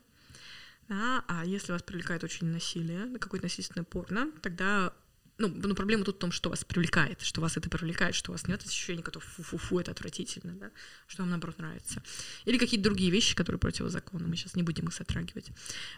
Да, 0.87 1.23
а 1.27 1.43
если 1.45 1.71
вас 1.71 1.81
привлекает 1.81 2.23
очень 2.23 2.47
насилие, 2.47 3.17
какое-то 3.17 3.47
насильственное 3.47 3.83
порно, 3.83 4.31
тогда 4.43 4.93
ну, 5.37 5.49
ну, 5.49 5.75
проблема 5.75 6.05
тут 6.05 6.15
в 6.15 6.19
том, 6.19 6.31
что 6.31 6.49
вас 6.49 6.63
привлекает, 6.63 7.21
что 7.21 7.41
вас 7.41 7.57
это 7.57 7.69
привлекает, 7.69 8.15
что 8.15 8.31
у 8.31 8.33
вас 8.33 8.47
нет 8.47 8.65
ощущения, 8.65 9.03
что 9.05 9.19
фу-фу-фу, 9.19 9.79
это 9.79 9.91
отвратительно, 9.91 10.53
да, 10.53 10.71
что 11.07 11.23
вам, 11.23 11.31
наоборот, 11.31 11.57
нравится. 11.57 12.01
Или 12.45 12.57
какие-то 12.57 12.85
другие 12.85 13.11
вещи, 13.11 13.35
которые 13.35 13.59
противозаконны, 13.59 14.27
мы 14.27 14.37
сейчас 14.37 14.55
не 14.55 14.63
будем 14.63 14.87
их 14.87 14.93
затрагивать. 14.93 15.51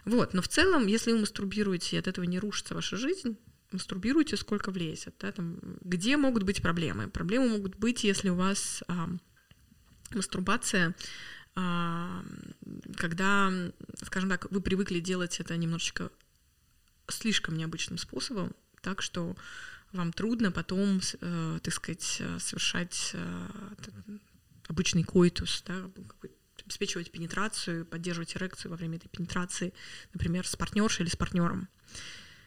Вот, 0.04 0.34
но 0.34 0.42
в 0.42 0.48
целом, 0.48 0.86
если 0.86 1.12
вы 1.12 1.20
мастурбируете, 1.20 1.96
и 1.96 1.98
от 1.98 2.08
этого 2.08 2.24
не 2.24 2.38
рушится 2.38 2.74
ваша 2.74 2.96
жизнь, 2.96 3.38
мастурбируйте, 3.70 4.36
сколько 4.36 4.70
влезет. 4.70 5.14
Да, 5.20 5.30
там, 5.30 5.58
где 5.82 6.16
могут 6.16 6.42
быть 6.42 6.62
проблемы? 6.62 7.08
Проблемы 7.08 7.48
могут 7.48 7.76
быть, 7.76 8.02
если 8.02 8.30
у 8.30 8.34
вас 8.34 8.82
а, 8.88 9.08
мастурбация, 10.10 10.94
а, 11.54 12.24
когда, 12.96 13.52
скажем 14.02 14.30
так, 14.30 14.50
вы 14.50 14.60
привыкли 14.60 15.00
делать 15.00 15.38
это 15.40 15.56
немножечко 15.56 16.10
слишком 17.08 17.56
необычным 17.56 17.98
способом, 17.98 18.54
так 18.88 19.02
что 19.02 19.36
вам 19.92 20.14
трудно 20.14 20.50
потом, 20.50 21.02
э, 21.20 21.58
так 21.62 21.74
сказать, 21.74 22.16
э, 22.20 22.38
совершать 22.38 23.10
э, 23.12 23.48
обычный 24.66 25.02
коитус, 25.02 25.62
да, 25.66 25.90
обеспечивать 26.64 27.10
пенетрацию, 27.10 27.84
поддерживать 27.84 28.34
эрекцию 28.34 28.70
во 28.70 28.78
время 28.78 28.96
этой 28.96 29.08
пенетрации, 29.08 29.74
например, 30.14 30.46
с 30.46 30.56
партнершей 30.56 31.02
или 31.02 31.10
с 31.10 31.16
партнером. 31.16 31.68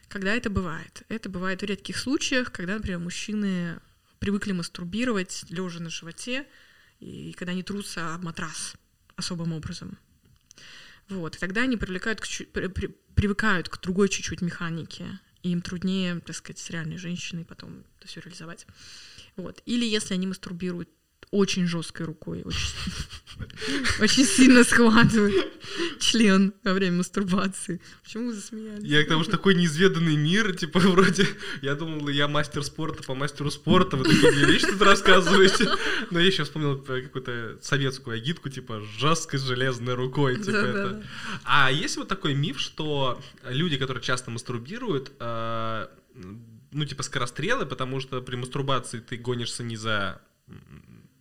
Когда 0.08 0.34
это 0.34 0.50
бывает? 0.50 1.04
Это 1.10 1.30
бывает 1.30 1.62
в 1.62 1.66
редких 1.66 1.98
случаях, 1.98 2.52
когда, 2.52 2.74
например, 2.74 2.98
мужчины 2.98 3.80
привыкли 4.18 4.54
мастурбировать 4.54 5.46
лежа 5.50 5.80
на 5.80 5.92
животе, 5.92 6.48
и 7.00 7.34
когда 7.34 7.52
они 7.52 7.62
трутся 7.62 8.16
об 8.16 8.24
матрас 8.24 8.74
особым 9.16 9.54
образом. 9.54 10.00
Вот. 11.08 11.36
И 11.36 11.40
тогда 11.40 11.62
они 11.62 11.78
привлекают 11.78 12.20
к 12.20 12.26
при- 12.52 12.68
при- 12.68 12.96
привыкают 13.16 13.70
к 13.70 13.80
другой 13.80 14.10
чуть-чуть 14.10 14.42
механике, 14.42 15.20
и 15.44 15.52
им 15.52 15.62
труднее, 15.62 16.20
так 16.20 16.36
сказать, 16.36 16.60
с 16.60 16.70
реальной 16.70 16.98
женщиной 16.98 17.46
потом 17.46 17.84
это 18.00 18.08
все 18.08 18.22
реализовать. 18.22 18.66
Вот. 19.36 19.62
Или 19.66 19.86
если 19.86 20.14
они 20.14 20.28
мастурбируют 20.28 20.90
очень 21.32 21.66
жесткой 21.66 22.06
рукой, 22.08 22.44
очень, 22.44 24.26
сильно 24.26 24.64
схватывают 24.64 25.36
член 26.12 26.54
во 26.64 26.74
время 26.74 26.98
мастурбации. 26.98 27.82
Почему 28.04 28.28
вы 28.28 28.34
засмеялись? 28.34 28.84
Я 28.84 29.04
к 29.04 29.08
тому, 29.08 29.24
что 29.24 29.34
такой 29.34 29.56
неизведанный 29.56 30.16
мир, 30.16 30.56
типа, 30.56 30.80
вроде, 30.80 31.28
я 31.62 31.76
думал, 31.76 32.10
я 32.10 32.28
мастер 32.28 32.64
спорта 32.64 33.04
по 33.04 33.16
мастеру 33.16 33.50
спорта, 33.50 33.98
вы 33.98 34.06
такие 34.06 34.32
мне 34.32 34.46
вещи 34.46 34.68
тут 34.68 34.82
рассказываете. 34.82 35.70
Но 36.12 36.20
я 36.20 36.28
еще 36.28 36.44
вспомнил 36.44 36.78
какую-то 36.78 37.60
советскую 37.62 38.18
агитку, 38.18 38.50
типа, 38.50 38.82
жесткой 38.98 39.40
железной 39.40 39.94
рукой, 39.94 40.38
типа 40.38 40.56
это. 40.56 41.04
А 41.44 41.72
есть 41.72 41.98
вот 41.98 42.08
такой 42.08 42.34
миф, 42.34 42.60
что 42.60 43.22
люди, 43.44 43.78
которые 43.78 44.04
часто 44.04 44.32
мастурбируют, 44.32 45.12
э, 45.20 45.88
ну, 46.72 46.86
типа, 46.86 47.04
скорострелы, 47.04 47.66
потому 47.66 48.00
что 48.00 48.22
при 48.22 48.36
мастурбации 48.36 49.00
ты 49.00 49.18
гонишься 49.18 49.64
не 49.64 49.78
за 49.78 50.22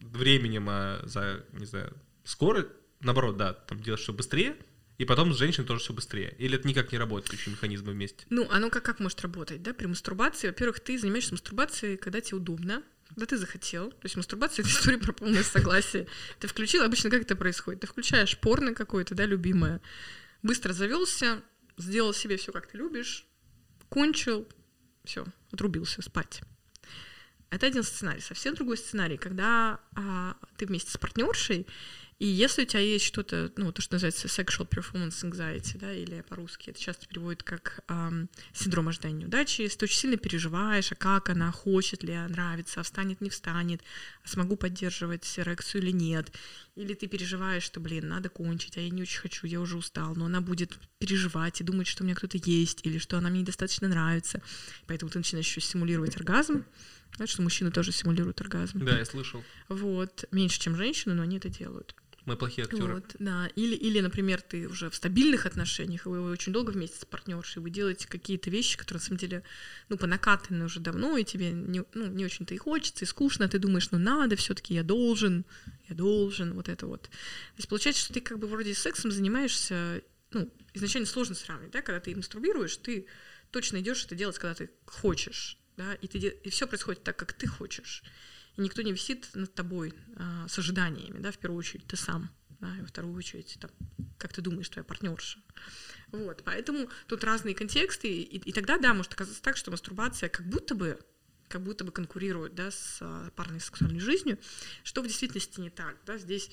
временем, 0.00 0.66
а 0.68 1.00
за, 1.04 1.44
не 1.52 1.66
знаю, 1.66 1.92
скорость, 2.24 2.68
наоборот, 3.00 3.36
да, 3.36 3.52
там 3.52 3.80
делаешь 3.80 4.02
все 4.02 4.12
быстрее, 4.12 4.56
и 5.00 5.06
потом 5.06 5.32
с 5.32 5.38
женщиной 5.38 5.64
тоже 5.64 5.80
все 5.80 5.94
быстрее. 5.94 6.34
Или 6.36 6.58
это 6.58 6.68
никак 6.68 6.92
не 6.92 6.98
работает, 6.98 7.32
еще 7.32 7.50
механизмы 7.50 7.92
вместе? 7.92 8.26
Ну, 8.28 8.46
оно 8.50 8.68
как, 8.68 8.82
как 8.82 9.00
может 9.00 9.22
работать, 9.22 9.62
да, 9.62 9.72
при 9.72 9.86
мастурбации? 9.86 10.48
Во-первых, 10.48 10.80
ты 10.80 10.98
занимаешься 10.98 11.32
мастурбацией, 11.32 11.96
когда 11.96 12.20
тебе 12.20 12.36
удобно, 12.36 12.82
когда 13.08 13.24
ты 13.24 13.38
захотел. 13.38 13.92
То 13.92 14.04
есть 14.04 14.16
мастурбация— 14.16 14.62
это 14.62 14.70
история 14.78 14.98
про 14.98 15.14
полное 15.14 15.42
согласие. 15.42 16.06
Ты 16.38 16.48
включил, 16.48 16.82
обычно 16.82 17.08
как 17.08 17.22
это 17.22 17.34
происходит? 17.34 17.80
Ты 17.80 17.86
включаешь 17.86 18.36
порно 18.36 18.74
какое-то, 18.74 19.14
да, 19.14 19.24
любимое, 19.24 19.80
быстро 20.42 20.74
завелся, 20.74 21.40
сделал 21.78 22.12
себе 22.12 22.36
все, 22.36 22.52
как 22.52 22.66
ты 22.66 22.76
любишь, 22.76 23.24
кончил, 23.88 24.46
все, 25.04 25.24
отрубился 25.50 26.02
спать. 26.02 26.42
Это 27.48 27.66
один 27.66 27.84
сценарий. 27.84 28.20
Совсем 28.20 28.54
другой 28.54 28.76
сценарий, 28.76 29.16
когда 29.16 29.80
а, 29.96 30.36
ты 30.58 30.66
вместе 30.66 30.90
с 30.90 30.98
партнершей, 30.98 31.66
И 32.20 32.26
если 32.26 32.64
у 32.64 32.66
тебя 32.66 32.80
есть 32.80 33.06
что-то, 33.06 33.50
ну, 33.56 33.72
то, 33.72 33.80
что 33.80 33.94
называется 33.94 34.28
sexual 34.28 34.68
performance 34.68 35.24
anxiety, 35.24 35.78
да, 35.78 35.90
или 35.90 36.20
по-русски 36.20 36.68
это 36.68 36.78
часто 36.78 37.06
переводит 37.06 37.42
как 37.42 37.80
эм, 37.88 38.28
синдром 38.52 38.88
ожидания 38.88 39.22
неудачи, 39.22 39.62
если 39.62 39.78
ты 39.78 39.84
очень 39.86 40.00
сильно 40.00 40.16
переживаешь, 40.18 40.92
а 40.92 40.96
как 40.96 41.30
она, 41.30 41.50
хочет 41.50 42.02
ли, 42.02 42.14
нравится, 42.14 42.80
а 42.80 42.82
встанет, 42.82 43.22
не 43.22 43.30
встанет, 43.30 43.80
а 44.22 44.28
смогу 44.28 44.56
поддерживать 44.56 45.26
эрекцию 45.38 45.80
или 45.80 45.92
нет, 45.92 46.30
или 46.76 46.92
ты 46.92 47.06
переживаешь, 47.06 47.62
что, 47.62 47.80
блин, 47.80 48.08
надо 48.08 48.28
кончить, 48.28 48.76
а 48.76 48.82
я 48.82 48.90
не 48.90 49.00
очень 49.00 49.20
хочу, 49.20 49.46
я 49.46 49.58
уже 49.58 49.78
устал, 49.78 50.14
но 50.14 50.26
она 50.26 50.42
будет 50.42 50.78
переживать 50.98 51.62
и 51.62 51.64
думать, 51.64 51.86
что 51.86 52.02
у 52.02 52.06
меня 52.06 52.14
кто-то 52.14 52.36
есть, 52.36 52.80
или 52.84 52.98
что 52.98 53.16
она 53.16 53.30
мне 53.30 53.40
недостаточно 53.40 53.88
нравится, 53.88 54.42
поэтому 54.86 55.10
ты 55.10 55.16
начинаешь 55.16 55.46
еще 55.46 55.62
симулировать 55.62 56.16
оргазм, 56.16 56.66
Знаешь, 57.16 57.30
что 57.30 57.42
мужчины 57.42 57.70
тоже 57.70 57.92
симулируют 57.92 58.40
оргазм. 58.40 58.84
Да, 58.84 58.98
я 58.98 59.04
слышал. 59.04 59.42
Вот. 59.68 60.26
Меньше, 60.30 60.60
чем 60.60 60.76
женщины, 60.76 61.14
но 61.14 61.22
они 61.22 61.38
это 61.38 61.48
делают. 61.48 61.94
Мы 62.30 62.36
плохие 62.36 62.64
актеры. 62.64 62.94
Вот, 62.94 63.16
да. 63.18 63.48
Или, 63.56 63.74
или, 63.74 63.98
например, 63.98 64.40
ты 64.40 64.68
уже 64.68 64.88
в 64.88 64.94
стабильных 64.94 65.46
отношениях, 65.46 66.06
и 66.06 66.08
вы 66.08 66.30
очень 66.30 66.52
долго 66.52 66.70
вместе 66.70 66.96
с 67.00 67.04
партнершей, 67.04 67.60
вы 67.60 67.70
делаете 67.70 68.06
какие-то 68.06 68.50
вещи, 68.50 68.78
которые, 68.78 69.00
на 69.00 69.04
самом 69.04 69.18
деле, 69.18 69.42
ну, 69.88 69.98
понакатаны 69.98 70.64
уже 70.64 70.78
давно, 70.78 71.16
и 71.16 71.24
тебе 71.24 71.50
не, 71.50 71.82
ну, 71.92 72.06
не 72.06 72.24
очень-то 72.24 72.54
и 72.54 72.56
хочется, 72.56 73.04
и 73.04 73.08
скучно, 73.08 73.46
а 73.46 73.48
ты 73.48 73.58
думаешь, 73.58 73.90
ну, 73.90 73.98
надо, 73.98 74.36
все 74.36 74.54
таки 74.54 74.74
я 74.74 74.84
должен, 74.84 75.44
я 75.88 75.96
должен, 75.96 76.54
вот 76.54 76.68
это 76.68 76.86
вот. 76.86 77.02
То 77.02 77.08
есть 77.56 77.68
получается, 77.68 78.02
что 78.04 78.14
ты 78.14 78.20
как 78.20 78.38
бы 78.38 78.46
вроде 78.46 78.74
сексом 78.74 79.10
занимаешься, 79.10 80.00
ну, 80.30 80.48
изначально 80.72 81.08
сложно 81.08 81.34
сравнивать, 81.34 81.72
да, 81.72 81.82
когда 81.82 81.98
ты 81.98 82.14
мастурбируешь, 82.14 82.76
ты 82.76 83.06
точно 83.50 83.80
идешь 83.80 84.04
это 84.04 84.14
делать, 84.14 84.38
когда 84.38 84.54
ты 84.54 84.70
хочешь, 84.84 85.58
да, 85.76 85.94
и, 85.94 86.06
ты, 86.06 86.18
и 86.18 86.50
все 86.50 86.68
происходит 86.68 87.02
так, 87.02 87.16
как 87.16 87.32
ты 87.32 87.48
хочешь 87.48 88.04
никто 88.60 88.82
не 88.82 88.92
висит 88.92 89.30
над 89.34 89.54
тобой 89.54 89.94
а, 90.16 90.46
с 90.48 90.58
ожиданиями, 90.58 91.18
да, 91.18 91.30
в 91.30 91.38
первую 91.38 91.58
очередь 91.58 91.86
ты 91.86 91.96
сам, 91.96 92.30
да, 92.60 92.76
и 92.76 92.80
во 92.80 92.86
вторую 92.86 93.14
очередь, 93.16 93.58
там, 93.60 93.70
как 94.18 94.32
ты 94.32 94.42
думаешь, 94.42 94.68
твоя 94.68 94.84
партнерша. 94.84 95.40
Вот, 96.12 96.42
поэтому 96.44 96.88
тут 97.06 97.24
разные 97.24 97.54
контексты, 97.54 98.08
и, 98.08 98.38
и 98.38 98.52
тогда, 98.52 98.78
да, 98.78 98.94
может 98.94 99.12
оказаться 99.12 99.42
так, 99.42 99.56
что 99.56 99.70
мастурбация 99.70 100.28
как 100.28 100.46
будто 100.46 100.74
бы 100.74 100.98
как 101.48 101.64
будто 101.64 101.82
бы 101.82 101.90
конкурирует, 101.90 102.54
да, 102.54 102.70
с 102.70 102.98
а, 103.00 103.30
парной 103.34 103.60
сексуальной 103.60 103.98
жизнью, 103.98 104.38
что 104.84 105.02
в 105.02 105.06
действительности 105.06 105.58
не 105.60 105.70
так, 105.70 105.96
да, 106.06 106.16
здесь 106.16 106.50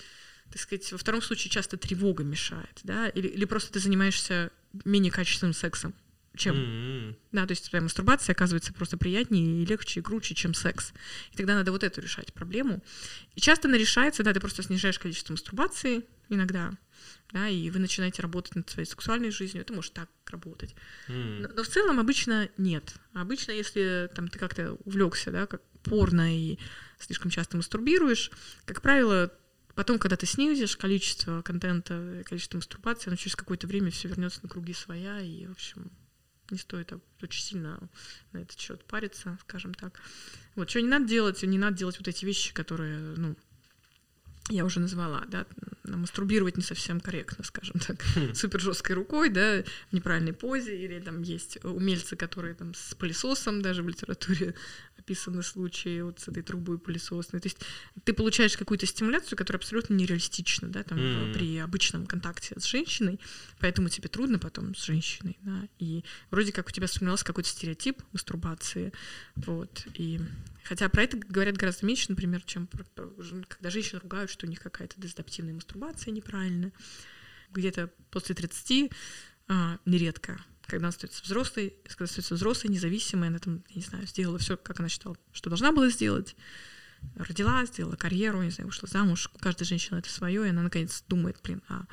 так 0.52 0.62
сказать, 0.62 0.92
во 0.92 0.98
втором 0.98 1.22
случае 1.22 1.52
часто 1.52 1.78
тревога 1.78 2.24
мешает, 2.24 2.80
да, 2.84 3.10
или, 3.10 3.28
или 3.28 3.46
просто 3.46 3.74
ты 3.74 3.80
занимаешься 3.80 4.52
менее 4.86 5.12
качественным 5.12 5.54
сексом, 5.54 5.94
чем... 6.38 6.56
Mm-hmm. 6.56 7.16
Да, 7.34 7.46
то 7.46 7.52
есть 7.52 7.70
твоя 7.70 7.82
мастурбация 7.82 8.34
оказывается 8.34 8.74
просто 8.74 8.98
приятнее 8.98 9.64
и 9.64 9.66
легче, 9.66 10.00
и 10.00 10.04
круче, 10.04 10.36
чем 10.36 10.54
секс. 10.54 10.94
И 11.32 11.38
тогда 11.38 11.56
надо 11.56 11.72
вот 11.72 11.84
эту 11.84 12.02
решать 12.02 12.34
проблему. 12.34 12.84
И 13.36 13.42
часто 13.42 13.68
она 13.68 13.78
решается, 13.78 14.24
да, 14.24 14.34
ты 14.34 14.40
просто 14.40 14.64
снижаешь 14.64 15.00
количество 15.00 15.34
мастурбации 15.34 16.04
иногда, 16.30 16.72
да, 17.32 17.48
и 17.48 17.70
вы 17.70 17.80
начинаете 17.80 18.22
работать 18.22 18.56
над 18.56 18.70
своей 18.70 18.88
сексуальной 18.88 19.32
жизнью, 19.32 19.62
это 19.62 19.74
может 19.74 19.94
так 19.94 20.10
работать. 20.28 20.76
Mm. 21.08 21.40
Но, 21.42 21.50
но 21.56 21.64
в 21.64 21.68
целом 21.68 22.00
обычно 22.00 22.50
нет. 22.58 22.96
Обычно, 23.14 23.52
если 23.52 24.10
там 24.16 24.28
ты 24.28 24.40
как-то 24.40 24.74
увлекся, 24.86 25.32
да, 25.32 25.46
как 25.46 25.62
порно 25.84 26.36
и 26.36 26.58
слишком 27.00 27.32
часто 27.32 27.58
мастурбируешь, 27.58 28.32
как 28.66 28.82
правило, 28.82 29.32
потом, 29.76 30.00
когда 30.00 30.16
ты 30.16 30.26
снизишь 30.26 30.78
количество 30.78 31.42
контента, 31.42 32.24
количество 32.26 32.58
мастурбации, 32.58 33.10
оно 33.10 33.16
через 33.16 33.36
какое-то 33.36 33.68
время 33.68 33.92
все 33.92 34.08
вернется 34.08 34.40
на 34.44 34.50
круги 34.50 34.74
своя, 34.74 35.20
и, 35.22 35.46
в 35.48 35.52
общем, 35.52 35.92
не 36.52 36.58
стоит 36.58 36.94
очень 37.22 37.44
сильно 37.44 37.90
на 38.32 38.40
этот 38.40 38.60
счет 38.60 38.84
париться, 38.86 39.38
скажем 39.42 39.74
так. 39.74 40.00
Вот, 40.56 40.70
что 40.70 40.82
не 40.82 40.88
надо 40.88 41.06
делать, 41.06 41.44
не 41.44 41.58
надо 41.58 41.78
делать 41.78 41.98
вот 41.98 42.08
эти 42.08 42.26
вещи, 42.26 42.54
которые, 42.54 42.98
ну, 43.00 43.36
я 44.50 44.66
уже 44.66 44.80
назвала, 44.80 45.26
да, 45.28 45.46
мастурбировать 45.84 46.58
не 46.58 46.64
совсем 46.64 47.00
корректно, 47.00 47.44
скажем 47.44 47.80
так, 47.80 48.02
хм. 48.16 48.34
супер 48.34 48.60
жесткой 48.60 48.96
рукой, 48.96 49.30
да, 49.30 49.64
в 49.90 49.94
неправильной 49.94 50.34
позе, 50.34 50.78
или 50.78 51.00
там 51.00 51.22
есть 51.22 51.64
умельцы, 51.64 52.16
которые 52.16 52.56
там 52.56 52.74
с 52.74 52.94
пылесосом 52.96 53.62
даже 53.62 53.84
в 53.84 53.90
литературе 53.90 54.54
описаны 54.98 55.42
случаи 55.44 56.02
вот 56.02 56.20
с 56.20 56.28
этой 56.28 56.44
трубой 56.44 56.78
пылесосной. 56.80 57.40
То 57.40 57.48
есть 57.48 57.60
ты 58.04 58.14
получаешь 58.14 58.58
какую-то 58.58 58.86
стимуляцию, 58.86 59.38
которая 59.38 59.60
абсолютно 59.60 59.94
нереалистична, 59.94 60.68
да, 60.68 60.84
там, 60.84 60.98
mm. 60.98 61.34
при 61.34 61.58
обычном 61.60 62.06
контакте 62.06 62.60
с 62.60 62.66
женщиной, 62.66 63.20
поэтому 63.60 63.90
тебе 63.90 64.10
трудно 64.10 64.40
потом 64.40 64.76
с 64.76 64.84
женщиной, 64.84 65.38
да, 65.42 65.68
и 65.80 66.04
вроде 66.30 66.52
как 66.52 66.68
у 66.68 66.72
тебя 66.72 66.88
сформировался 66.88 67.26
какой-то 67.26 67.50
стереотип 67.50 68.02
мастурбации, 68.12 68.92
вот, 69.36 69.86
и 69.94 70.20
хотя 70.64 70.90
про 70.90 71.04
это 71.04 71.18
говорят 71.18 71.56
гораздо 71.56 71.86
меньше, 71.86 72.08
например, 72.10 72.42
чем 72.42 72.68
про, 72.68 72.84
про, 72.84 73.10
когда 73.48 73.70
женщины 73.70 74.02
ругают, 74.02 74.30
что 74.38 74.46
у 74.46 74.50
них 74.50 74.60
какая-то 74.60 75.00
дезадаптивная 75.02 75.54
мастурбация 75.54 76.12
неправильная, 76.12 76.72
где-то 77.52 77.92
после 78.12 78.36
30 78.36 78.92
а, 79.48 79.80
нередко 79.86 80.40
когда 80.68 80.88
она 80.88 80.92
становится 80.92 81.24
взрослой, 81.24 81.74
когда 81.86 82.08
становится 82.08 82.36
взрослой, 82.36 82.70
независимой, 82.70 83.30
она 83.30 83.40
там, 83.40 83.64
я 83.70 83.76
не 83.76 83.82
знаю, 83.82 84.06
сделала 84.06 84.38
все, 84.38 84.58
как 84.58 84.82
она 84.82 84.90
считала, 84.90 85.16
что 85.32 85.50
должна 85.50 85.72
была 85.72 85.90
сделать, 85.90 86.36
родила, 87.16 87.66
сделала 87.66 87.96
карьеру, 87.96 88.42
не 88.42 88.50
знаю, 88.50 88.70
ушла 88.70 88.88
замуж. 88.92 89.30
У 89.34 89.40
каждой 89.40 89.66
женщины 89.66 89.98
это 89.98 90.10
свое, 90.10 90.46
и 90.46 90.50
она 90.50 90.62
наконец 90.62 91.04
думает, 91.08 91.38
блин, 91.44 91.62
а 91.70 91.86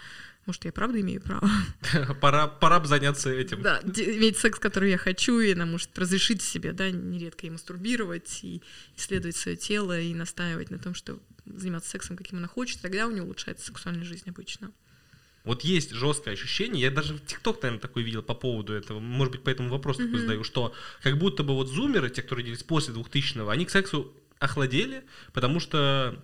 может, 0.46 0.64
я 0.66 0.72
правда 0.72 1.00
имею 1.00 1.22
право? 1.22 1.48
Пора, 2.20 2.46
пора 2.48 2.80
бы 2.80 2.86
заняться 2.86 3.30
этим. 3.30 3.62
Да, 3.62 3.80
иметь 3.82 4.36
секс, 4.36 4.58
который 4.58 4.90
я 4.90 4.98
хочу, 4.98 5.40
и 5.40 5.52
она 5.52 5.64
может 5.64 5.98
разрешить 5.98 6.42
себе, 6.42 6.72
да, 6.72 6.90
нередко 6.90 7.46
и 7.46 7.50
мастурбировать, 7.50 8.40
и 8.42 8.62
исследовать 8.96 9.36
свое 9.36 9.56
тело, 9.56 9.98
и 9.98 10.12
настаивать 10.12 10.70
на 10.70 10.78
том, 10.78 10.94
что 10.94 11.18
заниматься 11.46 11.90
сексом, 11.90 12.16
каким 12.16 12.38
она 12.38 12.48
хочет, 12.48 12.80
тогда 12.82 13.06
у 13.06 13.10
нее 13.10 13.22
улучшается 13.22 13.66
сексуальная 13.66 14.04
жизнь 14.04 14.28
обычно. 14.28 14.70
Вот 15.44 15.62
есть 15.62 15.90
жесткое 15.90 16.34
ощущение, 16.34 16.82
я 16.82 16.90
даже 16.90 17.14
в 17.14 17.24
ТикТок, 17.24 17.62
наверное, 17.62 17.80
такой 17.80 18.02
видел 18.02 18.22
по 18.22 18.34
поводу 18.34 18.72
этого, 18.72 18.98
может 18.98 19.32
быть, 19.32 19.42
поэтому 19.42 19.68
вопрос 19.68 19.98
mm-hmm. 19.98 20.06
такой 20.06 20.20
задаю, 20.20 20.44
что 20.44 20.74
как 21.02 21.18
будто 21.18 21.42
бы 21.42 21.54
вот 21.54 21.68
зумеры, 21.68 22.08
те, 22.08 22.22
кто 22.22 22.36
родились 22.36 22.62
после 22.62 22.94
2000-го, 22.94 23.50
они 23.50 23.66
к 23.66 23.70
сексу 23.70 24.10
охладели, 24.44 25.04
потому 25.32 25.60
что 25.60 26.18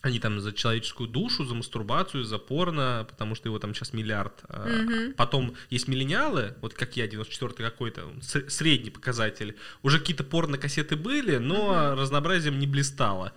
они 0.00 0.20
там 0.20 0.40
за 0.40 0.52
человеческую 0.52 1.08
душу, 1.08 1.44
за 1.44 1.54
мастурбацию, 1.54 2.24
за 2.24 2.38
порно, 2.38 3.06
потому 3.08 3.34
что 3.34 3.48
его 3.48 3.58
там 3.58 3.74
сейчас 3.74 3.92
миллиард. 3.92 4.42
Mm-hmm. 4.44 5.14
Потом 5.14 5.54
есть 5.70 5.88
миллениалы, 5.88 6.54
вот 6.60 6.74
как 6.74 6.96
я, 6.96 7.06
94-й 7.06 7.64
какой-то, 7.64 8.12
средний 8.20 8.90
показатель. 8.90 9.56
Уже 9.82 9.98
какие-то 9.98 10.22
порно-кассеты 10.22 10.94
были, 10.94 11.38
но 11.38 11.72
mm-hmm. 11.72 11.94
разнообразием 11.96 12.58
не 12.58 12.68
блистало. 12.68 13.32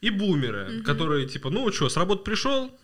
И 0.00 0.10
бумеры, 0.10 0.58
mm-hmm. 0.58 0.82
которые 0.82 1.26
типа, 1.28 1.50
ну 1.50 1.70
что, 1.70 1.88
с 1.88 1.96
работы 1.96 2.24
пришел, 2.24 2.76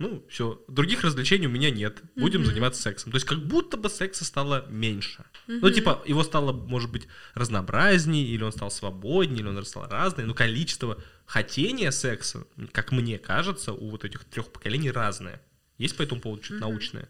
ну, 0.00 0.24
все, 0.30 0.64
других 0.66 1.04
развлечений 1.04 1.46
у 1.46 1.50
меня 1.50 1.70
нет, 1.70 2.02
будем 2.16 2.40
mm-hmm. 2.40 2.46
заниматься 2.46 2.80
сексом. 2.80 3.12
То 3.12 3.16
есть 3.16 3.26
как 3.26 3.38
будто 3.46 3.76
бы 3.76 3.90
секса 3.90 4.24
стало 4.24 4.66
меньше. 4.70 5.26
Mm-hmm. 5.46 5.58
Ну, 5.60 5.70
типа, 5.70 6.02
его 6.06 6.24
стало, 6.24 6.54
может 6.54 6.90
быть, 6.90 7.06
разнообразнее, 7.34 8.26
или 8.26 8.42
он 8.42 8.50
стал 8.50 8.70
свободнее, 8.70 9.40
или 9.40 9.48
он 9.48 9.62
стал 9.66 9.88
разный, 9.90 10.24
но 10.24 10.32
количество 10.32 11.02
хотения 11.26 11.92
секса, 11.92 12.46
как 12.72 12.92
мне 12.92 13.18
кажется, 13.18 13.74
у 13.74 13.90
вот 13.90 14.06
этих 14.06 14.24
трех 14.24 14.50
поколений 14.50 14.90
разное. 14.90 15.42
Есть 15.76 15.98
по 15.98 16.02
этому 16.02 16.22
поводу 16.22 16.42
что-то 16.44 16.56
mm-hmm. 16.56 16.68
научное? 16.70 17.08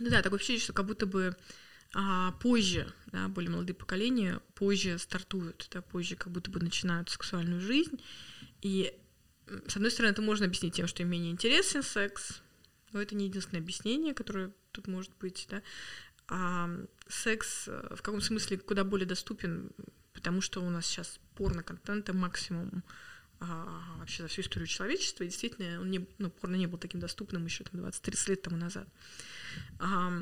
Ну 0.00 0.10
да, 0.10 0.20
такое 0.20 0.40
ощущение, 0.40 0.60
что 0.60 0.72
как 0.72 0.86
будто 0.86 1.06
бы 1.06 1.36
а, 1.94 2.32
позже, 2.40 2.92
да, 3.12 3.28
более 3.28 3.52
молодые 3.52 3.76
поколения 3.76 4.40
позже 4.56 4.98
стартуют, 4.98 5.68
да, 5.70 5.82
позже 5.82 6.16
как 6.16 6.32
будто 6.32 6.50
бы 6.50 6.58
начинают 6.58 7.10
сексуальную 7.10 7.60
жизнь, 7.60 8.00
и 8.60 8.92
с 9.66 9.76
одной 9.76 9.90
стороны, 9.90 10.12
это 10.12 10.22
можно 10.22 10.46
объяснить 10.46 10.74
тем, 10.74 10.86
что 10.86 11.02
им 11.02 11.10
менее 11.10 11.32
интересен 11.32 11.82
секс, 11.82 12.40
но 12.92 13.00
это 13.00 13.14
не 13.14 13.26
единственное 13.26 13.62
объяснение, 13.62 14.14
которое 14.14 14.52
тут 14.72 14.86
может 14.86 15.12
быть, 15.18 15.46
да. 15.50 15.62
А 16.28 16.70
секс 17.08 17.68
э, 17.68 17.94
в 17.96 18.02
каком 18.02 18.20
смысле 18.20 18.58
куда 18.58 18.84
более 18.84 19.06
доступен, 19.06 19.70
потому 20.12 20.40
что 20.40 20.60
у 20.60 20.68
нас 20.68 20.86
сейчас 20.86 21.18
порно-контента 21.34 22.12
максимум 22.12 22.82
а, 23.40 23.96
вообще 23.98 24.22
за 24.22 24.28
всю 24.28 24.42
историю 24.42 24.66
человечества, 24.66 25.24
и 25.24 25.28
действительно, 25.28 25.80
он 25.80 25.90
не, 25.90 26.06
ну, 26.18 26.28
порно 26.28 26.56
не 26.56 26.66
был 26.66 26.76
таким 26.76 27.00
доступным 27.00 27.44
еще 27.44 27.64
там 27.64 27.80
20-30 27.80 28.30
лет 28.30 28.42
тому 28.42 28.56
назад. 28.56 28.88
А, 29.78 30.12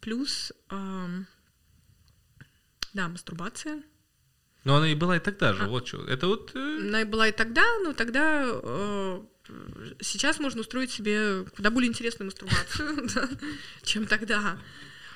плюс, 0.00 0.52
а, 0.68 1.08
да, 2.92 3.08
мастурбация— 3.08 3.82
но 4.64 4.76
она 4.76 4.88
и 4.88 4.94
была 4.94 5.16
и 5.16 5.20
тогда 5.20 5.52
же, 5.52 5.64
а, 5.64 5.68
вот 5.68 5.88
что. 5.88 6.04
Это 6.04 6.26
вот... 6.26 6.52
Э... 6.54 6.78
Она 6.80 7.02
и 7.02 7.04
была 7.04 7.28
и 7.28 7.32
тогда, 7.32 7.64
но 7.82 7.92
тогда 7.92 8.42
э, 8.44 9.22
сейчас 10.00 10.38
можно 10.38 10.60
устроить 10.60 10.90
себе 10.90 11.44
куда 11.56 11.70
более 11.70 11.88
интересную 11.88 12.26
мастурбацию, 12.26 13.08
чем 13.82 14.06
тогда. 14.06 14.58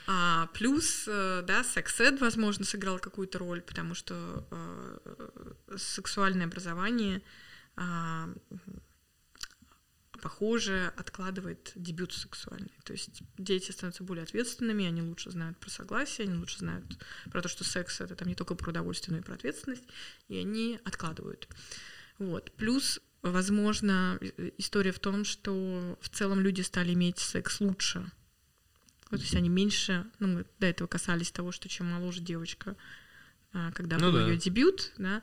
А, 0.06 0.48
плюс, 0.54 1.04
э, 1.06 1.42
да, 1.46 1.64
секс-эд, 1.64 2.20
возможно, 2.20 2.64
сыграл 2.64 2.98
какую-то 2.98 3.38
роль, 3.38 3.62
потому 3.62 3.94
что 3.94 4.46
э, 4.50 5.76
сексуальное 5.76 6.46
образование 6.46 7.22
а, 7.76 8.28
похоже, 10.20 10.92
откладывает 10.96 11.72
дебют 11.74 12.12
сексуальный. 12.12 12.72
То 12.84 12.92
есть 12.92 13.22
дети 13.38 13.70
становятся 13.70 14.04
более 14.04 14.24
ответственными, 14.24 14.86
они 14.86 15.02
лучше 15.02 15.30
знают 15.30 15.58
про 15.58 15.70
согласие, 15.70 16.26
они 16.26 16.36
лучше 16.36 16.58
знают 16.58 16.84
про 17.30 17.42
то, 17.42 17.48
что 17.48 17.64
секс 17.64 18.00
это 18.00 18.14
там 18.14 18.28
не 18.28 18.34
только 18.34 18.54
про 18.54 18.70
удовольствие, 18.70 19.16
но 19.16 19.20
и 19.20 19.24
про 19.24 19.34
ответственность, 19.34 19.84
и 20.28 20.36
они 20.36 20.80
откладывают. 20.84 21.48
Вот. 22.18 22.52
Плюс 22.52 23.00
возможно, 23.22 24.18
история 24.58 24.92
в 24.92 24.98
том, 24.98 25.24
что 25.24 25.98
в 26.00 26.08
целом 26.10 26.40
люди 26.40 26.60
стали 26.60 26.92
иметь 26.92 27.18
секс 27.18 27.60
лучше. 27.60 28.00
Вот, 29.10 29.18
то 29.18 29.22
есть 29.22 29.34
они 29.34 29.48
меньше, 29.48 30.06
ну, 30.18 30.28
мы 30.28 30.46
до 30.58 30.66
этого 30.66 30.88
касались 30.88 31.30
того, 31.30 31.52
что 31.52 31.68
чем 31.68 31.86
моложе 31.86 32.20
девочка, 32.20 32.76
а, 33.52 33.70
когда 33.72 33.96
ну, 33.98 34.10
был 34.10 34.18
да. 34.18 34.28
ее 34.28 34.36
дебют, 34.36 34.92
да, 34.98 35.22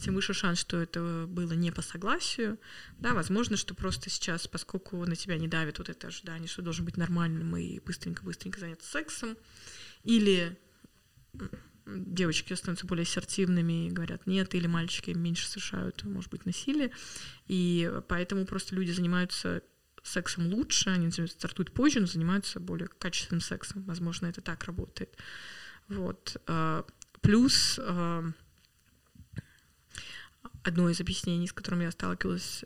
тем 0.00 0.14
выше 0.14 0.32
шанс, 0.34 0.58
что 0.58 0.80
это 0.80 1.26
было 1.28 1.52
не 1.52 1.70
по 1.70 1.82
согласию. 1.82 2.58
Да, 2.98 3.14
возможно, 3.14 3.56
что 3.56 3.74
просто 3.74 4.10
сейчас, 4.10 4.46
поскольку 4.48 5.04
на 5.04 5.16
тебя 5.16 5.36
не 5.36 5.48
давит 5.48 5.78
вот 5.78 5.88
это 5.88 6.08
ожидание, 6.08 6.48
что 6.48 6.62
должен 6.62 6.84
быть 6.84 6.96
нормальным 6.96 7.56
и 7.56 7.78
быстренько-быстренько 7.80 8.60
заняться 8.60 8.90
сексом, 8.90 9.36
или 10.04 10.58
девочки 11.86 12.54
становятся 12.54 12.86
более 12.86 13.02
ассертивными 13.02 13.88
и 13.88 13.90
говорят 13.90 14.26
нет, 14.26 14.54
или 14.54 14.66
мальчики 14.66 15.10
меньше 15.10 15.48
совершают, 15.48 16.04
может 16.04 16.30
быть, 16.30 16.46
насилие, 16.46 16.90
и 17.46 17.92
поэтому 18.08 18.46
просто 18.46 18.74
люди 18.74 18.92
занимаются 18.92 19.62
сексом 20.02 20.46
лучше, 20.52 20.90
они 20.90 21.10
стартуют 21.10 21.72
позже, 21.72 22.00
но 22.00 22.06
занимаются 22.06 22.60
более 22.60 22.88
качественным 22.88 23.40
сексом. 23.40 23.84
Возможно, 23.84 24.26
это 24.26 24.40
так 24.40 24.64
работает. 24.64 25.16
Вот. 25.88 26.36
А, 26.46 26.84
плюс 27.20 27.78
а, 27.80 28.24
одно 30.62 30.88
из 30.88 31.00
объяснений, 31.00 31.46
с 31.46 31.52
которым 31.52 31.80
я 31.80 31.90
сталкивалась, 31.90 32.64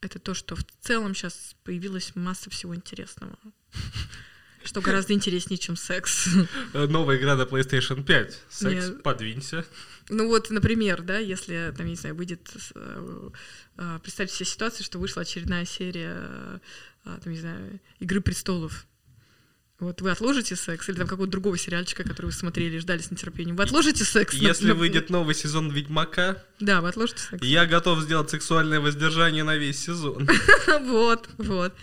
это 0.00 0.18
то, 0.18 0.34
что 0.34 0.56
в 0.56 0.64
целом 0.80 1.14
сейчас 1.14 1.56
появилась 1.64 2.14
масса 2.14 2.50
всего 2.50 2.74
интересного. 2.74 3.36
Что 4.64 4.80
гораздо 4.80 5.12
интереснее, 5.12 5.56
чем 5.56 5.76
секс. 5.76 6.28
Новая 6.74 7.16
игра 7.16 7.36
на 7.36 7.42
PlayStation 7.42 8.02
5. 8.02 8.42
Секс, 8.50 8.88
Нет. 8.88 9.02
подвинься. 9.02 9.64
Ну 10.08 10.26
вот, 10.26 10.50
например, 10.50 11.02
да, 11.02 11.18
если, 11.18 11.72
там, 11.76 11.86
не 11.86 11.94
знаю, 11.94 12.16
выйдет... 12.16 12.50
Э, 12.74 13.30
э, 13.76 13.98
представьте 14.02 14.34
себе 14.34 14.46
ситуацию, 14.46 14.84
что 14.84 14.98
вышла 14.98 15.22
очередная 15.22 15.64
серия, 15.64 16.16
э, 17.04 17.18
там, 17.22 17.32
не 17.32 17.38
знаю, 17.38 17.80
«Игры 18.00 18.20
престолов». 18.20 18.86
Вот 19.80 20.00
вы 20.00 20.10
отложите 20.10 20.56
секс 20.56 20.88
или 20.88 20.96
там 20.96 21.06
какого-то 21.06 21.30
другого 21.30 21.56
сериальчика, 21.56 22.02
который 22.02 22.26
вы 22.26 22.32
смотрели 22.32 22.76
и 22.76 22.78
ждали 22.80 23.00
с 23.00 23.12
нетерпением. 23.12 23.54
Вы 23.54 23.62
отложите 23.62 24.04
секс? 24.04 24.34
Если 24.34 24.68
на... 24.68 24.74
выйдет 24.74 25.08
новый 25.08 25.36
сезон 25.36 25.70
Ведьмака, 25.70 26.42
да, 26.58 26.80
вы 26.80 26.88
отложите 26.88 27.20
секс. 27.20 27.44
Я 27.44 27.64
готов 27.64 28.00
сделать 28.00 28.28
сексуальное 28.28 28.80
воздержание 28.80 29.44
на 29.44 29.56
весь 29.56 29.78
сезон. 29.78 30.28
Вот, 30.80 31.28
вот. 31.38 31.74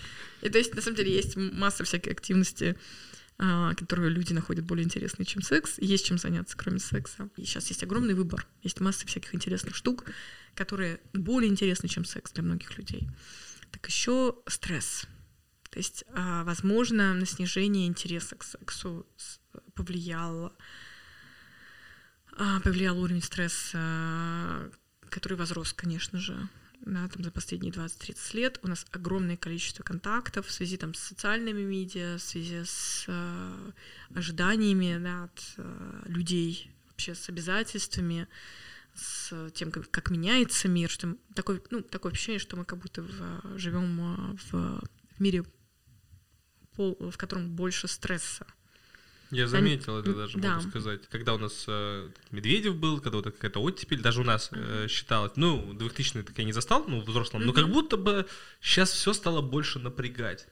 И 0.41 0.49
то 0.49 0.57
есть, 0.57 0.75
на 0.75 0.81
самом 0.81 0.97
деле, 0.97 1.13
есть 1.13 1.37
масса 1.37 1.85
всякой 1.85 2.09
активности, 2.09 2.75
а, 3.37 3.73
которые 3.75 4.09
люди 4.09 4.33
находят 4.33 4.65
более 4.65 4.83
интересной, 4.83 5.25
чем 5.25 5.41
секс. 5.41 5.75
Есть 5.77 6.05
чем 6.05 6.17
заняться, 6.17 6.57
кроме 6.57 6.79
секса. 6.79 7.29
И 7.37 7.45
сейчас 7.45 7.67
есть 7.67 7.83
огромный 7.83 8.13
выбор. 8.13 8.45
Есть 8.61 8.81
масса 8.81 9.07
всяких 9.07 9.33
интересных 9.33 9.73
штук, 9.73 10.03
которые 10.53 10.99
более 11.13 11.49
интересны, 11.49 11.87
чем 11.87 12.03
секс 12.03 12.31
для 12.33 12.43
многих 12.43 12.77
людей. 12.77 13.07
Так 13.71 13.87
еще 13.87 14.35
стресс 14.47 15.07
то 15.75 15.79
есть, 15.79 16.05
а, 16.13 16.45
возможно, 16.45 17.13
на 17.13 17.25
снижение 17.25 17.85
интереса 17.85 18.37
к 18.37 18.43
сексу 18.43 19.05
повлиял, 19.73 20.53
а, 22.37 22.61
повлиял 22.61 22.97
уровень 22.97 23.21
стресса, 23.21 24.71
который 25.09 25.37
возрос, 25.37 25.73
конечно 25.73 26.17
же, 26.17 26.47
да, 26.79 27.09
там 27.09 27.25
за 27.25 27.29
последние 27.29 27.73
20-30 27.73 28.33
лет. 28.35 28.59
У 28.63 28.69
нас 28.69 28.85
огромное 28.91 29.35
количество 29.35 29.83
контактов 29.83 30.47
в 30.47 30.51
связи 30.53 30.77
там, 30.77 30.93
с 30.93 30.99
социальными 30.99 31.63
медиа, 31.63 32.19
в 32.19 32.21
связи 32.21 32.63
с 32.63 33.03
э, 33.09 33.71
ожиданиями 34.15 34.97
да, 35.03 35.25
от 35.25 35.55
людей, 36.07 36.71
вообще 36.87 37.15
с 37.15 37.27
обязательствами, 37.27 38.29
с 38.93 39.51
тем, 39.51 39.71
как, 39.71 39.91
как 39.91 40.09
меняется 40.09 40.69
мир, 40.69 40.89
что 40.89 41.17
такое, 41.33 41.61
ну, 41.69 41.81
такое 41.81 42.13
ощущение, 42.13 42.39
что 42.39 42.55
мы 42.55 42.63
как 42.63 42.79
будто 42.79 43.03
живем 43.57 44.37
в, 44.37 44.81
в 45.17 45.19
мире 45.19 45.43
в 46.77 47.17
котором 47.17 47.49
больше 47.49 47.87
стресса. 47.87 48.45
Я 49.31 49.47
заметил 49.47 49.97
это 49.97 50.13
даже, 50.13 50.37
да. 50.37 50.55
могу 50.55 50.69
сказать. 50.69 51.01
Когда 51.09 51.33
у 51.33 51.37
нас 51.37 51.65
э, 51.67 52.09
Медведев 52.31 52.75
был, 52.75 52.99
когда 53.01 53.17
вот 53.17 53.25
какая-то 53.25 53.59
оттепель, 53.61 54.01
даже 54.01 54.21
у 54.21 54.23
нас 54.23 54.49
э, 54.51 54.87
считалось, 54.89 55.33
ну, 55.35 55.73
2000-е 55.73 56.23
так 56.23 56.37
я 56.37 56.43
не 56.43 56.53
застал, 56.53 56.85
ну, 56.87 57.01
взрослым, 57.01 57.41
mm-hmm. 57.41 57.45
но 57.45 57.53
как 57.53 57.69
будто 57.69 57.97
бы 57.97 58.27
сейчас 58.61 58.91
все 58.91 59.13
стало 59.13 59.41
больше 59.41 59.79
напрягать. 59.79 60.47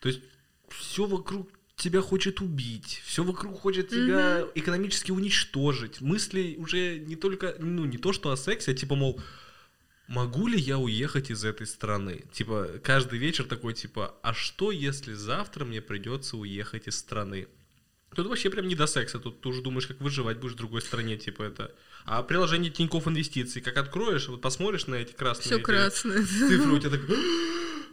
То 0.00 0.08
есть 0.08 0.20
все 0.68 1.06
вокруг 1.06 1.48
тебя 1.76 2.00
хочет 2.00 2.40
убить, 2.40 3.02
все 3.04 3.22
вокруг 3.22 3.60
хочет 3.60 3.88
тебя 3.88 4.40
mm-hmm. 4.40 4.52
экономически 4.56 5.12
уничтожить. 5.12 6.00
Мысли 6.00 6.56
уже 6.58 6.98
не 6.98 7.14
только, 7.14 7.54
ну, 7.60 7.84
не 7.84 7.98
то, 7.98 8.12
что 8.12 8.30
о 8.30 8.36
сексе, 8.36 8.72
а 8.72 8.74
типа, 8.74 8.96
мол, 8.96 9.20
могу 10.08 10.48
ли 10.48 10.58
я 10.58 10.78
уехать 10.78 11.30
из 11.30 11.44
этой 11.44 11.66
страны? 11.66 12.24
Типа, 12.32 12.68
каждый 12.82 13.18
вечер 13.18 13.44
такой, 13.44 13.74
типа, 13.74 14.14
а 14.22 14.34
что, 14.34 14.72
если 14.72 15.12
завтра 15.12 15.64
мне 15.64 15.80
придется 15.80 16.36
уехать 16.36 16.88
из 16.88 16.98
страны? 16.98 17.46
Тут 18.14 18.26
вообще 18.26 18.50
прям 18.50 18.66
не 18.66 18.74
до 18.74 18.86
секса, 18.86 19.18
тут 19.18 19.42
ты 19.42 19.48
уже 19.48 19.62
думаешь, 19.62 19.86
как 19.86 20.00
выживать 20.00 20.38
будешь 20.38 20.54
в 20.54 20.56
другой 20.56 20.80
стране, 20.80 21.18
типа 21.18 21.42
это. 21.42 21.74
А 22.04 22.22
приложение 22.22 22.70
Тинькофф 22.70 23.06
Инвестиций, 23.06 23.60
как 23.60 23.76
откроешь, 23.76 24.28
вот 24.28 24.40
посмотришь 24.40 24.86
на 24.86 24.96
эти 24.96 25.12
красные 25.12 25.44
Все 25.44 25.58
красное. 25.58 26.24
цифры, 26.24 26.72
у 26.72 26.78
тебя 26.78 26.90
так... 26.90 27.02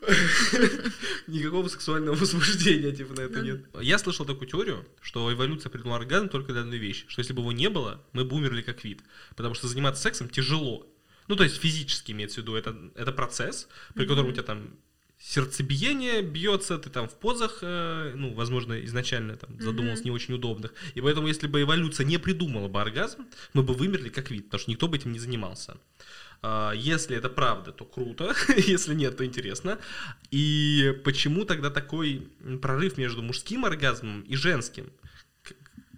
Никакого 1.27 1.67
сексуального 1.67 2.15
возбуждения, 2.15 2.91
типа, 2.91 3.13
на 3.13 3.21
это 3.21 3.41
нет. 3.41 3.65
Я 3.81 3.97
слышал 3.97 4.25
такую 4.25 4.47
теорию, 4.47 4.85
что 5.01 5.31
эволюция 5.33 5.69
придумала 5.69 5.99
оргазм 5.99 6.29
только 6.29 6.53
для 6.53 6.61
одной 6.61 6.77
вещи, 6.77 7.05
что 7.07 7.19
если 7.19 7.33
бы 7.33 7.41
его 7.41 7.51
не 7.51 7.69
было, 7.69 8.03
мы 8.13 8.23
бы 8.23 8.35
умерли 8.35 8.61
как 8.61 8.83
вид. 8.83 9.01
Потому 9.35 9.53
что 9.53 9.67
заниматься 9.67 10.01
сексом 10.01 10.29
тяжело. 10.29 10.87
Ну, 11.27 11.35
то 11.35 11.43
есть 11.43 11.57
физически 11.57 12.11
имеется 12.11 12.39
в 12.39 12.43
виду, 12.43 12.55
это, 12.55 12.75
это 12.95 13.11
процесс, 13.11 13.67
при 13.93 14.05
котором 14.05 14.29
у 14.29 14.31
тебя 14.31 14.43
там 14.43 14.77
сердцебиение 15.19 16.21
бьется, 16.21 16.77
ты 16.77 16.89
там 16.89 17.07
в 17.07 17.17
позах, 17.17 17.59
э, 17.61 18.13
ну, 18.15 18.33
возможно, 18.33 18.83
изначально 18.85 19.35
там 19.35 19.59
задумался 19.59 20.03
mm-hmm. 20.03 20.05
не 20.05 20.11
очень 20.11 20.33
удобных. 20.35 20.73
И 20.93 21.01
поэтому, 21.01 21.27
если 21.27 21.47
бы 21.47 21.61
эволюция 21.61 22.05
не 22.05 22.17
придумала 22.17 22.67
бы 22.67 22.81
оргазм, 22.81 23.25
мы 23.53 23.63
бы 23.63 23.73
вымерли 23.73 24.09
как 24.09 24.29
вид, 24.29 24.45
потому 24.45 24.59
что 24.59 24.71
никто 24.71 24.87
бы 24.87 24.97
этим 24.97 25.13
не 25.13 25.19
занимался. 25.19 25.77
А, 26.41 26.73
если 26.73 27.17
это 27.17 27.29
правда, 27.29 27.71
то 27.71 27.85
круто, 27.85 28.35
если 28.57 28.93
нет, 28.93 29.17
то 29.17 29.25
интересно. 29.25 29.79
И 30.31 30.93
почему 31.03 31.45
тогда 31.45 31.69
такой 31.69 32.27
прорыв 32.61 32.97
между 32.97 33.23
мужским 33.23 33.65
оргазмом 33.65 34.21
и 34.21 34.35
женским? 34.35 34.91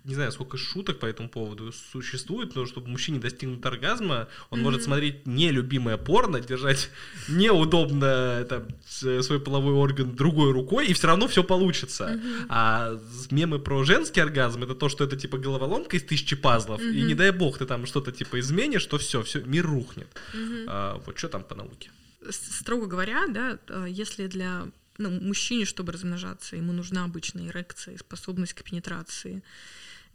Не 0.07 0.15
знаю, 0.15 0.31
сколько 0.31 0.57
шуток 0.57 0.99
по 0.99 1.05
этому 1.05 1.27
поводу 1.27 1.73
существует, 1.91 2.55
но 2.55 2.65
чтобы 2.65 2.87
мужчине 2.87 3.19
достигнуть 3.19 3.63
оргазма, 3.65 4.29
он 4.49 4.59
mm-hmm. 4.59 4.63
может 4.63 4.83
смотреть 4.83 5.27
нелюбимое 5.27 5.97
порно, 5.97 6.39
держать 6.39 6.89
неудобно 7.27 8.45
там, 8.49 8.67
свой 8.87 9.41
половой 9.41 9.73
орган 9.73 10.15
другой 10.15 10.53
рукой, 10.53 10.87
и 10.87 10.93
все 10.93 11.07
равно 11.07 11.27
все 11.27 11.43
получится. 11.43 12.05
Mm-hmm. 12.05 12.45
А 12.47 12.97
мемы 13.31 13.59
про 13.59 13.83
женский 13.83 14.21
оргазм 14.21 14.63
это 14.63 14.75
то, 14.75 14.87
что 14.87 15.03
это 15.03 15.17
типа 15.17 15.37
головоломка 15.37 15.97
из 15.97 16.03
тысячи 16.03 16.37
пазлов, 16.37 16.79
mm-hmm. 16.79 16.93
и 16.93 17.01
не 17.01 17.13
дай 17.13 17.31
бог 17.31 17.57
ты 17.57 17.65
там 17.65 17.85
что-то 17.85 18.13
типа 18.13 18.39
изменишь, 18.39 18.85
то 18.85 18.97
все, 18.97 19.23
все, 19.23 19.41
мир 19.41 19.65
рухнет. 19.65 20.07
Mm-hmm. 20.33 20.65
А, 20.69 21.01
вот 21.05 21.17
что 21.17 21.27
там 21.27 21.43
по 21.43 21.53
науке? 21.53 21.91
Строго 22.29 22.87
говоря, 22.87 23.27
да, 23.27 23.59
э, 23.67 23.87
если 23.89 24.27
для 24.27 24.67
ну, 24.97 25.09
мужчине, 25.09 25.65
чтобы 25.65 25.91
размножаться, 25.91 26.55
ему 26.55 26.73
нужна 26.73 27.03
обычная 27.03 27.47
эрекция 27.47 27.97
способность 27.97 28.53
к 28.53 28.63
пенетрации. 28.63 29.43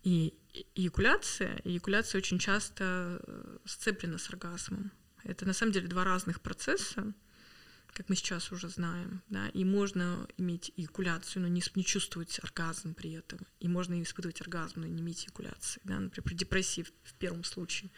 И 0.03 0.35
эякуляция, 0.75 1.61
эякуляция 1.65 2.19
очень 2.19 2.39
часто 2.39 3.21
э, 3.25 3.59
сцеплена 3.65 4.19
с 4.19 4.29
оргазмом. 4.29 4.91
Это 5.25 5.47
на 5.47 5.53
самом 5.53 5.73
деле 5.73 5.87
два 5.87 6.05
разных 6.05 6.41
процесса, 6.41 7.13
как 7.93 8.09
мы 8.09 8.17
сейчас 8.17 8.51
уже 8.51 8.69
знаем, 8.69 9.23
да, 9.29 9.49
и 9.49 9.65
можно 9.65 10.27
иметь 10.39 10.73
эякуляцию, 10.77 11.43
но 11.43 11.49
не, 11.49 11.63
не 11.75 11.85
чувствовать 11.85 12.41
оргазм 12.43 12.95
при 12.95 13.13
этом, 13.13 13.39
и 13.61 13.69
можно 13.69 14.03
испытывать 14.03 14.41
оргазм, 14.41 14.81
но 14.81 14.87
не 14.87 15.01
иметь 15.01 15.27
эякуляции, 15.27 15.81
да, 15.85 16.01
например, 16.01 16.25
при 16.25 16.35
депрессии 16.35 16.83
в, 16.83 17.15
первом 17.15 17.45
случае. 17.45 17.91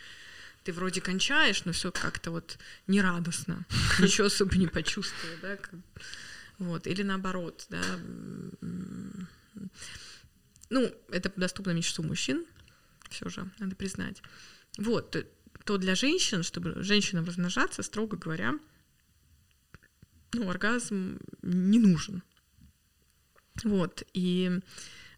Ты 0.65 0.73
вроде 0.73 1.01
кончаешь, 1.01 1.65
но 1.65 1.73
все 1.73 1.93
как-то 1.93 2.31
вот 2.31 2.59
нерадостно, 2.87 3.65
ничего 4.01 4.27
особо 4.27 4.57
не 4.57 4.67
почувствуя, 4.67 5.39
да, 5.41 5.59
вот, 6.59 6.87
или 6.87 7.03
наоборот, 7.03 7.67
да, 7.71 7.83
ну, 10.71 10.93
это 11.11 11.33
доступно 11.37 11.73
меньшинству 11.73 12.05
мужчин, 12.05 12.45
все 13.11 13.29
же, 13.29 13.51
надо 13.59 13.77
признать. 13.77 14.23
Вот, 14.79 15.17
то 15.65 15.79
для 15.79 15.95
женщин, 15.95 16.43
чтобы 16.43 16.83
женщинам 16.83 17.25
размножаться, 17.25 17.83
строго 17.83 18.17
говоря, 18.17 18.55
ну, 20.33 20.51
оргазм 20.51 21.19
не 21.43 21.79
нужен. 21.79 22.23
Вот, 23.63 24.03
и 24.13 24.61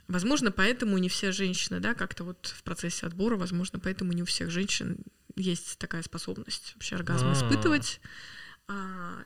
возможно, 0.09 0.53
поэтому 0.53 0.99
не 0.99 1.09
все 1.09 1.33
женщины, 1.33 1.81
да, 1.81 1.95
как-то 1.95 2.25
вот 2.25 2.55
в 2.55 2.63
процессе 2.63 3.07
отбора, 3.07 3.37
возможно, 3.37 3.79
поэтому 3.79 4.13
не 4.13 4.23
у 4.23 4.27
всех 4.27 4.51
женщин 4.51 4.99
есть 5.37 5.79
такая 5.79 6.03
способность 6.03 6.73
вообще 6.75 6.97
оргазм 6.97 7.27
А-а-а. 7.27 7.35
испытывать. 7.35 8.01
А, 8.69 9.25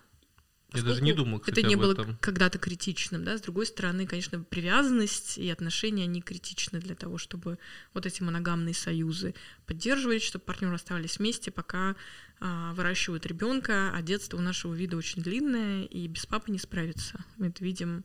Я 0.73 0.83
даже 0.83 1.03
не 1.03 1.13
думал, 1.13 1.41
кстати, 1.41 1.61
это 1.61 1.69
не 1.69 1.77
было 1.77 1.95
когда-то 2.21 2.59
критичным, 2.59 3.25
да. 3.25 3.37
С 3.37 3.41
другой 3.41 3.67
стороны, 3.67 4.07
конечно, 4.07 4.41
привязанность 4.41 5.39
и 5.39 5.51
отношения 5.51 6.05
они 6.05 6.23
критичны 6.23 6.81
для 6.81 6.95
того, 6.95 7.19
чтобы 7.19 7.59
вот 7.93 8.07
эти 8.07 8.23
моногамные 8.23 8.75
союзы 8.75 9.35
поддерживать, 9.67 10.23
чтобы 10.23 10.45
партнеры 10.45 10.75
оставались 10.75 11.19
вместе, 11.19 11.51
пока 11.51 11.97
а, 12.41 12.73
выращивают 12.75 13.27
ребенка, 13.27 13.93
а 13.95 14.03
детство 14.03 14.37
у 14.37 14.41
нашего 14.41 14.75
вида 14.75 14.97
очень 14.97 15.23
длинное 15.23 15.85
и 15.85 16.07
без 16.07 16.27
папы 16.27 16.51
не 16.51 16.59
справится. 16.59 17.25
Мы 17.37 17.49
это 17.49 17.65
видим 17.65 18.05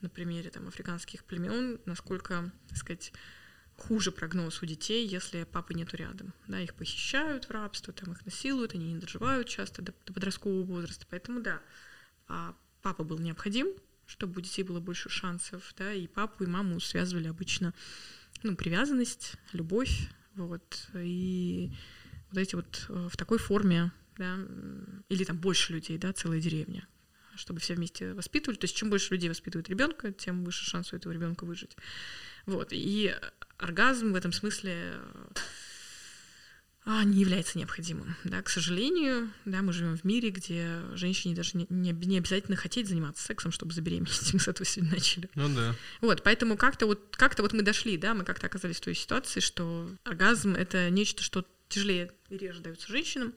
на 0.00 0.08
примере 0.08 0.50
там 0.50 0.68
африканских 0.68 1.24
племен, 1.24 1.80
насколько, 1.84 2.52
так 2.68 2.78
сказать, 2.78 3.12
хуже 3.76 4.10
прогноз 4.10 4.62
у 4.62 4.66
детей, 4.66 5.06
если 5.06 5.44
папы 5.44 5.74
нету 5.74 5.96
рядом. 5.96 6.34
Да, 6.46 6.60
их 6.60 6.74
похищают 6.74 7.44
в 7.44 7.50
рабство, 7.50 7.92
там 7.92 8.12
их 8.12 8.24
насилуют, 8.24 8.74
они 8.74 8.92
не 8.92 8.98
доживают 8.98 9.48
часто 9.48 9.82
до, 9.82 9.94
до 10.06 10.12
подросткового 10.12 10.64
возраста. 10.64 11.06
Поэтому 11.08 11.40
да, 11.40 11.60
а 12.28 12.54
папа 12.82 13.04
был 13.04 13.18
необходим, 13.18 13.68
чтобы 14.06 14.38
у 14.38 14.42
детей 14.42 14.62
было 14.62 14.80
больше 14.80 15.08
шансов, 15.08 15.74
да, 15.76 15.92
и 15.92 16.06
папу, 16.06 16.44
и 16.44 16.46
маму 16.46 16.80
связывали 16.80 17.28
обычно 17.28 17.74
ну, 18.42 18.56
привязанность, 18.56 19.34
любовь, 19.52 20.08
вот, 20.34 20.88
и 20.94 21.72
вот 22.30 22.38
эти 22.38 22.54
вот 22.54 22.86
э, 22.88 23.08
в 23.10 23.16
такой 23.16 23.38
форме, 23.38 23.92
да, 24.16 24.38
или 25.08 25.24
там 25.24 25.36
больше 25.38 25.72
людей, 25.72 25.98
да, 25.98 26.12
целая 26.12 26.40
деревня, 26.40 26.86
чтобы 27.36 27.60
все 27.60 27.74
вместе 27.74 28.14
воспитывали. 28.14 28.58
То 28.58 28.64
есть 28.64 28.76
чем 28.76 28.90
больше 28.90 29.14
людей 29.14 29.28
воспитывает 29.28 29.68
ребенка, 29.68 30.12
тем 30.12 30.44
выше 30.44 30.64
шанс 30.64 30.92
у 30.92 30.96
этого 30.96 31.12
ребенка 31.12 31.44
выжить. 31.44 31.76
Вот. 32.46 32.68
И 32.72 33.14
оргазм 33.58 34.12
в 34.12 34.16
этом 34.16 34.32
смысле 34.32 34.92
а, 34.94 35.30
не 37.04 37.20
является 37.20 37.58
необходимым. 37.58 38.16
Да, 38.24 38.40
к 38.40 38.48
сожалению, 38.48 39.30
да, 39.44 39.60
мы 39.60 39.74
живем 39.74 39.96
в 39.96 40.04
мире, 40.04 40.30
где 40.30 40.80
женщине 40.94 41.34
даже 41.34 41.50
не, 41.58 41.66
не, 41.68 41.92
не 41.92 42.16
обязательно 42.16 42.56
хотеть 42.56 42.88
заниматься 42.88 43.24
сексом, 43.24 43.52
чтобы 43.52 43.74
забеременеть. 43.74 44.30
Мы 44.32 44.40
с 44.40 44.48
этого 44.48 44.64
сегодня 44.64 44.94
начали. 44.94 45.28
Ну 45.34 45.54
да. 45.54 45.74
Вот, 46.00 46.22
поэтому 46.22 46.56
как-то 46.56 46.86
вот, 46.86 47.14
как-то 47.16 47.42
вот 47.42 47.52
мы 47.52 47.62
дошли, 47.62 47.98
да, 47.98 48.14
мы 48.14 48.24
как-то 48.24 48.46
оказались 48.46 48.78
в 48.78 48.80
той 48.80 48.94
ситуации, 48.94 49.40
что 49.40 49.90
оргазм— 50.04 50.54
это 50.56 50.88
нечто, 50.88 51.22
что 51.22 51.44
тяжелее 51.68 52.10
и 52.30 52.38
реже 52.38 52.60
дается 52.60 52.88
женщинам. 52.88 53.34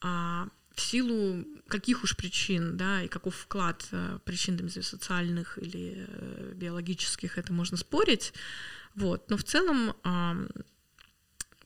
А 0.00 0.48
в 0.74 0.80
силу 0.80 1.44
каких 1.68 2.04
уж 2.04 2.16
причин, 2.16 2.76
да, 2.76 3.02
и 3.02 3.08
каков 3.08 3.34
вклад 3.34 3.84
э, 3.90 4.18
причин 4.24 4.56
там, 4.56 4.68
социальных 4.68 5.58
или 5.58 6.06
э, 6.06 6.52
биологических, 6.54 7.38
это 7.38 7.52
можно 7.52 7.76
спорить. 7.76 8.32
Вот. 8.94 9.30
Но 9.30 9.36
в 9.36 9.44
целом 9.44 9.94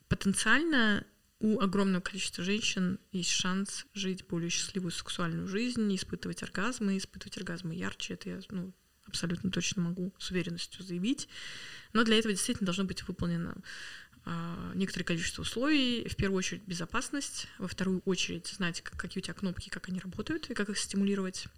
потенциально 0.09 1.04
у 1.38 1.61
огромного 1.61 2.00
количества 2.00 2.42
женщин 2.42 2.98
есть 3.12 3.30
шанс 3.30 3.86
жить 3.92 4.26
более 4.26 4.48
счастливую 4.48 4.90
сексуальную 4.90 5.46
жизнь, 5.48 5.94
испытывать 5.94 6.42
оргазмы, 6.42 6.96
испытывать 6.96 7.36
оргазмы 7.36 7.74
ярче. 7.74 8.14
Это 8.14 8.30
я 8.30 8.40
ну, 8.50 8.72
абсолютно 9.07 9.50
точно 9.50 9.82
могу 9.82 10.14
с 10.18 10.30
уверенностью 10.30 10.82
заявить. 10.82 11.28
Но 11.92 12.04
для 12.04 12.18
этого 12.18 12.32
действительно 12.32 12.66
должно 12.66 12.84
быть 12.84 13.07
выполнено 13.07 13.54
э, 14.24 14.72
некоторое 14.74 15.04
количество 15.04 15.42
условий. 15.42 16.09
В 16.09 16.16
первую 16.16 16.38
очередь 16.38 16.62
безопасность, 16.62 17.48
во 17.59 17.68
вторую 17.68 18.00
очередь 18.07 18.46
знать, 18.46 18.80
как, 18.80 18.98
какие 18.98 19.20
у 19.20 19.24
тебя 19.24 19.34
кнопки, 19.34 19.68
как 19.68 19.88
они 19.90 20.00
работают 20.00 20.48
и 20.48 20.54
как 20.54 20.70
их 20.70 20.78
стимулировать. 20.78 21.48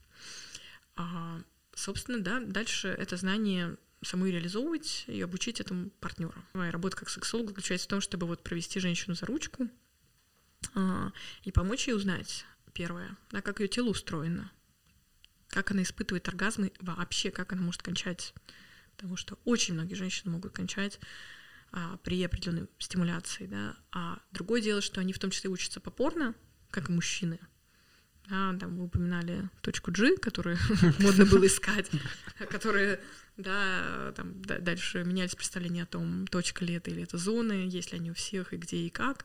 А, 0.96 1.40
собственно, 1.72 2.18
да, 2.18 2.40
дальше 2.40 2.88
это 2.88 3.16
знание 3.16 3.76
саму 4.03 4.26
реализовывать 4.26 5.05
и 5.07 5.20
обучить 5.20 5.61
этому 5.61 5.90
партнера. 6.01 6.44
Моя 6.53 6.70
работа 6.70 6.96
как 6.96 7.11
сексолог 7.11 7.49
заключается 7.49 7.86
в 7.86 7.90
том, 7.90 8.01
чтобы 8.01 8.26
вот 8.26 8.42
провести 8.42 8.80
женщину 8.80 9.14
за 9.14 9.26
ручку 9.26 9.68
а, 10.74 11.12
и 11.42 11.53
помочь 11.53 11.88
ей 11.88 11.94
узнать, 11.94 12.44
первое, 12.72 13.16
да, 13.30 13.42
как 13.42 13.61
ее 13.61 13.68
тело 13.68 13.88
устроено, 13.88 14.51
как 15.49 15.70
она 15.72 15.82
испытывает 15.82 16.28
оргазмы 16.28 16.72
вообще, 16.80 17.30
как 17.30 17.53
она 17.53 17.62
может 17.62 17.82
кончать. 17.82 18.34
Потому 18.96 19.16
что 19.16 19.38
очень 19.44 19.74
многие 19.74 19.94
женщины 19.94 20.30
могут 20.30 20.53
кончать 20.53 20.99
а, 21.72 21.96
при 21.99 22.22
определенной 22.22 22.68
стимуляции. 22.78 23.46
Да? 23.46 23.76
А 23.92 24.20
другое 24.32 24.61
дело, 24.61 24.80
что 24.80 25.01
они 25.01 25.12
в 25.12 25.18
том 25.18 25.30
числе 25.30 25.51
учатся 25.51 25.80
попорно, 25.80 26.34
как 26.70 26.88
и 26.88 26.92
мужчины. 26.92 27.38
Да, 28.29 28.55
там 28.61 28.76
вы 28.76 28.85
упоминали 28.85 29.49
точку 29.62 29.91
G, 29.91 30.16
которую 30.16 30.59
модно 30.99 31.24
было 31.24 31.47
искать, 31.47 31.91
которые 32.51 33.01
да, 33.39 34.12
там 34.16 34.43
дальше 34.43 35.05
менялись 35.05 35.35
представления 35.35 35.85
о 35.85 35.87
том, 35.87 36.26
точка 36.26 36.64
ли 36.64 36.74
это 36.74 36.91
или 36.91 37.05
это 37.05 37.16
зоны, 37.16 37.68
есть 37.70 37.93
ли 37.93 37.99
они 37.99 38.11
у 38.11 38.14
всех 38.14 38.53
и 38.53 38.57
где 38.57 38.76
и 38.79 38.91
как. 38.91 39.24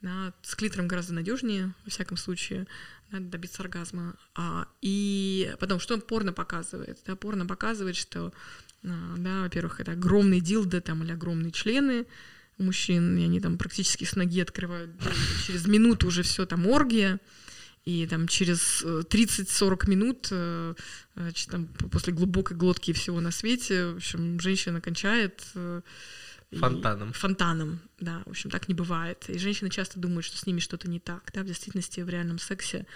Да, 0.00 0.32
с 0.42 0.54
клитором 0.54 0.86
гораздо 0.86 1.12
надежнее, 1.12 1.74
во 1.84 1.90
всяком 1.90 2.16
случае, 2.16 2.66
надо 3.10 3.26
добиться 3.26 3.62
оргазма. 3.62 4.14
А, 4.36 4.68
и 4.80 5.54
потом, 5.58 5.80
что 5.80 5.98
порно 5.98 6.32
показывает? 6.32 7.00
Да, 7.04 7.16
порно 7.16 7.46
показывает, 7.46 7.96
что, 7.96 8.32
а, 8.84 9.14
да, 9.18 9.42
во-первых, 9.42 9.80
это 9.80 9.92
огромные 9.92 10.40
дилды 10.40 10.80
там, 10.80 11.02
или 11.02 11.12
огромные 11.12 11.50
члены 11.50 12.06
мужчин, 12.58 13.16
и 13.18 13.24
они 13.24 13.40
там 13.40 13.58
практически 13.58 14.04
с 14.04 14.14
ноги 14.14 14.40
открывают, 14.40 14.90
через 15.46 15.66
минуту 15.66 16.06
уже 16.06 16.22
все 16.22 16.46
там 16.46 16.66
оргия 16.66 17.20
и 17.88 18.06
там 18.06 18.28
через 18.28 18.84
30-40 18.84 19.86
э, 19.86 19.90
минут, 19.90 20.28
э, 20.30 20.74
значит, 21.16 21.48
там, 21.48 21.68
после 21.90 22.12
глубокой 22.12 22.54
глотки 22.54 22.90
и 22.90 22.92
всего 22.92 23.18
на 23.22 23.30
свете, 23.30 23.92
в 23.92 23.96
общем, 23.96 24.38
женщина 24.40 24.82
кончает. 24.82 25.42
Э, 25.54 25.80
фонтаном. 26.52 27.14
Фонтаном, 27.14 27.80
да, 27.98 28.22
в 28.26 28.30
общем, 28.30 28.50
так 28.50 28.68
не 28.68 28.74
бывает. 28.74 29.24
И 29.30 29.38
женщины 29.38 29.70
часто 29.70 29.98
думают, 29.98 30.26
что 30.26 30.36
с 30.36 30.44
ними 30.44 30.60
что-то 30.60 30.90
не 30.90 31.00
так, 31.00 31.30
да, 31.32 31.40
в 31.42 31.46
действительности 31.46 32.00
в 32.02 32.10
реальном 32.10 32.38
сексе 32.38 32.86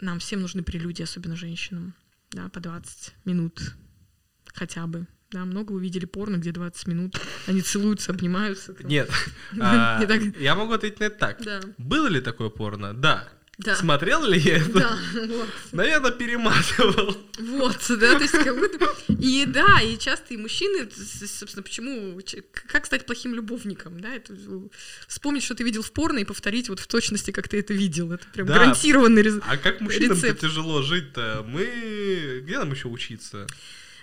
нам 0.00 0.20
всем 0.20 0.42
нужны 0.42 0.62
прелюдии, 0.62 1.02
особенно 1.02 1.34
женщинам, 1.34 1.92
да, 2.30 2.48
по 2.50 2.60
20 2.60 3.14
минут 3.24 3.74
хотя 4.54 4.86
бы. 4.86 5.08
Да, 5.32 5.44
много 5.44 5.72
вы 5.72 5.80
видели 5.80 6.04
порно, 6.04 6.36
где 6.36 6.52
20 6.52 6.86
минут 6.86 7.20
они 7.48 7.62
целуются, 7.62 8.12
обнимаются. 8.12 8.76
Нет, 8.84 9.10
а, 9.60 10.00
я 10.38 10.54
могу 10.54 10.72
ответить 10.72 11.00
на 11.00 11.04
это 11.04 11.18
так. 11.18 11.40
Было 11.78 12.06
ли 12.06 12.20
такое 12.20 12.48
порно? 12.48 12.94
Да. 12.94 13.28
Да. 13.62 13.76
Смотрел 13.76 14.24
ли 14.24 14.38
я 14.38 14.56
это? 14.56 14.72
Да, 14.72 14.98
вот. 15.26 15.48
Наверное, 15.72 16.12
перематывал. 16.12 17.16
Вот, 17.38 17.78
да, 17.88 18.14
то 18.14 18.22
есть 18.22 18.32
как 18.32 18.58
будто... 18.58 18.88
И 19.08 19.44
да, 19.46 19.80
и 19.82 19.98
часто 19.98 20.32
и 20.32 20.38
мужчины, 20.38 20.88
собственно, 20.90 21.62
почему... 21.62 22.18
Как 22.52 22.86
стать 22.86 23.04
плохим 23.04 23.34
любовником, 23.34 24.00
да? 24.00 24.14
Это 24.14 24.34
вспомнить, 25.08 25.42
что 25.42 25.54
ты 25.54 25.62
видел 25.62 25.82
в 25.82 25.92
порно, 25.92 26.20
и 26.20 26.24
повторить 26.24 26.70
вот 26.70 26.80
в 26.80 26.86
точности, 26.86 27.32
как 27.32 27.48
ты 27.48 27.58
это 27.58 27.74
видел. 27.74 28.12
Это 28.12 28.26
прям 28.32 28.46
да. 28.46 28.54
гарантированный 28.54 29.22
рецепт. 29.22 29.44
А 29.46 29.58
как 29.58 29.80
мужчинам-то 29.82 30.34
тяжело 30.34 30.80
жить-то? 30.80 31.44
Мы... 31.46 32.40
Где 32.44 32.58
нам 32.58 32.72
еще 32.72 32.88
учиться? 32.88 33.46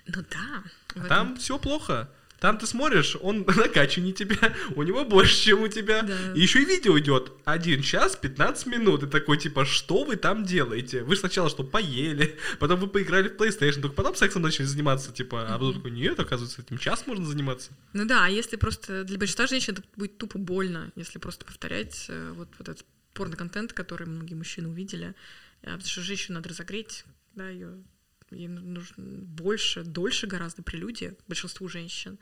Ну 0.06 0.24
да. 0.30 0.64
А 0.96 1.08
там 1.08 1.36
все 1.38 1.58
плохо. 1.58 2.10
Там 2.40 2.58
ты 2.58 2.68
смотришь, 2.68 3.18
он 3.22 3.46
накачаннее 3.48 4.14
тебя, 4.14 4.54
у 4.76 4.84
него 4.84 5.06
больше, 5.06 5.46
чем 5.46 5.62
у 5.64 5.68
тебя. 5.68 6.04
Да. 6.04 6.34
И 6.36 6.42
еще 6.42 6.62
и 6.62 6.66
видео 6.66 6.98
идет 7.00 7.34
1 7.46 7.82
час 7.82 8.16
15 8.16 8.68
минут. 8.68 9.04
И 9.04 9.08
такой, 9.08 9.38
типа, 9.38 9.66
что 9.66 10.04
вы 10.04 10.16
там 10.16 10.46
делаете? 10.46 11.04
Вы 11.04 11.16
сначала 11.16 11.50
что, 11.50 11.64
поели, 11.64 12.38
потом 12.60 12.80
вы 12.80 12.88
поиграли 12.88 13.30
в 13.30 13.36
PlayStation, 13.36 13.82
только 13.82 13.96
потом 13.96 14.16
сексом 14.16 14.42
начали 14.42 14.66
заниматься, 14.66 15.12
типа, 15.12 15.48
а 15.48 15.54
потом 15.54 15.76
такой, 15.76 15.92
нет, 15.92 16.20
оказывается, 16.20 16.62
этим 16.62 16.78
час 16.78 17.08
можно 17.08 17.26
заниматься. 17.26 17.72
Ну 17.94 18.06
да, 18.06 18.26
а 18.26 18.30
если 18.30 18.56
просто, 18.56 19.04
для 19.04 19.18
большинства 19.18 19.48
женщин 19.48 19.74
это 19.74 19.84
будет 19.96 20.18
тупо 20.18 20.38
больно, 20.38 20.92
если 20.96 21.20
просто 21.20 21.46
повторять 21.46 22.06
э, 22.10 22.32
вот, 22.36 22.50
вот 22.60 22.70
этот 22.70 22.86
порно-контент, 23.14 23.74
который 23.74 24.08
многие 24.08 24.36
мужчины 24.36 24.70
увидели, 24.70 25.16
э, 25.62 25.72
потому 25.72 25.86
что 25.86 26.02
женщину 26.02 26.36
надо 26.36 26.50
разогреть, 26.50 27.04
да, 27.36 27.50
ее 27.50 27.84
ей 28.32 28.48
нужно 28.48 28.96
больше, 28.98 29.84
дольше 29.84 30.28
гораздо 30.28 30.64
прелюдия 30.64 31.16
большинству 31.28 31.68
женщин. 31.68 32.18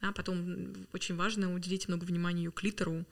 А 0.00 0.12
потом 0.12 0.74
очень 0.92 1.16
важно 1.16 1.54
уделить 1.54 1.88
много 1.88 2.04
внимания 2.04 2.44
ее 2.44 2.52
клитору, 2.52 3.04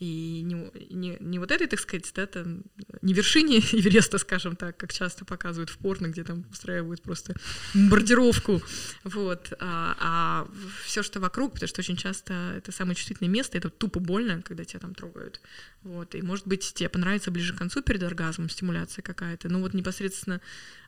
и 0.00 0.42
не, 0.42 0.70
не, 0.90 1.16
не 1.20 1.38
вот 1.38 1.50
этой, 1.50 1.66
так 1.66 1.78
сказать, 1.78 2.10
да, 2.14 2.26
там, 2.26 2.64
не 3.02 3.12
вершине 3.12 3.58
Эвереста, 3.72 4.18
скажем 4.18 4.56
так, 4.56 4.76
как 4.76 4.92
часто 4.92 5.24
показывают 5.24 5.70
в 5.70 5.78
порно, 5.78 6.08
где 6.08 6.24
там 6.24 6.44
устраивают 6.50 7.02
просто 7.02 7.34
бомбардировку, 7.74 8.60
вот, 9.04 9.52
а, 9.60 9.96
а 10.00 10.48
все, 10.84 11.02
что 11.02 11.20
вокруг, 11.20 11.54
потому 11.54 11.68
что 11.68 11.80
очень 11.80 11.96
часто 11.96 12.54
это 12.56 12.72
самое 12.72 12.96
чувствительное 12.96 13.30
место, 13.30 13.56
это 13.56 13.70
тупо 13.70 14.00
больно, 14.00 14.42
когда 14.42 14.64
тебя 14.64 14.80
там 14.80 14.94
трогают, 14.94 15.40
вот, 15.82 16.14
и, 16.14 16.22
может 16.22 16.46
быть, 16.46 16.74
тебе 16.74 16.88
понравится 16.88 17.30
ближе 17.30 17.54
к 17.54 17.58
концу 17.58 17.82
перед 17.82 18.02
оргазмом 18.02 18.48
стимуляция 18.48 19.02
какая-то, 19.02 19.48
но 19.48 19.60
вот 19.60 19.74
непосредственно 19.74 20.40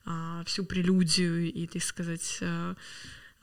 а, 0.04 0.42
всю 0.46 0.64
прелюдию 0.64 1.52
и, 1.52 1.66
так 1.66 1.82
сказать, 1.82 2.38
а, 2.42 2.74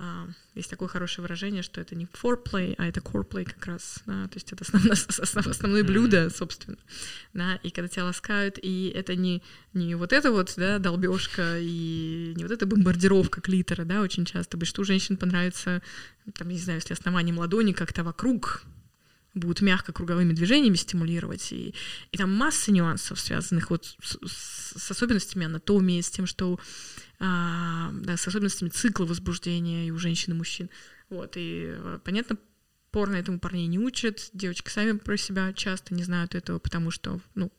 а, 0.03 0.27
есть 0.53 0.69
такое 0.69 0.89
хорошее 0.89 1.23
выражение, 1.23 1.63
что 1.63 1.79
это 1.79 1.95
не 1.95 2.05
foreplay, 2.05 2.75
а 2.77 2.85
это 2.85 2.99
coreplay 2.99 3.45
как 3.45 3.65
раз, 3.65 3.99
да, 4.05 4.27
то 4.27 4.35
есть 4.35 4.51
это 4.51 4.65
основное, 4.65 4.91
основ, 5.21 5.47
основное 5.47 5.83
блюдо, 5.83 6.29
собственно, 6.29 6.77
да, 7.33 7.55
и 7.63 7.69
когда 7.69 7.87
тебя 7.87 8.05
ласкают, 8.05 8.59
и 8.61 8.91
это 8.93 9.15
не, 9.15 9.41
не 9.73 9.95
вот 9.95 10.11
это 10.11 10.31
вот, 10.31 10.53
да, 10.57 10.77
долбежка 10.79 11.57
и 11.57 12.33
не 12.35 12.43
вот 12.43 12.51
эта 12.51 12.65
бомбардировка 12.65 13.39
клитора, 13.39 13.85
да, 13.85 14.01
очень 14.01 14.25
часто, 14.25 14.63
что 14.65 14.81
у 14.81 14.85
женщин 14.85 15.15
понравится, 15.15 15.81
там, 16.37 16.49
не 16.49 16.57
знаю, 16.57 16.79
если 16.79 16.93
основанием 16.93 17.39
ладони 17.39 17.71
как-то 17.71 18.03
вокруг 18.03 18.63
будут 19.33 19.61
мягко 19.61 19.93
круговыми 19.93 20.33
движениями 20.33 20.75
стимулировать. 20.75 21.51
И, 21.51 21.73
и 22.11 22.17
там 22.17 22.33
масса 22.33 22.71
нюансов, 22.71 23.19
связанных 23.19 23.69
вот 23.69 23.95
с, 24.01 24.17
с 24.77 24.91
особенностями 24.91 25.45
анатомии, 25.45 26.01
с 26.01 26.09
тем, 26.09 26.25
что 26.25 26.59
а, 27.19 27.91
да, 27.93 28.17
с 28.17 28.27
особенностями 28.27 28.69
цикла 28.69 29.05
возбуждения 29.05 29.87
и 29.87 29.91
у 29.91 29.97
женщин 29.97 30.33
и 30.33 30.35
мужчин. 30.35 30.69
Вот, 31.09 31.33
и 31.35 31.67
э, 31.67 31.99
понятно, 32.03 32.37
порно 32.91 33.15
этому 33.15 33.39
парней 33.39 33.67
не 33.67 33.79
учат, 33.79 34.29
девочки 34.33 34.69
сами 34.69 34.97
про 34.97 35.17
себя 35.17 35.53
часто 35.53 35.93
не 35.93 36.03
знают 36.03 36.35
этого, 36.35 36.59
потому 36.59 36.91
что, 36.91 37.19
ну, 37.35 37.51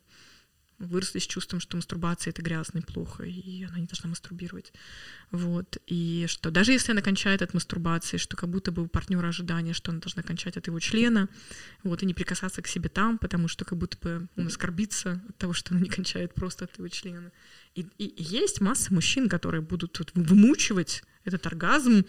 выросли 0.79 1.19
с 1.19 1.27
чувством, 1.27 1.59
что 1.59 1.77
мастурбация 1.77 2.31
это 2.31 2.41
грязно 2.41 2.79
и 2.79 2.81
плохо, 2.81 3.23
и 3.23 3.63
она 3.63 3.79
не 3.79 3.85
должна 3.85 4.09
мастурбировать. 4.09 4.73
Вот. 5.31 5.77
И 5.87 6.25
что 6.27 6.51
даже 6.51 6.71
если 6.71 6.91
она 6.91 7.01
кончает 7.01 7.41
от 7.41 7.53
мастурбации, 7.53 8.17
что 8.17 8.35
как 8.35 8.49
будто 8.49 8.71
бы 8.71 8.83
у 8.83 8.87
партнера 8.87 9.27
ожидание, 9.27 9.73
что 9.73 9.91
она 9.91 10.01
должна 10.01 10.23
кончать 10.23 10.57
от 10.57 10.67
его 10.67 10.79
члена, 10.79 11.29
вот, 11.83 12.03
и 12.03 12.05
не 12.05 12.13
прикасаться 12.13 12.61
к 12.61 12.67
себе 12.67 12.89
там, 12.89 13.17
потому 13.17 13.47
что 13.47 13.65
как 13.65 13.77
будто 13.77 13.97
бы 13.97 14.27
он 14.37 14.47
оскорбится 14.47 15.21
от 15.29 15.37
того, 15.37 15.53
что 15.53 15.73
она 15.73 15.81
не 15.81 15.89
кончает 15.89 16.33
просто 16.33 16.65
от 16.65 16.77
его 16.77 16.87
члена. 16.89 17.31
И, 17.75 17.81
и, 17.97 18.23
есть 18.23 18.61
масса 18.61 18.93
мужчин, 18.93 19.27
которые 19.27 19.61
будут 19.61 19.91
тут 19.91 20.11
вымучивать 20.13 21.03
этот 21.25 21.45
оргазм 21.45 22.05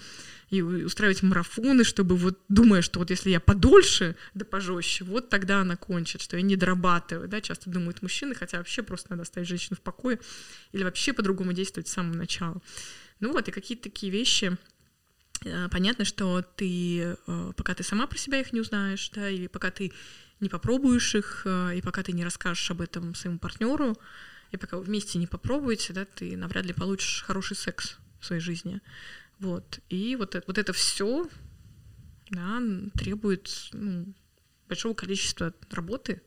и 0.51 0.63
устраивать 0.63 1.23
марафоны, 1.23 1.83
чтобы 1.83 2.17
вот 2.17 2.39
думая, 2.49 2.83
что 2.83 3.01
вот 3.01 3.11
если 3.11 3.31
я 3.31 3.41
подольше, 3.41 4.15
да 4.35 4.45
пожестче, 4.45 5.05
вот 5.05 5.29
тогда 5.29 5.63
она 5.63 5.77
кончит, 5.77 6.23
что 6.23 6.37
я 6.37 6.43
не 6.43 6.55
дорабатываю, 6.55 7.29
да, 7.29 7.41
часто 7.41 7.71
думают 7.71 8.03
мужчины, 8.03 8.35
хотя 8.35 8.59
вообще 8.59 8.83
просто 8.83 9.11
надо 9.11 9.23
оставить 9.23 9.49
женщину 9.49 9.77
в 9.77 9.81
покое 9.81 10.21
или 10.73 10.85
вообще 10.85 11.13
по-другому 11.13 11.53
действовать 11.53 11.89
с 11.89 11.93
самого 11.93 12.15
начала. 12.15 12.61
Ну 13.19 13.33
вот, 13.33 13.49
и 13.49 13.51
какие-то 13.51 13.85
такие 13.85 14.13
вещи, 14.13 14.57
э, 15.45 15.69
понятно, 15.71 16.05
что 16.05 16.43
ты, 16.43 17.17
э, 17.27 17.53
пока 17.57 17.75
ты 17.75 17.83
сама 17.83 18.07
про 18.07 18.19
себя 18.19 18.39
их 18.39 18.53
не 18.53 18.61
узнаешь, 18.61 19.11
да, 19.11 19.29
или 19.29 19.49
пока 19.49 19.71
ты 19.71 19.93
не 20.39 20.49
попробуешь 20.49 21.15
их, 21.15 21.43
э, 21.45 21.79
и 21.79 21.83
пока 21.83 22.03
ты 22.03 22.13
не 22.13 22.25
расскажешь 22.25 22.71
об 22.71 22.83
этом 22.83 23.15
своему 23.15 23.39
партнеру, 23.39 23.97
и 24.53 24.57
пока 24.57 24.77
вы 24.77 24.85
вместе 24.85 25.19
не 25.19 25.27
попробуете, 25.27 25.93
да, 25.93 26.05
ты 26.05 26.37
навряд 26.37 26.67
ли 26.67 26.73
получишь 26.73 27.25
хороший 27.27 27.57
секс 27.57 27.99
в 28.21 28.27
своей 28.27 28.41
жизни. 28.41 28.81
Вот. 29.39 29.81
И 29.89 30.17
вот, 30.17 30.35
это, 30.35 30.45
вот 30.47 30.59
это 30.59 30.73
все 30.73 31.29
да, 32.31 32.63
требует 32.95 33.51
ну, 33.73 34.15
большого 34.69 34.95
количества 34.95 35.53
работы, 35.71 36.23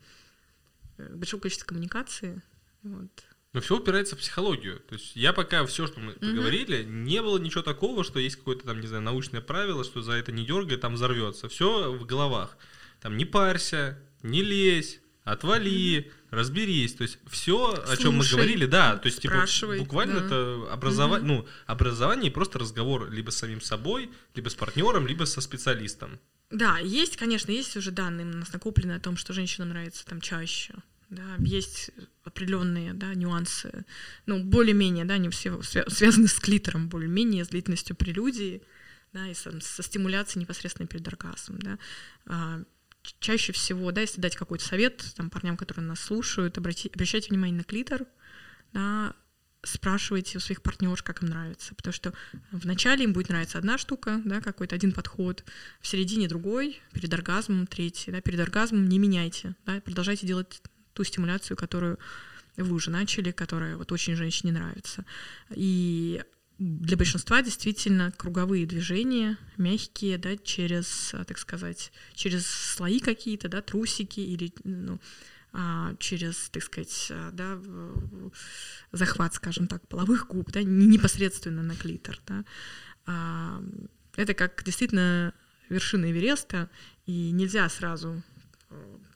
э, 0.98 1.16
большого 1.16 1.42
количества 1.42 1.68
коммуникации. 1.68 2.42
Вот. 2.84 3.12
Но 3.52 3.62
все 3.62 3.78
упирается 3.78 4.16
в 4.16 4.20
психологию. 4.20 4.80
То 4.82 4.96
есть 4.96 5.16
я 5.16 5.34
пока 5.34 5.66
все, 5.66 5.88
что 5.88 6.00
мы 6.00 6.14
поговорили, 6.14 6.84
угу. 6.84 6.92
не 6.92 7.22
было 7.22 7.40
ничего 7.40 7.64
такого, 7.64 8.04
что 8.04 8.20
есть 8.20 8.36
какое-то 8.36 8.66
там, 8.66 8.80
не 8.80 8.88
знаю, 8.88 9.02
научное 9.04 9.42
правило, 9.42 9.84
что 9.84 10.02
за 10.02 10.14
это 10.14 10.32
не 10.32 10.46
дергай, 10.46 10.78
там 10.78 10.94
взорвется. 10.94 11.50
Все 11.50 11.92
в 11.92 12.06
головах. 12.06 12.58
Там 13.02 13.18
не 13.18 13.26
парься, 13.26 14.00
не 14.22 14.44
лезь, 14.44 15.00
отвали, 15.32 16.12
разберись. 16.32 16.94
То 16.94 17.04
есть 17.04 17.20
все, 17.28 17.84
о 17.88 17.98
чем 17.98 18.18
мы 18.18 18.26
говорили, 18.26 18.66
да, 18.66 18.98
то 18.98 19.08
есть 19.08 19.22
типа 19.22 19.46
буквально 19.78 20.20
да. 20.20 20.26
это 20.26 20.68
образование, 20.72 21.40
угу. 21.40 21.42
ну 21.42 21.48
образование 21.66 22.32
и 22.32 22.34
просто 22.34 22.60
разговор 22.60 23.10
либо 23.10 23.32
с 23.32 23.38
самим 23.38 23.62
собой, 23.62 24.10
либо 24.36 24.50
с 24.50 24.56
партнером, 24.56 25.08
либо 25.08 25.26
со 25.26 25.42
специалистом. 25.42 26.20
Да, 26.50 26.80
есть, 26.80 27.18
конечно, 27.18 27.52
есть 27.52 27.78
уже 27.78 27.92
данные 27.92 28.26
у 28.26 28.38
нас 28.38 28.52
накопленные 28.52 28.98
о 28.98 29.00
том, 29.00 29.18
что 29.18 29.34
женщинам 29.34 29.70
нравится 29.70 30.06
там 30.06 30.20
чаще. 30.20 30.74
Да, 31.10 31.24
есть 31.40 31.90
определенные 32.24 32.94
да, 32.94 33.16
нюансы, 33.16 33.84
ну, 34.28 34.44
более-менее, 34.44 35.06
да, 35.06 35.18
не 35.18 35.30
все 35.30 35.60
связаны 35.64 36.28
с 36.28 36.40
клитором, 36.40 36.88
более-менее, 36.88 37.46
с 37.46 37.48
длительностью 37.48 37.96
прелюдии, 37.96 38.62
да, 39.12 39.28
и 39.28 39.34
со, 39.34 39.60
со 39.60 39.82
стимуляцией 39.82 40.42
непосредственно 40.42 40.88
перед 40.88 41.08
оргазмом, 41.08 41.60
да. 41.62 41.80
Чаще 43.20 43.54
всего, 43.54 43.92
да, 43.92 44.02
если 44.02 44.22
дать 44.22 44.36
какой-то 44.36 44.66
совет 44.66 45.04
там, 45.16 45.30
парням, 45.30 45.58
которые 45.58 45.86
нас 45.86 46.00
слушают, 46.00 46.58
обрати, 46.58 46.92
обращайте 46.94 47.30
внимание 47.30 47.58
на 47.58 47.64
клитор, 47.64 48.06
да, 48.74 49.14
спрашивайте 49.64 50.38
у 50.38 50.42
своих 50.42 50.62
партнерш, 50.62 51.04
как 51.04 51.22
им 51.22 51.30
нравится. 51.30 51.76
Потому 51.76 51.94
что 51.94 52.14
вначале 52.52 53.04
им 53.04 53.14
будет 53.14 53.30
нравиться 53.30 53.58
одна 53.58 53.78
штука, 53.78 54.22
да, 54.26 54.42
какой-то 54.42 54.76
один 54.76 54.92
подход, 54.92 55.44
в 55.82 55.88
середине 55.88 56.28
другой, 56.28 56.82
перед 56.94 57.14
оргазмом 57.14 57.68
третий. 57.68 58.12
Да, 58.12 58.22
перед 58.22 58.40
оргазмом 58.40 58.88
не 58.88 59.00
меняйте, 59.00 59.56
да, 59.66 59.82
продолжайте 59.82 60.28
делать 60.28 60.62
ту 60.94 61.04
стимуляцию, 61.04 61.58
которую 61.58 62.00
вы 62.58 62.76
уже 62.76 62.92
начали, 62.92 63.32
которая 63.32 63.78
вот 63.78 63.92
очень 63.92 64.16
женщине 64.16 64.52
нравится. 64.52 65.06
И 65.52 66.22
для 66.60 66.98
большинства 66.98 67.42
действительно 67.42 68.12
круговые 68.12 68.66
движения, 68.66 69.38
мягкие, 69.58 70.18
да, 70.18 70.36
через, 70.38 71.16
так 71.26 71.38
сказать, 71.38 71.92
через 72.14 72.46
слои 72.46 73.00
какие-то, 73.00 73.48
да, 73.48 73.62
трусики 73.62 74.20
или 74.20 74.54
ну, 74.66 75.00
а, 75.54 75.96
через, 76.00 76.50
так 76.50 76.62
сказать, 76.62 77.12
да, 77.32 77.60
захват, 78.92 79.34
скажем 79.34 79.68
так, 79.68 79.88
половых 79.88 80.28
губ, 80.28 80.52
да, 80.52 80.62
не 80.62 80.86
непосредственно 80.86 81.64
на 81.64 81.76
клитор, 81.76 82.20
да. 82.28 82.44
А, 83.06 83.64
это 84.18 84.34
как 84.34 84.62
действительно 84.66 85.34
вершина 85.70 86.12
Эвереста, 86.12 86.70
и 87.06 87.32
нельзя 87.32 87.70
сразу 87.70 88.22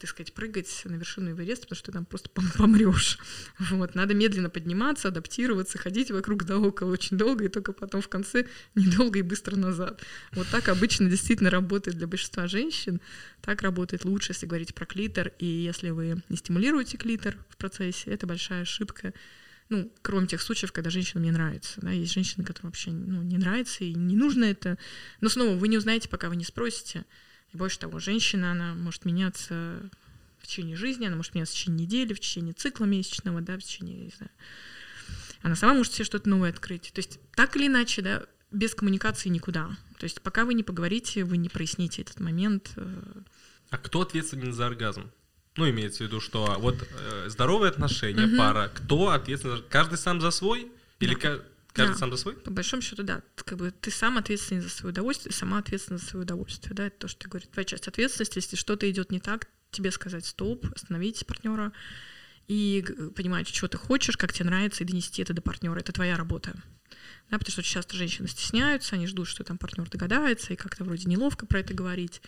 так 0.04 0.10
сказать, 0.10 0.34
прыгать 0.34 0.82
на 0.84 0.96
вершину 0.96 1.32
Эвереста, 1.32 1.62
потому 1.62 1.78
что 1.78 1.86
ты 1.86 1.92
там 1.94 2.04
просто 2.04 2.30
помрешь. 2.58 3.18
Вот. 3.58 3.96
Надо 3.96 4.14
медленно 4.14 4.50
подниматься, 4.50 5.08
адаптироваться, 5.08 5.78
ходить 5.78 6.12
вокруг 6.12 6.44
да 6.44 6.58
около 6.58 6.92
очень 6.92 7.18
долго, 7.18 7.46
и 7.46 7.48
только 7.48 7.72
потом 7.72 8.02
в 8.02 8.10
конце 8.10 8.46
недолго 8.76 9.20
и 9.20 9.22
быстро 9.22 9.56
назад. 9.56 10.04
Вот 10.34 10.46
так 10.52 10.68
обычно 10.68 11.10
действительно 11.10 11.50
работает 11.50 11.98
для 11.98 12.08
большинства 12.08 12.48
женщин. 12.48 13.00
Так 13.42 13.62
работает 13.62 14.04
лучше, 14.04 14.34
если 14.34 14.46
говорить 14.46 14.76
про 14.76 14.86
клитор. 14.86 15.32
И 15.40 15.46
если 15.46 15.92
вы 15.92 16.22
не 16.28 16.36
стимулируете 16.36 16.98
клитор 16.98 17.38
в 17.48 17.56
процессе, 17.56 18.12
это 18.12 18.28
большая 18.28 18.64
ошибка. 18.64 19.14
Ну, 19.70 19.90
кроме 20.02 20.28
тех 20.28 20.42
случаев, 20.42 20.74
когда 20.74 20.90
женщинам 20.90 21.24
не 21.24 21.32
нравится. 21.32 21.80
Да? 21.80 21.92
Есть 21.92 22.12
женщины, 22.12 22.44
которым 22.44 22.72
вообще 22.72 22.92
ну, 22.92 23.22
не 23.22 23.38
нравится 23.38 23.86
и 23.86 23.94
не 23.94 24.18
нужно 24.18 24.44
это. 24.44 24.78
Но 25.22 25.30
снова 25.30 25.56
вы 25.56 25.70
не 25.70 25.78
узнаете, 25.78 26.10
пока 26.10 26.28
вы 26.28 26.36
не 26.36 26.44
спросите. 26.44 27.06
И 27.54 27.58
больше 27.58 27.80
того, 27.80 28.00
женщина, 28.00 28.52
она 28.52 28.74
может 28.74 29.06
меняться 29.06 29.80
в 30.40 30.48
течение 30.48 30.76
жизни, 30.76 31.06
она 31.06 31.16
может 31.16 31.36
меняться 31.36 31.54
в 31.54 31.58
течение 31.58 31.86
недели, 31.86 32.14
в 32.14 32.20
течение 32.20 32.54
цикла 32.54 32.86
месячного, 32.86 33.42
да, 33.42 33.58
в 33.58 33.64
течение, 33.64 33.98
не 33.98 34.12
знаю. 34.18 34.32
Она 35.42 35.56
сама 35.56 35.74
может 35.74 35.94
себе 35.94 36.06
что-то 36.06 36.30
новое 36.30 36.50
открыть. 36.50 36.92
То 36.94 37.00
есть 37.00 37.20
так 37.36 37.56
или 37.56 37.68
иначе, 37.68 38.02
да, 38.02 38.24
без 38.52 38.74
коммуникации 38.76 39.30
никуда. 39.30 39.70
То 39.98 40.06
есть 40.06 40.22
пока 40.22 40.46
вы 40.46 40.54
не 40.54 40.64
поговорите, 40.64 41.24
вы 41.24 41.38
не 41.38 41.50
проясните 41.50 42.02
этот 42.02 42.20
момент. 42.20 42.72
Э. 42.76 43.02
А 43.70 43.78
кто 43.78 44.02
ответственен 44.02 44.54
за 44.54 44.68
оргазм? 44.68 45.12
Ну, 45.56 45.70
имеется 45.70 46.04
в 46.04 46.08
виду, 46.08 46.20
что 46.20 46.56
вот 46.60 46.76
э, 46.82 47.30
здоровые 47.30 47.70
отношения, 47.70 48.26
угу. 48.26 48.38
пара, 48.38 48.72
кто 48.74 49.10
ответственен? 49.10 49.64
Каждый 49.70 49.98
сам 49.98 50.22
за 50.22 50.32
свой? 50.32 50.72
Или 51.00 51.16
да. 51.16 51.42
Каждый 51.74 51.94
да. 51.94 52.00
сам 52.00 52.12
за 52.12 52.18
свой? 52.18 52.36
По 52.36 52.52
большому 52.52 52.82
счету, 52.82 53.04
да. 53.04 53.24
Как 53.36 53.58
бы 53.58 53.72
ты 53.72 53.90
сам 53.90 54.18
ответственен 54.18 54.62
за 54.62 54.70
свое 54.70 54.92
удовольствие, 54.92 55.34
сама 55.34 55.58
ответственна 55.58 55.98
за 55.98 56.06
свое 56.06 56.24
удовольствие. 56.24 56.74
Да, 56.76 56.86
это 56.86 56.98
то, 57.00 57.08
что 57.08 57.22
ты 57.22 57.30
говоришь. 57.30 57.50
Твоя 57.52 57.66
часть 57.66 57.88
ответственности, 57.88 58.38
если 58.38 58.56
что-то 58.56 58.90
идет 58.90 59.12
не 59.12 59.20
так, 59.20 59.48
тебе 59.72 59.92
сказать 59.92 60.26
стоп, 60.26 60.68
остановить 60.74 61.26
партнера 61.26 61.74
и 62.48 62.86
понимать, 63.16 63.48
что 63.48 63.68
ты 63.68 63.78
хочешь, 63.78 64.18
как 64.18 64.32
тебе 64.34 64.46
нравится, 64.46 64.84
и 64.84 64.88
донести 64.88 65.22
это 65.24 65.34
до 65.34 65.42
партнера. 65.42 65.80
Это 65.80 65.92
твоя 65.92 66.16
работа. 66.16 66.54
Да, 67.32 67.40
потому 67.40 67.52
что 67.52 67.62
очень 67.62 67.74
часто 67.74 67.96
женщины 67.96 68.28
стесняются, 68.28 68.96
они 68.96 69.08
ждут, 69.08 69.28
что 69.28 69.44
там 69.44 69.58
партнер 69.58 69.90
догадается, 69.90 70.54
и 70.54 70.56
как-то 70.56 70.84
вроде 70.84 71.10
неловко 71.10 71.48
про 71.48 71.60
это 71.60 71.74
говорить. 71.74 72.22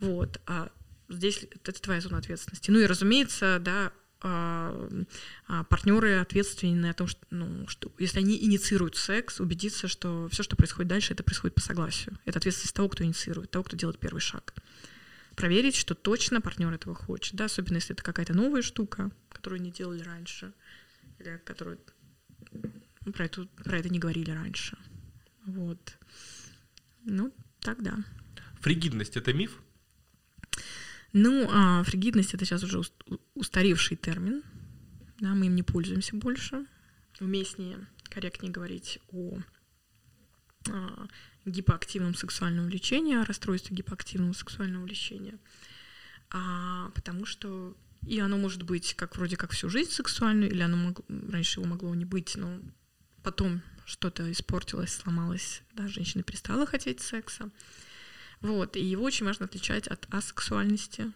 Вот. 0.00 0.40
А 0.46 0.70
здесь 1.08 1.46
это 1.50 1.72
твоя 1.72 2.02
зона 2.02 2.18
ответственности. 2.18 2.70
Ну 2.70 2.80
и, 2.80 2.86
разумеется, 2.86 3.58
да, 3.58 3.92
партнеры 4.22 6.18
ответственны 6.18 6.86
о 6.86 6.94
том, 6.94 7.08
что, 7.08 7.20
ну, 7.30 7.66
что 7.66 7.92
если 7.98 8.20
они 8.20 8.42
инициируют 8.42 8.96
секс, 8.96 9.40
убедиться, 9.40 9.88
что 9.88 10.28
все, 10.30 10.42
что 10.42 10.56
происходит 10.56 10.88
дальше, 10.88 11.12
это 11.12 11.22
происходит 11.22 11.54
по 11.54 11.60
согласию. 11.60 12.18
Это 12.24 12.38
ответственность 12.38 12.74
того, 12.74 12.88
кто 12.88 13.04
инициирует, 13.04 13.50
того, 13.50 13.64
кто 13.64 13.76
делает 13.76 13.98
первый 13.98 14.20
шаг. 14.20 14.54
Проверить, 15.34 15.74
что 15.74 15.94
точно 15.94 16.40
партнер 16.40 16.72
этого 16.72 16.94
хочет, 16.94 17.34
да, 17.34 17.46
особенно 17.46 17.76
если 17.76 17.94
это 17.94 18.02
какая-то 18.02 18.34
новая 18.34 18.62
штука, 18.62 19.10
которую 19.30 19.60
не 19.60 19.72
делали 19.72 20.02
раньше, 20.02 20.52
или 21.18 21.40
которую 21.44 21.78
ну, 23.04 23.12
про, 23.12 23.24
это, 23.24 23.46
про 23.64 23.78
это 23.78 23.88
не 23.88 23.98
говорили 23.98 24.30
раньше. 24.30 24.76
Вот. 25.46 25.98
Ну, 27.04 27.32
тогда. 27.60 27.96
Фригидность— 28.60 29.16
это 29.18 29.32
миф? 29.32 29.58
Ну, 31.12 31.48
а 31.50 31.82
фригидность— 31.82 32.34
это 32.34 32.44
сейчас 32.44 32.62
уже 32.62 32.82
устаревший 33.42 33.96
термин. 33.96 34.42
Да, 35.18 35.34
мы 35.34 35.46
им 35.46 35.54
не 35.56 35.62
пользуемся 35.62 36.16
больше. 36.16 36.64
Уместнее, 37.20 37.86
корректнее 38.04 38.52
говорить 38.52 38.98
о 39.10 39.38
а, 40.70 41.08
гипоактивном 41.44 42.14
сексуальном 42.14 42.66
влечении, 42.66 43.16
о 43.16 43.24
расстройстве 43.24 43.76
гипоактивного 43.76 44.32
сексуального 44.32 44.84
влечения. 44.84 45.38
А, 46.30 46.90
потому 46.94 47.26
что 47.26 47.76
и 48.06 48.18
оно 48.18 48.36
может 48.36 48.62
быть 48.62 48.94
как 48.94 49.16
вроде 49.16 49.36
как 49.36 49.52
всю 49.52 49.68
жизнь 49.68 49.90
сексуальной, 49.90 50.48
или 50.48 50.62
оно 50.62 50.76
мог, 50.76 51.00
раньше 51.08 51.60
его 51.60 51.68
могло 51.68 51.94
не 51.94 52.04
быть, 52.04 52.36
но 52.36 52.60
потом 53.22 53.60
что-то 53.84 54.30
испортилось, 54.30 54.94
сломалось, 54.94 55.62
да, 55.74 55.88
женщина 55.88 56.22
перестала 56.22 56.66
хотеть 56.66 57.00
секса. 57.00 57.50
Вот, 58.40 58.76
и 58.76 58.84
его 58.84 59.04
очень 59.04 59.26
важно 59.26 59.46
отличать 59.46 59.86
от 59.86 60.12
асексуальности, 60.12 61.12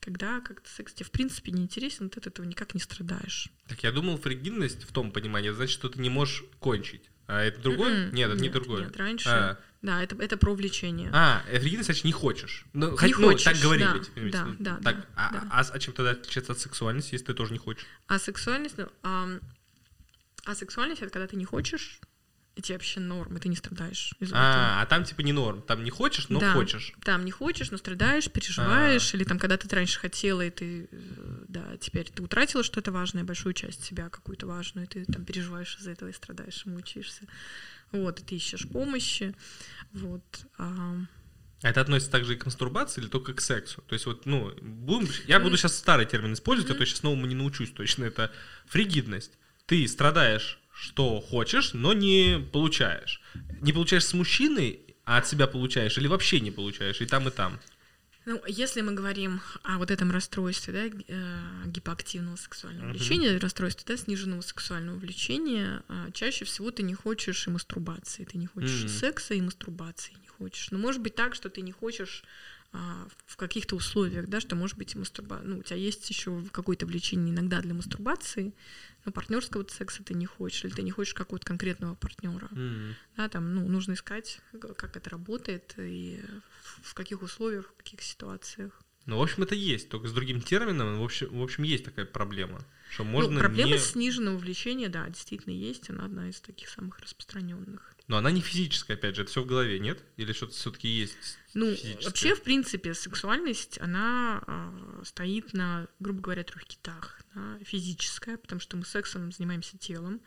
когда 0.00 0.40
как-то 0.40 0.68
секс 0.70 0.92
тебе 0.94 1.06
в 1.06 1.10
принципе 1.10 1.52
не 1.52 1.62
интересен, 1.62 2.08
ты 2.10 2.20
от 2.20 2.26
этого 2.26 2.46
никак 2.46 2.74
не 2.74 2.80
страдаешь. 2.80 3.48
Так 3.68 3.82
я 3.82 3.92
думал, 3.92 4.16
фригидность 4.18 4.82
в 4.84 4.92
том 4.92 5.12
понимании, 5.12 5.50
значит, 5.50 5.72
что 5.74 5.88
ты 5.88 6.00
не 6.00 6.10
можешь 6.10 6.44
кончить. 6.58 7.10
А 7.26 7.42
это 7.42 7.60
другое? 7.60 8.04
М-м. 8.06 8.14
Нет, 8.14 8.30
это 8.30 8.38
не 8.40 8.44
Нет, 8.48 8.52
другое. 8.54 8.84
Нет, 8.86 8.96
раньше. 8.96 9.28
А, 9.28 9.58
Да, 9.82 10.02
это, 10.02 10.16
это 10.16 10.36
про 10.38 10.54
влечение. 10.54 11.10
а 11.12 11.42
фригидность, 11.50 11.86
значит, 11.86 12.04
не 12.04 12.12
хочешь. 12.12 12.64
Ну, 12.72 12.92
Не 12.92 12.96
хоть- 12.96 13.18
ну, 13.18 13.32
так 13.32 13.42
хочешь, 13.44 13.62
говорили. 13.62 13.86
да, 13.86 13.98
типа, 13.98 14.18
имеется 14.18 14.40
да, 14.40 14.46
в 14.46 14.52
виду. 14.52 14.64
да, 14.64 14.76
Так, 14.82 14.96
да, 14.96 15.06
а, 15.14 15.32
да. 15.32 15.48
а- 15.50 15.60
а 15.72 15.78
чем 15.78 15.92
тогда 15.94 16.12
отличается 16.12 16.52
от 16.52 16.58
сексуальности, 16.58 17.12
если 17.14 17.26
ты 17.26 17.34
тоже 17.34 17.52
не 17.52 17.58
хочешь? 17.58 17.84
А 18.06 18.18
сексуальность, 18.18 18.78
ну, 18.78 18.88
ам, 19.02 19.40
а 20.46 20.54
сексуальность 20.54 21.02
это 21.02 21.10
когда 21.12 21.26
ты 21.26 21.36
не 21.36 21.44
хочешь, 21.44 22.00
и 22.58 22.62
тебе 22.62 22.74
вообще 22.76 22.98
норм, 22.98 23.36
и 23.36 23.40
ты 23.40 23.48
не 23.48 23.54
страдаешь 23.56 24.14
из-за 24.18 24.34
этого. 24.34 24.50
А, 24.50 24.82
а 24.82 24.86
там 24.86 25.04
типа 25.04 25.20
не 25.20 25.32
норм. 25.32 25.62
Там 25.62 25.84
не 25.84 25.90
хочешь, 25.90 26.28
но 26.28 26.40
Да. 26.40 26.52
хочешь. 26.52 26.92
Там 27.04 27.24
не 27.24 27.30
хочешь, 27.30 27.70
но 27.70 27.78
страдаешь, 27.78 28.28
переживаешь, 28.30 29.14
А. 29.14 29.16
или 29.16 29.24
там, 29.24 29.38
когда 29.38 29.56
ты 29.56 29.74
раньше 29.74 30.00
хотела, 30.00 30.44
и 30.44 30.50
ты, 30.50 30.88
э, 30.90 31.44
да, 31.46 31.76
теперь 31.76 32.10
ты 32.10 32.20
утратила 32.22 32.64
что-то 32.64 32.90
важное, 32.90 33.22
большую 33.22 33.52
часть 33.52 33.84
себя 33.84 34.08
какую-то 34.08 34.46
важную, 34.48 34.86
и 34.86 34.90
ты 34.90 35.04
там 35.04 35.24
переживаешь 35.24 35.76
из-за 35.78 35.92
этого 35.92 36.08
и 36.08 36.12
страдаешь, 36.12 36.62
и 36.66 36.68
мучаешься. 36.68 37.22
Вот, 37.92 38.20
и 38.20 38.24
ты 38.24 38.34
ищешь 38.34 38.68
помощи, 38.68 39.34
вот. 39.92 40.24
А 40.58 40.96
это 41.62 41.80
относится 41.80 42.10
также 42.10 42.34
и 42.34 42.36
к 42.36 42.44
мастурбации 42.44 43.00
или 43.00 43.08
только 43.08 43.34
к 43.34 43.40
сексу? 43.40 43.82
То 43.86 43.94
есть 43.94 44.06
вот, 44.06 44.26
ну, 44.26 44.52
будем, 44.60 45.08
я 45.26 45.38
буду 45.40 45.56
сейчас 45.56 45.76
старый 45.76 46.06
термин 46.06 46.32
использовать, 46.32 46.70
а 46.70 46.74
то 46.74 46.84
сейчас 46.84 47.02
новому 47.02 47.26
не 47.26 47.34
научусь 47.34 47.70
точно. 47.70 48.04
Это 48.04 48.32
фригидность. 48.66 49.32
Ты 49.66 49.86
страдаешь, 49.88 50.58
что 50.78 51.20
хочешь, 51.20 51.72
но 51.72 51.92
не 51.92 52.38
получаешь. 52.52 53.20
Не 53.60 53.72
получаешь 53.72 54.04
с 54.04 54.14
мужчиной, 54.14 54.80
а 55.04 55.18
от 55.18 55.26
себя 55.26 55.46
получаешь, 55.46 55.98
или 55.98 56.06
вообще 56.06 56.40
не 56.40 56.50
получаешь, 56.50 57.00
и 57.00 57.06
там, 57.06 57.28
и 57.28 57.30
там. 57.30 57.58
Ну, 58.26 58.42
если 58.46 58.82
мы 58.82 58.92
говорим 58.92 59.40
о 59.62 59.78
вот 59.78 59.90
этом 59.90 60.10
расстройстве, 60.10 60.72
да, 60.74 60.98
э, 61.08 61.40
гипоактивного 61.66 62.36
сексуального 62.36 62.84
Мгм. 62.84 62.92
влечения, 62.92 63.38
расстройстве, 63.38 63.84
да, 63.86 63.96
сниженного 63.96 64.42
сексуального 64.42 64.98
влечения, 64.98 65.82
а, 65.88 66.10
чаще 66.12 66.44
всего 66.44 66.70
ты 66.70 66.82
не 66.82 66.92
хочешь 66.94 67.46
и 67.46 67.50
мастурбации, 67.50 68.24
ты 68.24 68.36
не 68.36 68.46
хочешь 68.46 68.80
Мгм. 68.80 68.88
секса, 68.88 69.32
и 69.32 69.40
мастурбации 69.40 70.12
не 70.20 70.26
хочешь. 70.26 70.70
Но 70.70 70.78
может 70.78 71.00
быть 71.00 71.14
так, 71.14 71.34
что 71.34 71.48
ты 71.48 71.62
не 71.62 71.72
хочешь 71.72 72.22
а, 72.70 73.08
в 73.24 73.36
каких-то 73.36 73.76
условиях, 73.76 74.26
да, 74.28 74.40
что 74.40 74.54
может 74.54 74.76
быть 74.76 74.94
и 74.94 74.98
мастурба... 74.98 75.40
ну, 75.42 75.60
у 75.60 75.62
тебя 75.62 75.76
есть 75.76 76.08
еще 76.10 76.44
какое-то 76.52 76.84
влечение 76.84 77.34
иногда 77.34 77.62
для 77.62 77.72
мастурбации, 77.72 78.52
но 79.04 79.12
партнерского 79.12 79.66
секса 79.68 80.02
ты 80.04 80.14
не 80.14 80.26
хочешь, 80.26 80.64
или 80.64 80.72
ты 80.72 80.82
не 80.82 80.90
хочешь 80.90 81.14
какого-то 81.14 81.46
конкретного 81.46 81.94
партнера. 81.94 82.48
М. 82.52 82.94
Да, 83.16 83.28
там, 83.28 83.54
ну, 83.54 83.66
нужно 83.68 83.94
искать, 83.94 84.40
как 84.76 84.96
это 84.96 85.10
работает 85.10 85.74
и 85.78 86.20
в 86.82 86.94
каких 86.94 87.22
условиях, 87.22 87.68
в 87.68 87.76
каких 87.76 88.02
ситуациях. 88.02 88.80
Ну, 89.08 89.16
в 89.16 89.22
общем, 89.22 89.42
это 89.42 89.54
есть, 89.54 89.88
только 89.88 90.06
с 90.06 90.12
другим 90.12 90.42
термином, 90.42 91.00
в 91.00 91.02
общем, 91.02 91.28
в 91.30 91.42
общем 91.42 91.62
есть 91.62 91.82
такая 91.82 92.04
проблема, 92.04 92.62
что 92.90 93.04
можно 93.04 93.32
ну, 93.32 93.40
проблема 93.40 93.72
не... 93.72 93.78
сниженного 93.78 94.36
влечения, 94.36 94.90
да, 94.90 95.08
действительно 95.08 95.54
есть, 95.54 95.88
она 95.88 96.04
одна 96.04 96.28
из 96.28 96.38
таких 96.42 96.68
самых 96.68 97.00
распространенных. 97.00 97.94
Но 98.06 98.18
она 98.18 98.30
не 98.30 98.42
физическая, 98.42 98.98
опять 98.98 99.16
же, 99.16 99.22
это 99.22 99.30
все 99.30 99.42
в 99.42 99.46
голове, 99.46 99.78
нет? 99.78 100.04
Или 100.18 100.34
что-то 100.34 100.52
все-таки 100.52 100.88
есть 100.88 101.38
Ну, 101.54 101.74
физическое? 101.74 102.04
вообще, 102.04 102.34
в 102.34 102.42
принципе, 102.42 102.92
сексуальность, 102.92 103.80
она 103.80 104.42
а, 104.46 105.02
стоит 105.06 105.54
на, 105.54 105.88
грубо 106.00 106.20
говоря, 106.20 106.44
трех 106.44 106.66
китах. 106.66 107.22
да. 107.34 107.58
Физическая, 107.62 108.36
потому 108.36 108.60
что 108.60 108.76
мы 108.76 108.84
сексом 108.84 109.32
занимаемся 109.32 109.78
телом, 109.78 110.20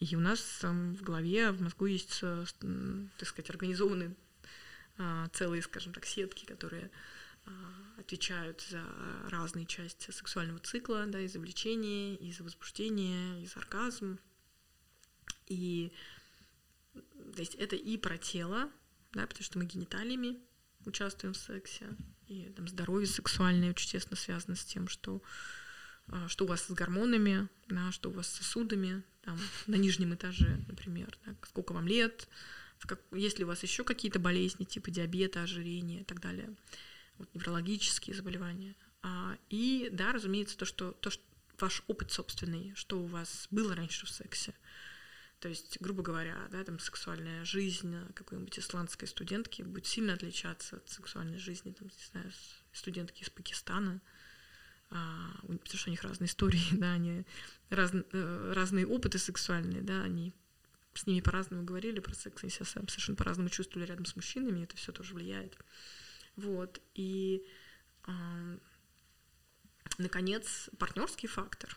и 0.00 0.16
у 0.16 0.20
нас 0.20 0.40
там, 0.60 0.96
в 0.96 1.02
голове, 1.02 1.52
в 1.52 1.62
мозгу 1.62 1.86
есть, 1.86 2.18
э, 2.22 2.44
так 3.18 3.28
сказать, 3.28 3.50
организованы 3.50 4.16
а, 4.98 5.28
целые, 5.28 5.62
скажем 5.62 5.92
так, 5.92 6.04
сетки, 6.06 6.44
которые 6.44 6.90
отвечают 7.98 8.60
за 8.68 8.84
разные 9.30 9.66
части 9.66 10.10
сексуального 10.10 10.58
цикла, 10.60 11.06
да, 11.06 11.20
и 11.20 11.28
за 11.28 11.40
влечение, 11.40 12.16
и 12.16 12.32
за 12.32 12.44
возбуждение, 12.44 13.42
и 13.42 13.46
за 13.46 13.58
оргазм. 13.60 14.18
И 15.46 15.92
то 16.92 17.40
есть 17.40 17.54
это 17.54 17.76
и 17.76 17.96
про 17.96 18.18
тело, 18.18 18.70
да, 19.12 19.26
потому 19.26 19.44
что 19.44 19.58
мы 19.58 19.64
гениталиями 19.64 20.38
участвуем 20.84 21.34
в 21.34 21.38
сексе, 21.38 21.86
и 22.28 22.52
там 22.56 22.68
здоровье 22.68 23.06
сексуальное 23.06 23.70
очень 23.70 23.90
тесно 23.90 24.16
связано 24.16 24.56
с 24.56 24.64
тем, 24.64 24.88
что 24.88 25.22
а, 26.08 26.28
что 26.28 26.44
у 26.44 26.48
вас 26.48 26.66
с 26.66 26.70
гормонами, 26.70 27.48
да, 27.68 27.90
что 27.90 28.10
у 28.10 28.12
вас 28.12 28.28
с 28.28 28.36
сосудами, 28.36 29.02
там, 29.22 29.38
на 29.66 29.74
нижнем 29.74 30.14
этаже, 30.14 30.64
например, 30.68 31.18
да, 31.26 31.34
сколько 31.48 31.72
вам 31.72 31.86
лет, 31.88 32.28
как, 32.80 33.00
есть 33.12 33.38
ли 33.38 33.44
у 33.44 33.48
вас 33.48 33.62
еще 33.62 33.84
какие-то 33.84 34.18
болезни 34.18 34.64
типа 34.64 34.90
диабета, 34.90 35.42
ожирения 35.42 36.02
и 36.02 36.04
так 36.04 36.20
далее, 36.20 36.54
вот, 37.18 37.28
неврологические 37.34 38.14
заболевания. 38.14 38.74
А, 39.02 39.36
и 39.48 39.88
да, 39.92 40.12
разумеется, 40.12 40.56
то, 40.56 40.64
что, 40.64 40.92
то, 40.92 41.10
что 41.10 41.22
ваш 41.58 41.82
опыт 41.86 42.12
собственный, 42.12 42.72
что 42.74 43.00
у 43.00 43.06
вас 43.06 43.46
было 43.50 43.74
раньше 43.74 44.06
в 44.06 44.10
сексе, 44.10 44.54
то 45.40 45.48
есть, 45.48 45.78
грубо 45.80 46.02
говоря, 46.02 46.36
да, 46.50 46.64
там 46.64 46.78
сексуальная 46.78 47.44
жизнь 47.44 47.94
какой-нибудь 48.14 48.58
исландской 48.58 49.06
студентки 49.06 49.62
будет 49.62 49.86
сильно 49.86 50.14
отличаться 50.14 50.76
от 50.76 50.88
сексуальной 50.88 51.38
жизни, 51.38 51.72
там, 51.72 51.88
не 51.88 52.04
знаю, 52.10 52.32
студентки 52.72 53.22
из 53.22 53.30
Пакистана, 53.30 54.00
а, 54.90 55.30
потому 55.42 55.78
что 55.78 55.88
у 55.88 55.90
них 55.90 56.02
разные 56.02 56.28
истории, 56.28 56.62
да, 56.72 56.92
они 56.92 57.24
раз- 57.70 57.92
э, 57.94 58.52
разные 58.54 58.86
опыты 58.86 59.18
сексуальные, 59.18 59.82
да, 59.82 60.02
они 60.02 60.32
с 60.94 61.06
ними 61.06 61.20
по-разному 61.20 61.64
говорили 61.64 62.00
про 62.00 62.14
секс, 62.14 62.42
они 62.42 62.50
себя 62.50 62.64
совершенно 62.64 63.16
по-разному 63.16 63.50
чувствовали 63.50 63.86
рядом 63.86 64.06
с 64.06 64.16
мужчинами, 64.16 64.64
это 64.64 64.76
все 64.76 64.92
тоже 64.92 65.14
влияет. 65.14 65.58
Вот, 66.36 66.80
и, 66.94 67.46
ам, 68.04 68.60
наконец, 69.98 70.68
партнерский 70.78 71.26
фактор. 71.26 71.76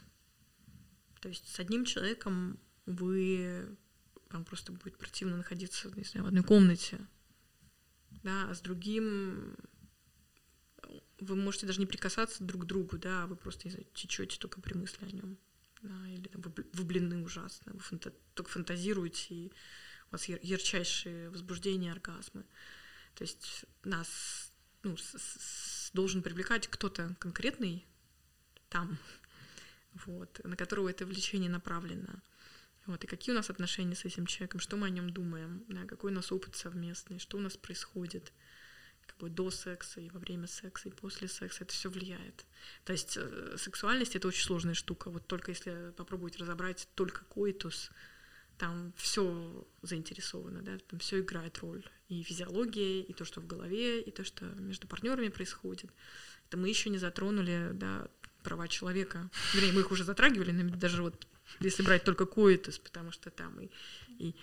То 1.22 1.30
есть 1.30 1.48
с 1.48 1.60
одним 1.60 1.86
человеком 1.86 2.60
вы 2.86 3.78
вам 4.30 4.46
просто 4.46 4.72
будет 4.72 4.98
противно 4.98 5.38
находиться, 5.38 5.90
не 5.96 6.04
знаю, 6.04 6.26
в 6.26 6.28
одной 6.28 6.44
комнате, 6.44 7.00
да, 8.24 8.50
а 8.50 8.54
с 8.54 8.62
другим 8.62 9.56
вы 11.20 11.36
можете 11.36 11.66
даже 11.66 11.80
не 11.80 11.86
прикасаться 11.86 12.44
друг 12.44 12.64
к 12.64 12.66
другу, 12.66 12.98
да, 12.98 13.24
а 13.24 13.28
вы 13.28 13.36
просто, 13.36 13.68
не 13.68 13.72
знаю, 13.72 13.88
течете 13.94 14.38
только 14.38 14.62
при 14.62 14.74
мысли 14.74 15.06
о 15.06 15.12
нем, 15.12 15.38
да, 15.82 16.08
или 16.10 16.28
там, 16.28 16.42
вы 16.42 16.52
бл- 16.52 16.70
влюблены 16.74 17.24
ужасно, 17.24 17.74
вы 17.74 17.80
фанта- 17.80 18.16
только 18.34 18.50
фантазируете, 18.50 19.34
и 19.34 19.48
у 19.48 20.12
вас 20.12 20.26
яр- 20.26 20.40
ярчайшие 20.42 21.30
возбуждения, 21.30 21.92
оргазмы. 21.92 22.46
То 23.16 23.24
есть 23.24 23.66
нас 23.84 24.49
ну, 24.84 24.98
с- 24.98 25.18
с- 25.18 25.92
должен 25.94 26.22
привлекать 26.22 26.68
кто-то 26.68 27.16
конкретный 27.20 27.86
там, 28.70 28.98
вот, 30.06 30.42
на 30.44 30.56
которого 30.56 30.90
это 30.90 31.06
влечение 31.06 31.50
направлено. 31.50 32.22
Вот, 32.86 33.04
и 33.04 33.08
какие 33.08 33.34
у 33.34 33.38
нас 33.38 33.50
отношения 33.50 33.96
с 33.96 34.06
этим 34.06 34.26
человеком, 34.26 34.60
что 34.60 34.78
мы 34.78 34.88
о 34.88 34.90
нем 34.90 35.12
думаем, 35.12 35.64
да, 35.68 35.86
какой 35.86 36.12
у 36.12 36.16
нас 36.16 36.32
опыт 36.32 36.56
совместный, 36.56 37.20
что 37.20 37.38
у 37.38 37.42
нас 37.42 37.58
происходит 37.58 38.34
как 39.06 39.18
бы 39.18 39.30
до 39.30 39.52
секса 39.52 40.02
и 40.02 40.10
во 40.10 40.20
время 40.20 40.48
секса 40.48 40.90
и 40.90 40.92
после 40.92 41.28
секса, 41.28 41.64
это 41.64 41.74
все 41.74 41.90
влияет. 41.90 42.46
То 42.86 42.94
есть 42.94 43.18
э, 43.18 43.56
сексуальность 43.58 44.16
это 44.16 44.28
очень 44.28 44.44
сложная 44.44 44.76
штука. 44.76 45.10
Вот 45.10 45.28
только 45.28 45.52
если 45.52 45.92
попробовать 45.98 46.38
разобрать 46.38 46.88
только 46.96 47.26
коитус, 47.26 47.92
там 48.58 48.94
все 48.98 49.68
заинтересовано, 49.82 50.62
да, 50.62 50.78
там 50.88 51.00
все 51.00 51.20
играет 51.20 51.58
роль. 51.60 51.84
И 52.10 52.24
физиология, 52.24 53.02
и 53.02 53.14
то, 53.14 53.24
что 53.24 53.40
в 53.40 53.48
голове, 53.48 54.02
и 54.02 54.12
то, 54.12 54.24
что 54.24 54.46
между 54.46 54.88
партнерами 54.88 55.30
происходит. 55.30 55.92
Это 56.48 56.58
мы 56.58 56.68
еще 56.68 56.90
не 56.90 56.98
затронули, 56.98 57.70
да, 57.74 58.08
права 58.44 58.68
человека. 58.68 59.30
Вернее, 59.54 59.74
мы 59.74 59.82
их 59.82 59.92
уже 59.92 60.04
затрагивали, 60.04 60.52
но 60.52 60.76
даже 60.76 61.04
вот 61.04 61.28
если 61.60 61.84
брать 61.84 62.04
только 62.04 62.26
коитус, 62.26 62.80
потому 62.80 63.12
что 63.12 63.30
там 63.30 63.60
и, 63.60 63.70
и, 64.18 64.36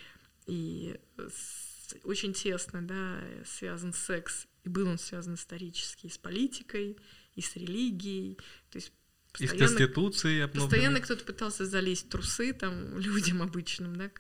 и 0.46 0.96
с- 1.16 1.94
очень 2.04 2.32
тесно, 2.32 2.82
да, 2.82 3.20
связан 3.44 3.92
секс, 3.92 4.46
и 4.64 4.68
был 4.68 4.88
он 4.88 4.98
связан 4.98 5.34
исторически 5.34 6.06
и 6.06 6.10
с 6.10 6.18
политикой, 6.18 6.96
и 7.34 7.40
с 7.40 7.56
религией, 7.56 8.36
то 8.70 8.76
есть 8.78 8.92
Постоянно- 9.39 9.76
конституции 9.76 10.41
обновленной. 10.41 10.68
Постоянно 10.68 11.01
кто-то 11.01 11.24
пытался 11.24 11.66
залезть 11.66 12.07
в 12.07 12.09
трусы 12.09 12.53
там 12.53 12.99
людям 12.99 13.43
обычным, 13.43 13.97
да, 13.97 14.11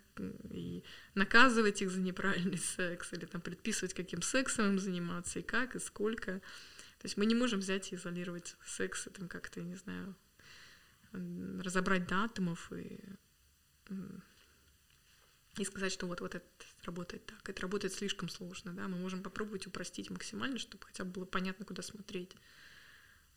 и 0.50 0.82
наказывать 1.14 1.82
их 1.82 1.90
за 1.90 2.00
неправильный 2.00 2.58
секс, 2.58 3.12
или 3.12 3.24
там 3.24 3.40
предписывать, 3.40 3.94
каким 3.94 4.22
сексом 4.22 4.66
им 4.66 4.78
заниматься, 4.78 5.38
и 5.38 5.42
как, 5.42 5.76
и 5.76 5.78
сколько. 5.78 6.40
То 6.98 7.04
есть 7.04 7.16
мы 7.16 7.26
не 7.26 7.34
можем 7.34 7.60
взять 7.60 7.92
и 7.92 7.96
изолировать 7.96 8.56
секс, 8.64 9.06
и 9.06 9.10
там 9.10 9.28
как-то, 9.28 9.60
я 9.60 9.66
не 9.66 9.76
знаю, 9.76 10.16
разобрать 11.12 12.06
до 12.06 12.24
атомов 12.24 12.72
и, 12.72 13.00
и 15.58 15.64
сказать, 15.64 15.92
что 15.92 16.06
вот, 16.06 16.20
вот 16.20 16.34
это 16.34 16.46
работает 16.84 17.24
так. 17.26 17.48
Это 17.48 17.62
работает 17.62 17.94
слишком 17.94 18.28
сложно, 18.28 18.72
да, 18.72 18.88
мы 18.88 18.98
можем 18.98 19.22
попробовать 19.22 19.66
упростить 19.66 20.10
максимально, 20.10 20.58
чтобы 20.58 20.84
хотя 20.84 21.04
бы 21.04 21.12
было 21.12 21.24
понятно, 21.24 21.64
куда 21.64 21.82
смотреть. 21.82 22.36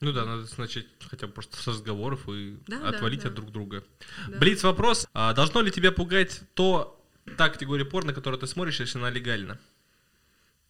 Ну 0.01 0.13
да, 0.13 0.25
надо 0.25 0.47
начать 0.57 0.87
хотя 1.09 1.27
бы 1.27 1.33
просто 1.33 1.57
с 1.57 1.67
разговоров 1.67 2.29
и 2.29 2.57
Да, 2.67 2.79
да, 2.79 2.89
отвалить 2.89 3.23
да. 3.23 3.29
от 3.29 3.35
друг 3.35 3.51
друга. 3.51 3.83
Да. 4.29 4.37
Блиц 4.37 4.63
вопрос. 4.63 5.07
А 5.13 5.33
должно 5.33 5.61
ли 5.61 5.71
тебя 5.71 5.91
пугать 5.91 6.41
то, 6.53 7.03
та 7.37 7.49
категория 7.49 7.83
порно, 7.85 8.13
которую 8.13 8.39
ты 8.39 8.47
смотришь, 8.47 8.79
если 8.79 8.97
она 8.97 9.09
легальна? 9.09 9.59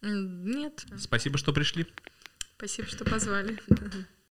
Нет. 0.02 0.84
Спасибо, 0.98 1.38
что 1.38 1.52
пришли. 1.52 1.86
Спасибо, 2.56 2.88
что 2.88 3.04
позвали. 3.04 3.58